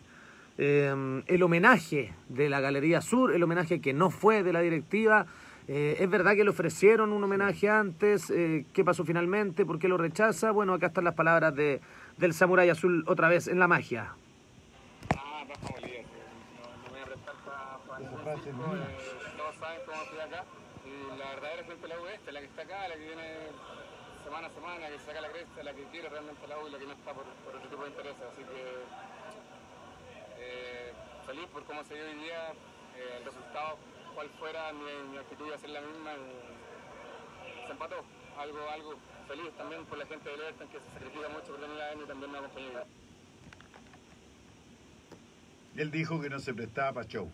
Eh, 0.57 1.21
el 1.27 1.43
homenaje 1.43 2.11
de 2.27 2.49
la 2.49 2.59
Galería 2.59 3.01
Sur, 3.01 3.35
el 3.35 3.43
homenaje 3.43 3.81
que 3.81 3.93
no 3.93 4.09
fue 4.09 4.41
de 4.41 4.51
la 4.51 4.61
directiva. 4.61 5.27
Eh, 5.73 5.95
es 6.03 6.09
verdad 6.09 6.35
que 6.35 6.43
le 6.43 6.49
ofrecieron 6.49 7.13
un 7.13 7.23
homenaje 7.23 7.69
antes. 7.69 8.29
eh, 8.29 8.65
¿Qué 8.73 8.83
pasó 8.83 9.05
finalmente? 9.05 9.65
¿Por 9.65 9.79
qué 9.79 9.87
lo 9.87 9.95
rechaza? 9.97 10.51
Bueno, 10.51 10.73
acá 10.73 10.87
están 10.87 11.05
las 11.05 11.15
palabras 11.15 11.55
de, 11.55 11.79
del 12.17 12.33
Samurai 12.33 12.69
Azul 12.69 13.05
otra 13.07 13.29
vez 13.29 13.47
en 13.47 13.57
la 13.57 13.67
magia. 13.69 14.13
Ah, 15.15 15.45
Rafa 15.47 15.73
Bolívar. 15.73 16.03
No, 16.03 16.67
no 16.83 16.89
voy 16.91 16.99
a 16.99 17.05
prestar 17.05 17.35
para 17.87 17.99
mía. 17.99 18.87
eh, 18.89 19.37
Todos 19.37 19.55
saben 19.55 19.79
cómo 19.85 20.01
estoy 20.03 20.19
acá. 20.19 20.43
Y 20.83 21.17
la 21.17 21.25
verdadera 21.35 21.63
gente 21.63 21.81
de 21.81 21.87
la 21.87 21.99
U 22.01 22.05
es 22.07 22.13
esta, 22.15 22.31
la 22.33 22.39
que 22.41 22.45
está 22.47 22.61
acá, 22.63 22.87
la 22.89 22.95
que 22.95 23.05
viene 23.07 23.27
semana 24.25 24.47
a 24.47 24.49
semana, 24.51 24.87
que 24.89 24.99
saca 24.99 25.21
la 25.21 25.29
cresta, 25.31 25.63
la 25.63 25.73
que 25.73 25.83
quiere 25.85 26.09
realmente 26.09 26.47
la 26.47 26.59
U 26.59 26.67
y 26.67 26.71
la 26.71 26.79
que 26.79 26.85
no 26.85 26.91
está 26.93 27.13
por, 27.13 27.23
por 27.45 27.55
otro 27.55 27.69
tipo 27.69 27.81
de 27.83 27.89
intereses. 27.89 28.23
Así 28.27 28.43
que 28.43 28.61
eh, 30.37 30.91
feliz 31.25 31.47
por 31.53 31.63
cómo 31.63 31.81
se 31.85 31.95
dio 31.95 32.03
hoy 32.03 32.15
día, 32.27 32.51
eh, 32.97 33.17
el 33.19 33.25
resultado, 33.25 33.77
cual 34.11 34.29
fuera, 34.39 34.71
mi, 34.73 35.11
mi 35.11 35.17
actitud 35.17 35.45
iba 35.47 35.55
a 35.55 35.59
ser 35.59 35.69
la 35.71 35.81
misma 35.81 36.11
y 36.13 37.65
se 37.65 37.71
empató. 37.71 37.95
Algo, 38.37 38.57
algo 38.69 38.95
feliz 39.27 39.51
también 39.57 39.85
por 39.85 39.97
la 39.97 40.05
gente 40.05 40.29
de 40.29 40.35
Everton 40.35 40.67
que 40.69 40.79
se 40.79 40.89
sacrifica 40.93 41.29
mucho 41.29 41.47
por 41.47 41.59
tener 41.59 41.75
la 41.77 41.91
N 41.93 42.03
y 42.03 42.07
también 42.07 42.31
me 42.31 42.37
acompañó. 42.39 42.67
Él 45.77 45.91
dijo 45.91 46.19
que 46.21 46.29
no 46.29 46.39
se 46.39 46.53
prestaba 46.53 46.93
para 46.93 47.07
show. 47.07 47.29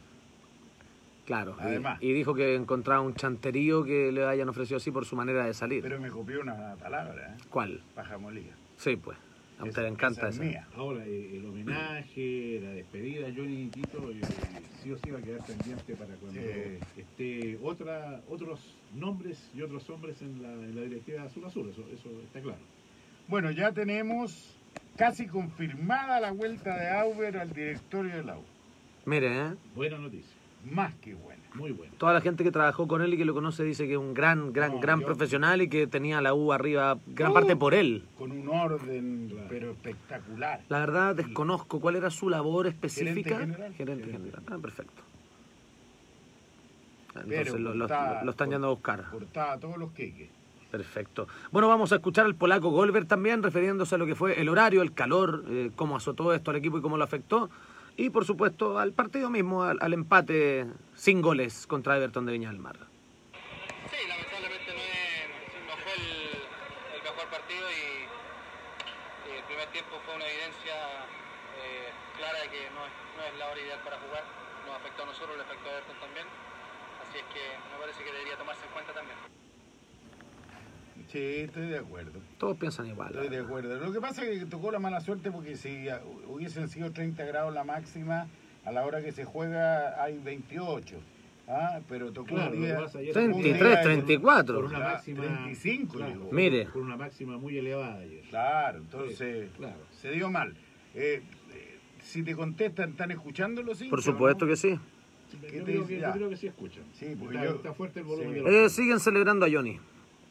Claro. 1.26 1.56
y- 1.60 1.62
Además. 1.64 1.98
Y, 2.02 2.14
dijo 2.14 2.34
que 2.34 2.56
encontraba 2.56 3.02
un 3.02 3.14
chanterío 3.16 3.84
que 3.84 4.12
le 4.12 4.26
hayan 4.26 4.48
ofrecido 4.50 4.78
así 4.78 4.92
por 4.92 5.06
su 5.06 5.16
manera 5.16 5.46
de 5.46 5.54
salir. 5.54 5.82
Pero 5.84 6.00
me 6.00 6.10
copió 6.10 6.42
una 6.42 6.76
palabra, 6.76 7.36
¿eh? 7.36 7.44
¿Cuál? 7.50 7.82
Paja 7.96 8.18
molida. 8.18 8.54
Sí, 8.78 8.96
pues. 8.96 9.18
A 9.60 9.64
usted 9.66 9.82
le 9.84 9.88
encanta 9.90 10.20
esa 10.22 10.30
es 10.30 10.36
esa. 10.36 10.44
mía. 10.44 10.68
Ahora, 10.76 11.04
eh, 11.06 11.38
el 11.38 11.46
homenaje, 11.46 12.60
la 12.62 12.70
despedida, 12.72 13.28
Johnny 13.36 13.68
Tito, 13.70 14.12
eh, 14.12 14.22
sí 14.84 14.92
o 14.92 14.98
sí 14.98 15.10
va 15.10 15.20
a 15.20 15.22
quedar 15.22 15.44
pendiente 15.46 15.96
para 15.96 16.14
cuando 16.16 16.40
Sí. 16.40 17.02
esté 17.02 17.58
otra, 17.64 18.22
otros 18.30 18.60
nombres 18.94 19.50
y 19.56 19.62
otros 19.64 19.90
hombres 19.90 20.22
en 20.22 20.42
la, 20.44 20.52
en 20.54 20.76
la 20.76 20.82
directiva 20.82 21.24
Azul 21.24 21.46
Azul, 21.46 21.70
eso, 21.70 21.84
eso 21.92 22.10
está 22.22 22.40
claro. 22.40 22.60
Bueno, 23.28 23.50
ya 23.52 23.72
tenemos 23.72 24.56
casi 24.96 25.26
confirmada 25.26 26.20
la 26.20 26.32
vuelta 26.32 26.78
de 26.78 26.90
Auber 26.90 27.38
al 27.38 27.52
directorio 27.52 28.16
de 28.16 28.24
la 28.24 28.38
U. 28.38 28.44
Mire, 29.06 29.28
¿eh? 29.48 29.56
Buena 29.76 29.98
noticia, 29.98 30.36
Más 30.66 30.94
que 30.96 31.14
buena. 31.16 31.37
Muy 31.54 31.72
buena. 31.72 31.92
Toda 31.98 32.14
la 32.14 32.22
gente 32.22 32.44
que 32.44 32.52
trabajó 32.52 32.88
con 32.88 33.02
él 33.02 33.14
y 33.14 33.18
que 33.18 33.26
lo 33.26 33.34
conoce 33.34 33.64
dice 33.64 33.86
que 33.88 33.94
es 33.94 33.98
un 33.98 34.14
gran, 34.14 34.54
gran, 34.54 34.74
No, 34.74 34.80
gran 34.80 35.00
yo- 35.00 35.06
profesional 35.08 35.62
y 35.62 35.70
que 35.70 35.88
tenía 35.88 36.22
la 36.22 36.34
U 36.34 36.54
arriba 36.54 36.98
gran 37.08 37.32
Uh. 37.32 37.34
parte 37.34 37.56
por 37.56 37.74
él. 37.74 38.04
Con 38.18 38.32
un 38.32 38.48
orden, 38.48 39.30
Claro. 39.30 39.48
pero 39.50 39.72
espectacular. 39.72 40.62
La 40.70 40.80
verdad 40.80 41.16
desconozco 41.16 41.80
cuál 41.80 41.96
era 41.96 42.10
su 42.12 42.30
labor 42.30 42.68
específica. 42.68 43.40
general. 43.40 43.74
Gerente 43.74 44.06
Gerente. 44.06 44.12
general. 44.12 44.44
Ah, 44.52 44.58
perfecto. 44.62 45.02
Pero 47.14 47.24
Entonces 47.26 47.60
lo, 47.62 47.74
lo- 47.74 47.88
cortaba- 47.88 48.24
lo 48.24 48.32
están 48.32 48.50
yendo 48.52 48.68
a 48.68 48.70
buscar. 48.70 49.06
Cortaba 49.12 49.58
todos 49.58 49.78
los 49.78 49.92
queques. 49.92 50.30
Perfecto. 50.70 51.28
Bueno, 51.52 51.68
vamos 51.68 51.92
a 51.92 51.96
escuchar 51.96 52.26
al 52.26 52.36
polaco 52.36 52.70
Golver 52.70 53.06
también, 53.06 53.42
refiriéndose 53.42 53.96
a 53.96 53.98
lo 53.98 54.06
que 54.06 54.16
fue 54.16 54.40
el 54.40 54.50
horario, 54.50 54.82
el 54.82 54.94
calor, 54.94 55.44
eh, 55.48 55.72
cómo 55.76 55.96
azotó 55.96 56.34
esto 56.34 56.52
al 56.52 56.58
equipo 56.58 56.78
y 56.78 56.82
cómo 56.82 56.98
lo 56.98 57.04
afectó. 57.06 57.50
Y 57.98 58.12
por 58.12 58.26
supuesto 58.26 58.78
al 58.78 58.94
partido 58.94 59.32
mismo, 59.32 59.64
al, 59.64 59.92
empate 59.94 60.68
sin 60.94 61.20
goles 61.20 61.66
contra 61.66 61.98
Everton 61.98 62.28
de 62.28 62.34
Viña 62.34 62.50
del 62.50 62.60
Mar. 62.60 62.78
Sí, 63.90 64.08
lamentablemente 64.08 64.70
no, 64.72 65.74
es- 65.74 65.84
fue 65.84 65.94
el, 65.98 67.02
mejor 67.02 67.28
partido 67.30 67.66
y, 67.72 68.06
y 69.34 69.38
el 69.38 69.44
primer 69.46 69.68
tiempo 69.74 69.98
fue 70.06 70.14
una 70.16 70.26
evidencia 70.30 70.76
eh, 71.58 71.90
clara 72.18 72.40
de 72.42 72.50
que 72.50 72.70
no 72.70 72.86
es, 72.86 72.94
no 73.18 73.24
es 73.26 73.34
la 73.40 73.50
hora 73.50 73.60
ideal 73.60 73.80
para 73.84 73.98
jugar. 73.98 74.24
Nos 74.68 74.76
afectó 74.78 75.02
a 75.02 75.06
nosotros, 75.08 75.36
le 75.36 75.42
afectó 75.44 75.70
a 75.70 75.72
Everton 75.74 75.98
también. 76.00 76.28
Así 77.02 77.18
es 77.18 77.26
que 77.34 77.44
me 77.74 77.82
parece 77.82 78.04
que 78.04 78.12
debería 78.14 78.38
tomarse 78.38 78.62
en 78.66 78.72
cuenta 78.78 78.94
también. 78.94 79.18
Sí, 81.12 81.20
estoy 81.20 81.68
de 81.68 81.78
acuerdo. 81.80 82.20
Todos 82.38 82.58
piensan 82.58 82.88
igual. 82.88 83.10
Estoy 83.14 83.30
de 83.30 83.40
acuerdo. 83.40 83.78
Lo 83.78 83.92
que 83.94 84.02
pasa 84.02 84.24
es 84.26 84.40
que 84.40 84.46
tocó 84.46 84.72
la 84.72 84.80
mala 84.80 85.00
suerte 85.02 85.32
porque 85.32 85.56
si 85.56 85.88
ah, 85.90 86.02
hubiesen 86.28 86.68
sido 86.70 86.92
30 86.92 87.24
grados 87.26 87.54
la 87.54 87.64
máxima, 87.64 88.28
a 88.66 88.72
la 88.72 88.86
hora 88.86 89.02
que 89.02 89.12
se 89.12 89.24
juega 89.26 90.02
hay 90.04 90.18
28. 90.18 90.98
Ah, 91.50 91.80
pero 91.88 92.12
tocó 92.12 92.36
Claro, 92.36 92.52
un 92.56 92.62
día... 92.62 92.78
pasa 92.78 93.00
ayer- 93.00 93.14
tocó 93.14 93.26
un 93.26 93.32
33, 93.42 93.62
día 93.70 93.78
de- 93.78 93.84
34. 93.84 94.56
Por 94.56 94.64
una 94.66 94.76
Claro, 94.80 94.94
máxima, 94.96 95.22
35 95.24 95.94
claro, 95.96 96.12
llegó. 96.14 96.32
Mire. 96.34 96.66
Por 96.66 96.82
una 96.82 96.98
máxima 96.98 97.38
muy 97.38 97.58
elevada 97.58 98.00
ayer. 98.00 98.24
Claro, 98.30 98.80
entonces 98.80 99.50
Claro. 99.58 99.78
se 99.92 100.12
dio 100.12 100.30
mal. 100.30 100.54
Eh, 100.94 101.22
eh, 101.54 101.78
si 102.04 102.24
te 102.24 102.36
contestan, 102.36 102.90
¿están 102.90 103.12
escuchándolo? 103.12 103.76
Sí, 103.76 103.88
Por 103.88 104.02
supuesto 104.02 104.46
que 104.46 104.58
sí. 104.58 104.78
¿Qué 105.32 105.38
Yo 105.38 105.64
te 105.64 105.72
creo, 105.72 105.88
que, 105.88 106.00
yo 106.00 106.12
creo 106.12 106.30
que 106.30 106.38
sí 106.38 106.48
escuchan. 106.48 106.84
Sí, 106.94 107.16
porque 107.18 107.36
está, 107.36 107.48
yo- 107.50 107.56
está 107.56 107.74
fuerte 107.74 108.00
el 108.02 108.06
volumen 108.06 108.30
sí. 108.34 108.36
de 108.36 108.42
los 108.42 108.52
Eh, 108.54 108.70
siguen 108.70 109.00
celebrando 109.00 109.46
a 109.46 109.50
Johnny. 109.50 109.80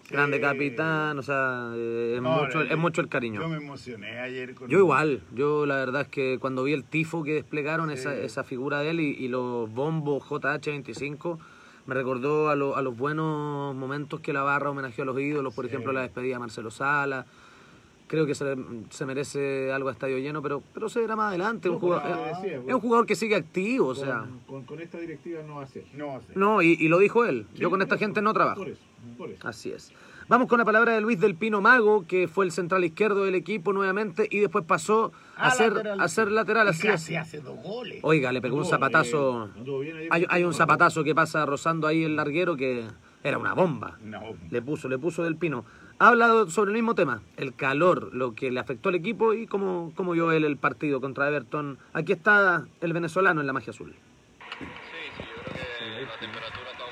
Grande 0.08 0.36
Sí. 0.36 0.42
capitán, 0.42 1.18
o 1.18 1.22
sea, 1.22 1.72
eh, 1.74 2.14
es, 2.16 2.22
No, 2.22 2.42
mucho, 2.42 2.62
es 2.62 2.76
mucho 2.78 3.00
el 3.00 3.08
cariño. 3.08 3.40
Yo 3.40 3.48
me 3.48 3.56
emocioné 3.56 4.20
ayer 4.20 4.54
con 4.54 4.68
Yo 4.68 4.78
igual, 4.78 5.20
yo 5.34 5.66
la 5.66 5.74
verdad 5.76 6.02
es 6.02 6.08
que 6.08 6.38
cuando 6.40 6.62
vi 6.62 6.72
el 6.74 6.84
tifo 6.84 7.24
que 7.24 7.32
desplegaron, 7.34 7.90
esa, 7.90 8.14
esa 8.16 8.44
figura 8.44 8.80
de 8.80 8.90
él 8.90 9.00
y, 9.00 9.10
y 9.18 9.26
los 9.28 9.68
bombos 9.72 10.22
JH25, 10.24 11.38
me 11.86 11.94
recordó 11.94 12.48
a, 12.50 12.54
lo- 12.56 12.76
a 12.76 12.82
los 12.82 12.96
buenos 12.96 13.74
momentos 13.74 14.20
que 14.20 14.32
la 14.32 14.42
barra 14.42 14.70
homenajeó 14.70 15.02
a 15.02 15.06
los 15.06 15.20
ídolos, 15.20 15.54
por 15.54 15.64
Sí. 15.64 15.70
ejemplo 15.70 15.92
la 15.92 16.02
despedida 16.02 16.34
de 16.34 16.38
Marcelo 16.40 16.70
Sala. 16.70 17.26
Creo 18.08 18.24
que 18.24 18.34
se, 18.36 18.54
se 18.90 19.04
merece 19.04 19.72
algo 19.72 19.88
a 19.88 19.92
estadio 19.92 20.18
lleno, 20.18 20.40
pero, 20.40 20.62
pero 20.72 20.88
se 20.88 21.00
verá 21.00 21.16
más 21.16 21.28
adelante. 21.30 21.68
No, 21.68 21.74
un 21.74 21.80
jugador, 21.80 22.02
porque 22.34 22.54
es, 22.68 22.74
un 22.74 22.80
jugador 22.80 23.06
que 23.06 23.16
sigue 23.16 23.34
activo, 23.34 23.88
o 23.88 23.94
con, 23.94 24.04
sea. 24.04 24.26
con, 24.46 24.64
con 24.64 24.80
esta 24.80 24.98
directiva 24.98 25.42
no 25.42 25.56
va 25.56 25.64
a 25.64 25.66
ser. 25.66 25.84
No 25.94 26.20
sé. 26.20 26.32
No, 26.36 26.62
y, 26.62 26.72
y 26.78 26.86
lo 26.88 26.98
dijo 26.98 27.24
él. 27.24 27.46
Sí, 27.54 27.60
Yo 27.60 27.70
con 27.70 27.82
esta 27.82 27.96
eso, 27.96 28.04
gente 28.04 28.22
no 28.22 28.32
trabajo. 28.32 28.58
Por 28.60 28.68
eso, 28.68 28.80
por 29.18 29.30
eso. 29.30 29.48
Así 29.48 29.72
es. 29.72 29.92
Vamos 30.28 30.48
con 30.48 30.58
la 30.58 30.64
palabra 30.64 30.92
de 30.92 31.00
Luis 31.00 31.20
del 31.20 31.34
Pino 31.36 31.60
Mago, 31.60 32.04
que 32.06 32.26
fue 32.28 32.44
el 32.44 32.50
central 32.52 32.84
izquierdo 32.84 33.24
del 33.24 33.34
equipo 33.36 33.72
nuevamente 33.72 34.26
y 34.30 34.38
después 34.40 34.64
pasó 34.64 35.12
a, 35.36 35.48
Ah, 35.48 35.50
ser, 35.52 35.72
lateral. 35.72 36.00
a 36.00 36.08
ser 36.08 36.32
lateral. 36.32 36.68
Así 36.68 36.88
es. 36.88 37.10
hace 37.16 37.40
dos 37.40 37.56
goles. 37.62 38.00
Oiga, 38.02 38.30
le 38.32 38.40
pegó 38.40 38.56
un 38.56 38.64
zapatazo. 38.64 39.50
eh. 39.84 40.08
Hay, 40.10 40.26
hay 40.28 40.44
un 40.44 40.52
zapatazo 40.54 41.02
que 41.04 41.14
pasa 41.14 41.46
rozando 41.46 41.86
ahí 41.86 42.02
el 42.04 42.16
larguero 42.16 42.56
que 42.56 42.84
era 43.22 43.38
una 43.38 43.52
bomba. 43.54 43.98
No, 44.02 44.20
Le 44.50 44.62
puso, 44.62 44.88
le 44.88 44.98
puso 44.98 45.22
del 45.22 45.36
pino. 45.36 45.64
Ha 45.98 46.08
hablado 46.08 46.50
sobre 46.50 46.70
el 46.70 46.74
mismo 46.74 46.94
tema, 46.94 47.22
el 47.38 47.54
calor, 47.56 48.10
lo 48.14 48.34
que 48.34 48.50
le 48.50 48.60
afectó 48.60 48.90
al 48.90 48.96
equipo 48.96 49.32
y 49.32 49.46
cómo, 49.46 49.92
cómo 49.96 50.12
vio 50.12 50.30
él 50.30 50.44
el 50.44 50.58
partido 50.58 51.00
contra 51.00 51.26
Everton. 51.28 51.78
Aquí 51.94 52.12
está 52.12 52.66
el 52.82 52.92
venezolano 52.92 53.40
en 53.40 53.46
la 53.46 53.54
magia 53.54 53.70
azul. 53.70 53.96
Sí, 54.58 54.66
sí, 55.16 55.24
yo 55.24 55.42
creo 55.42 55.54
que 55.56 56.04
la 56.04 56.18
temperatura 56.20 56.68
está 56.70 56.84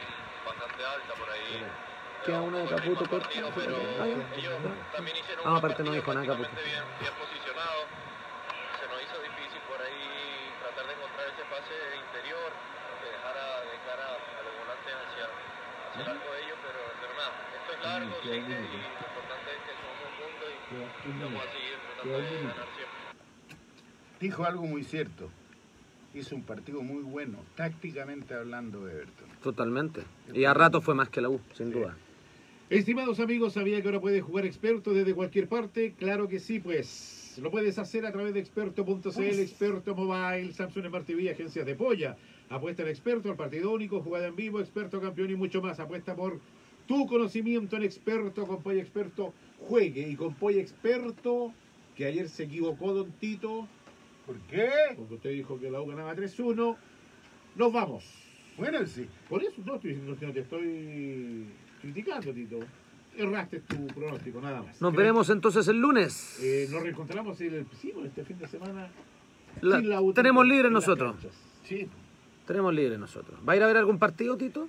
bastante 0.46 0.84
alta 0.88 1.12
por 1.20 1.28
ahí. 1.28 1.68
Queda 2.24 2.40
uno 2.40 2.56
de 2.56 2.64
Caputo 2.64 3.04
partido, 3.04 3.50
pero 3.54 3.76
ellos 3.76 4.54
también 4.96 5.16
hicieron 5.20 5.44
Ah, 5.44 5.50
un 5.52 5.56
aparte 5.58 5.84
no 5.84 5.92
dijo 5.92 6.14
nada, 6.14 6.24
Caputo. 6.26 6.48
bien, 6.64 6.84
bien 7.04 7.12
posicionado. 7.20 7.84
Se 8.80 8.84
nos 8.88 8.98
hizo 9.04 9.16
difícil 9.20 9.60
por 9.68 9.84
ahí 9.84 10.48
tratar 10.64 10.84
de 10.88 10.92
encontrar 10.96 11.28
ese 11.28 11.44
pase 11.52 11.76
interior 12.00 12.48
que 13.04 13.06
dejara 13.12 13.44
de 13.68 13.76
cara 13.84 14.06
a 14.16 14.40
los 14.48 14.52
volantes 14.64 14.92
hacia, 14.96 15.28
hacia 15.28 16.00
el 16.00 16.08
arco 16.08 16.28
de 16.32 16.38
ellos, 16.40 16.56
pero, 16.64 16.80
pero 17.04 17.12
nada, 17.20 17.32
esto 17.52 17.68
es 17.68 17.73
largo, 17.84 18.10
lo 18.24 18.34
importante 18.34 19.50
es 19.52 19.60
que 19.64 19.74
somos 19.80 19.98
un 20.04 20.14
mundo 20.20 20.44
y 20.48 21.22
vamos 21.22 21.42
a 21.42 21.52
seguir 21.52 21.76
tratando 21.84 22.18
de 22.18 22.36
ganar 22.36 22.68
siempre. 22.76 24.18
dijo 24.20 24.44
algo 24.44 24.66
muy 24.66 24.82
cierto. 24.84 25.30
Hizo 26.14 26.36
un 26.36 26.42
partido 26.42 26.80
muy 26.80 27.02
bueno, 27.02 27.38
tácticamente 27.56 28.34
hablando 28.34 28.84
de 28.84 28.92
Everton. 28.92 29.28
Totalmente. 29.42 30.02
Y 30.32 30.44
a 30.44 30.54
rato 30.54 30.80
fue 30.80 30.94
más 30.94 31.08
que 31.08 31.20
la 31.20 31.28
U, 31.28 31.40
sin 31.54 31.72
duda. 31.72 31.96
Estimados 32.70 33.20
amigos, 33.20 33.54
¿sabía 33.54 33.82
que 33.82 33.88
ahora 33.88 34.00
puedes 34.00 34.22
jugar 34.22 34.46
experto 34.46 34.94
desde 34.94 35.12
cualquier 35.12 35.48
parte? 35.48 35.94
Claro 35.98 36.28
que 36.28 36.38
sí, 36.38 36.60
pues. 36.60 37.38
Lo 37.42 37.50
puedes 37.50 37.78
hacer 37.78 38.06
a 38.06 38.12
través 38.12 38.32
de 38.32 38.40
experto.cl, 38.40 39.20
experto 39.20 39.94
mobile, 39.96 40.52
Samsung 40.52 40.86
Smart 40.86 41.04
TV, 41.04 41.30
agencias 41.30 41.66
de 41.66 41.74
polla. 41.74 42.16
Apuesta 42.48 42.82
en 42.82 42.88
experto, 42.88 43.30
al 43.30 43.36
partido 43.36 43.72
único, 43.72 44.00
jugada 44.00 44.28
en 44.28 44.36
vivo, 44.36 44.60
experto 44.60 45.00
campeón 45.00 45.30
y 45.30 45.34
mucho 45.34 45.60
más. 45.60 45.80
Apuesta 45.80 46.14
por 46.14 46.38
tu 46.86 47.06
conocimiento 47.06 47.76
en 47.76 47.82
experto 47.84 48.46
con 48.46 48.62
Polla 48.62 48.80
Experto. 48.82 49.32
Juegue 49.60 50.08
y 50.08 50.16
con 50.16 50.34
Polla 50.34 50.60
Experto, 50.60 51.52
que 51.96 52.04
ayer 52.06 52.28
se 52.28 52.44
equivocó 52.44 52.92
Don 52.92 53.10
Tito, 53.12 53.66
¿Por 54.26 54.36
qué? 54.50 54.68
porque 54.96 55.14
usted 55.14 55.30
dijo 55.30 55.58
que 55.60 55.70
la 55.70 55.80
U 55.80 55.86
ganaba 55.86 56.14
3-1. 56.14 56.76
Nos 57.56 57.72
vamos. 57.72 58.04
Bueno, 58.56 58.84
sí. 58.86 59.06
Por 59.28 59.42
eso 59.42 59.54
no, 59.64 59.74
estoy 59.76 59.90
diciendo 59.90 60.16
que 60.18 60.26
no 60.26 60.32
te 60.32 60.40
estoy 60.40 61.46
criticando, 61.82 62.32
Tito. 62.32 62.58
erraste 63.16 63.60
tu 63.60 63.86
pronóstico, 63.88 64.40
nada 64.40 64.62
más. 64.62 64.80
Nos 64.80 64.94
veremos 64.94 65.28
entonces 65.30 65.66
el 65.68 65.78
lunes. 65.80 66.38
Eh, 66.42 66.68
nos 66.70 66.82
reencontramos 66.82 67.40
el, 67.40 67.66
sí, 67.80 67.90
bueno, 67.92 68.08
este 68.08 68.24
fin 68.24 68.38
de 68.38 68.48
semana. 68.48 68.88
La- 69.60 69.78
sin 69.78 69.88
la 69.88 70.00
U, 70.00 70.12
tenemos 70.12 70.44
en 70.44 70.50
libre 70.50 70.70
nosotros. 70.70 71.16
Sí. 71.64 71.86
Tenemos 72.46 72.74
libre 72.74 72.98
nosotros. 72.98 73.38
¿Va 73.48 73.52
a 73.52 73.56
ir 73.56 73.62
a 73.62 73.66
ver 73.66 73.76
algún 73.76 73.98
partido, 73.98 74.36
Tito? 74.36 74.68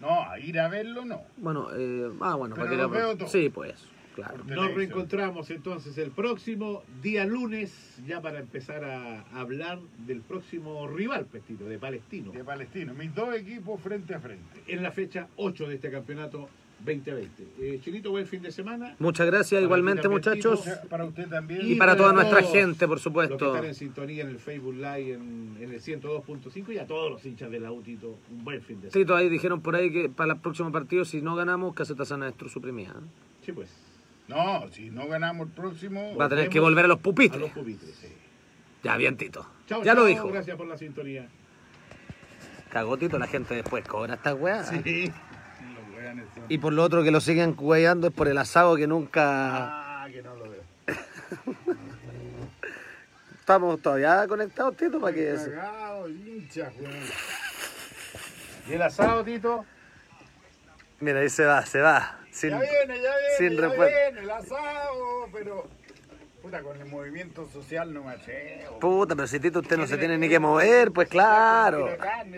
No, 0.00 0.22
a 0.30 0.38
ir 0.38 0.58
a 0.60 0.68
verlo 0.68 1.04
no. 1.04 1.22
Bueno, 1.38 1.68
eh, 1.76 2.10
ah, 2.20 2.34
bueno, 2.36 2.54
Pero 2.54 2.66
para 2.66 2.70
que 2.70 2.76
lo 2.82 2.88
la- 2.88 2.98
veo 2.98 3.16
todo. 3.16 3.28
Sí, 3.28 3.48
pues, 3.50 3.74
claro. 4.14 4.44
Nos 4.44 4.72
reencontramos 4.74 5.50
entonces 5.50 5.98
el 5.98 6.10
próximo 6.12 6.82
día 7.02 7.24
lunes, 7.24 7.96
ya 8.06 8.20
para 8.20 8.38
empezar 8.38 8.84
a 8.84 9.22
hablar 9.38 9.78
del 10.06 10.20
próximo 10.20 10.86
rival, 10.86 11.26
Pestito, 11.26 11.64
de 11.64 11.78
Palestino, 11.78 12.30
De 12.32 12.44
Palestino. 12.44 12.94
Mis 12.94 13.14
dos 13.14 13.34
equipos 13.34 13.80
frente 13.80 14.14
a 14.14 14.20
frente. 14.20 14.62
en 14.68 14.82
la 14.82 14.92
fecha 14.92 15.26
8 15.36 15.68
de 15.68 15.74
este 15.76 15.90
campeonato 15.90 16.48
2020. 16.84 17.44
Eh, 17.58 17.80
Chinito, 17.82 18.10
buen 18.10 18.26
fin 18.26 18.40
de 18.42 18.52
semana. 18.52 18.94
Muchas 18.98 19.26
gracias 19.26 19.58
Para 19.58 19.64
igualmente, 19.64 20.08
muchachos. 20.08 20.64
Para 20.88 21.04
usted 21.04 21.28
también. 21.28 21.60
Y 21.64 21.74
para 21.74 21.96
toda 21.96 22.12
nuestra 22.12 22.42
gente, 22.42 22.86
por 22.86 22.96
Los 22.96 23.00
que 23.00 23.04
supuesto. 23.04 23.46
están 23.54 23.64
en 23.68 23.74
sintonía 23.74 24.22
en 24.22 24.28
el 24.30 24.38
Facebook 24.38 24.74
Live, 24.74 25.12
en, 25.14 25.56
en 25.60 25.70
el 25.72 25.80
102.5 25.80 26.72
y 26.72 26.78
a 26.78 26.86
todos 26.86 27.10
los 27.10 27.24
hinchas 27.26 27.50
de 27.50 27.60
la 27.60 27.72
UTITO, 27.72 28.18
un 28.30 28.44
buen 28.44 28.62
fin 28.62 28.80
de 28.80 28.90
semana. 28.90 29.04
Tito, 29.04 29.16
ahí 29.16 29.28
dijeron 29.28 29.60
por 29.60 29.74
ahí 29.74 29.90
que 29.92 30.08
para 30.08 30.34
el 30.34 30.40
próximo 30.40 30.70
partido, 30.70 31.04
si 31.04 31.20
no 31.20 31.34
ganamos, 31.34 31.74
Caseta 31.74 32.04
Sana 32.04 32.28
es 32.28 32.34
suprimida. 32.52 32.90
¿eh? 32.90 33.44
Sí, 33.44 33.52
pues. 33.52 33.68
No, 34.28 34.68
si 34.70 34.90
no 34.90 35.08
ganamos 35.08 35.48
el 35.48 35.52
próximo. 35.54 36.14
Va 36.16 36.26
a 36.26 36.28
tener 36.28 36.48
que 36.48 36.60
volver 36.60 36.84
a 36.84 36.88
los 36.88 36.98
A 36.98 37.02
pupitres. 37.02 37.40
los 37.40 37.50
pupitres. 37.50 37.94
sí. 37.94 38.08
Ya, 38.84 38.96
bien, 38.96 39.16
Tito. 39.16 39.44
Chao, 39.66 39.82
ya 39.82 39.92
lo 39.94 40.04
dijo. 40.04 40.28
Gracias 40.28 40.56
por 40.56 40.66
la 40.68 40.76
sintonía. 40.78 41.28
Cagó 42.70 42.96
Tito, 42.96 43.18
la 43.18 43.26
gente 43.26 43.54
después 43.54 43.86
cobra 43.88 44.14
estas 44.14 44.34
weas. 44.38 44.68
Sí. 44.84 45.10
Y 46.48 46.58
por 46.58 46.72
lo 46.72 46.82
otro 46.82 47.02
que 47.02 47.10
lo 47.10 47.20
siguen 47.20 47.54
cueyando 47.54 48.08
es 48.08 48.12
por 48.12 48.28
el 48.28 48.38
asado 48.38 48.76
que 48.76 48.86
nunca... 48.86 50.02
Ah, 50.02 50.08
que 50.10 50.22
no 50.22 50.34
lo 50.36 50.50
veo. 50.50 50.62
Estamos 53.40 53.80
todavía 53.80 54.26
conectados, 54.28 54.76
Tito, 54.76 55.00
para 55.00 55.14
que... 55.14 55.36
hincha. 56.26 56.70
¿Y 58.68 58.72
el 58.74 58.82
asado, 58.82 59.24
Tito? 59.24 59.64
Mira, 61.00 61.20
ahí 61.20 61.30
se 61.30 61.44
va, 61.44 61.64
se 61.64 61.80
va. 61.80 62.18
Sin... 62.30 62.50
Ya 62.50 62.60
viene, 62.60 63.02
ya 63.02 63.16
viene, 63.16 63.36
sin 63.38 63.56
ya 63.56 63.68
viene 63.68 64.20
el 64.20 64.30
asado, 64.30 65.28
pero 65.32 65.66
puta 66.48 66.62
con 66.62 66.80
el 66.80 66.86
movimiento 66.86 67.46
social 67.52 67.92
no 67.92 68.04
me 68.04 68.12
atrevo. 68.12 68.78
Puta, 68.78 69.14
pero 69.14 69.26
si 69.28 69.38
Tito 69.38 69.58
usted 69.60 69.76
no 69.76 69.86
se 69.86 69.98
tiene 69.98 70.16
ni 70.16 70.28
que 70.30 70.38
mover, 70.38 70.92
pues 70.92 71.08
claro. 71.08 71.88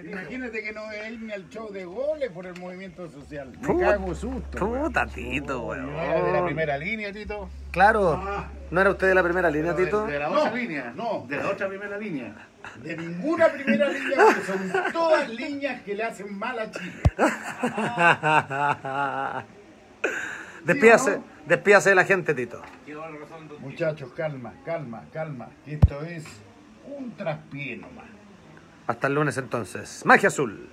Imagínate 0.05 0.63
que 0.63 0.73
no 0.73 0.85
voy 0.85 0.97
a 0.97 1.11
irme 1.11 1.33
al 1.35 1.49
show 1.49 1.71
de 1.73 1.85
goles 1.85 2.31
por 2.33 2.45
el 2.47 2.59
movimiento 2.59 3.09
social. 3.09 3.53
Me 3.61 3.67
Puta, 3.69 3.87
cago 3.93 4.15
susto. 4.15 4.67
weón. 4.67 4.83
Puta, 4.87 5.07
Tito, 5.07 5.73
¿De 5.73 5.81
la 5.81 5.87
weón. 5.87 6.47
primera 6.47 6.77
línea, 6.77 7.13
Tito? 7.13 7.49
Claro. 7.71 8.21
¿No 8.71 8.81
era 8.81 8.91
usted 8.91 9.07
de 9.09 9.15
la 9.15 9.23
primera 9.23 9.49
línea, 9.51 9.77
Tito? 9.77 10.07
De 10.07 10.19
la 10.19 10.29
No, 10.29 10.41
otra 10.41 10.53
línea. 10.55 10.93
no. 10.97 11.25
De 11.29 11.37
la 11.37 11.49
otra 11.51 11.69
primera 11.69 11.97
línea. 11.97 12.35
De 12.83 12.97
ninguna 12.97 13.49
primera 13.49 13.89
línea, 13.89 14.17
porque 14.25 14.41
son 14.43 14.93
todas 14.93 15.29
líneas 15.31 15.83
que 15.83 15.95
le 15.95 16.03
hacen 16.05 16.37
mal 16.37 16.59
a 16.59 16.71
Chile. 16.71 16.93
despídase, 20.65 21.11
¿Sí 21.15 21.17
o 21.17 21.21
no? 21.21 21.30
Despídase 21.47 21.91
de 21.91 21.95
la 21.95 22.05
gente, 22.05 22.35
Tito. 22.35 22.63
Muchachos, 23.61 24.13
calma, 24.13 24.55
calma, 24.65 25.05
calma. 25.13 25.49
Esto 25.67 26.03
es 26.03 26.25
un 26.87 27.13
traspié 27.17 27.77
nomás. 27.77 28.07
Hasta 28.87 29.07
el 29.07 29.15
lunes 29.15 29.37
entonces. 29.37 30.03
Magia 30.05 30.29
Azul. 30.29 30.69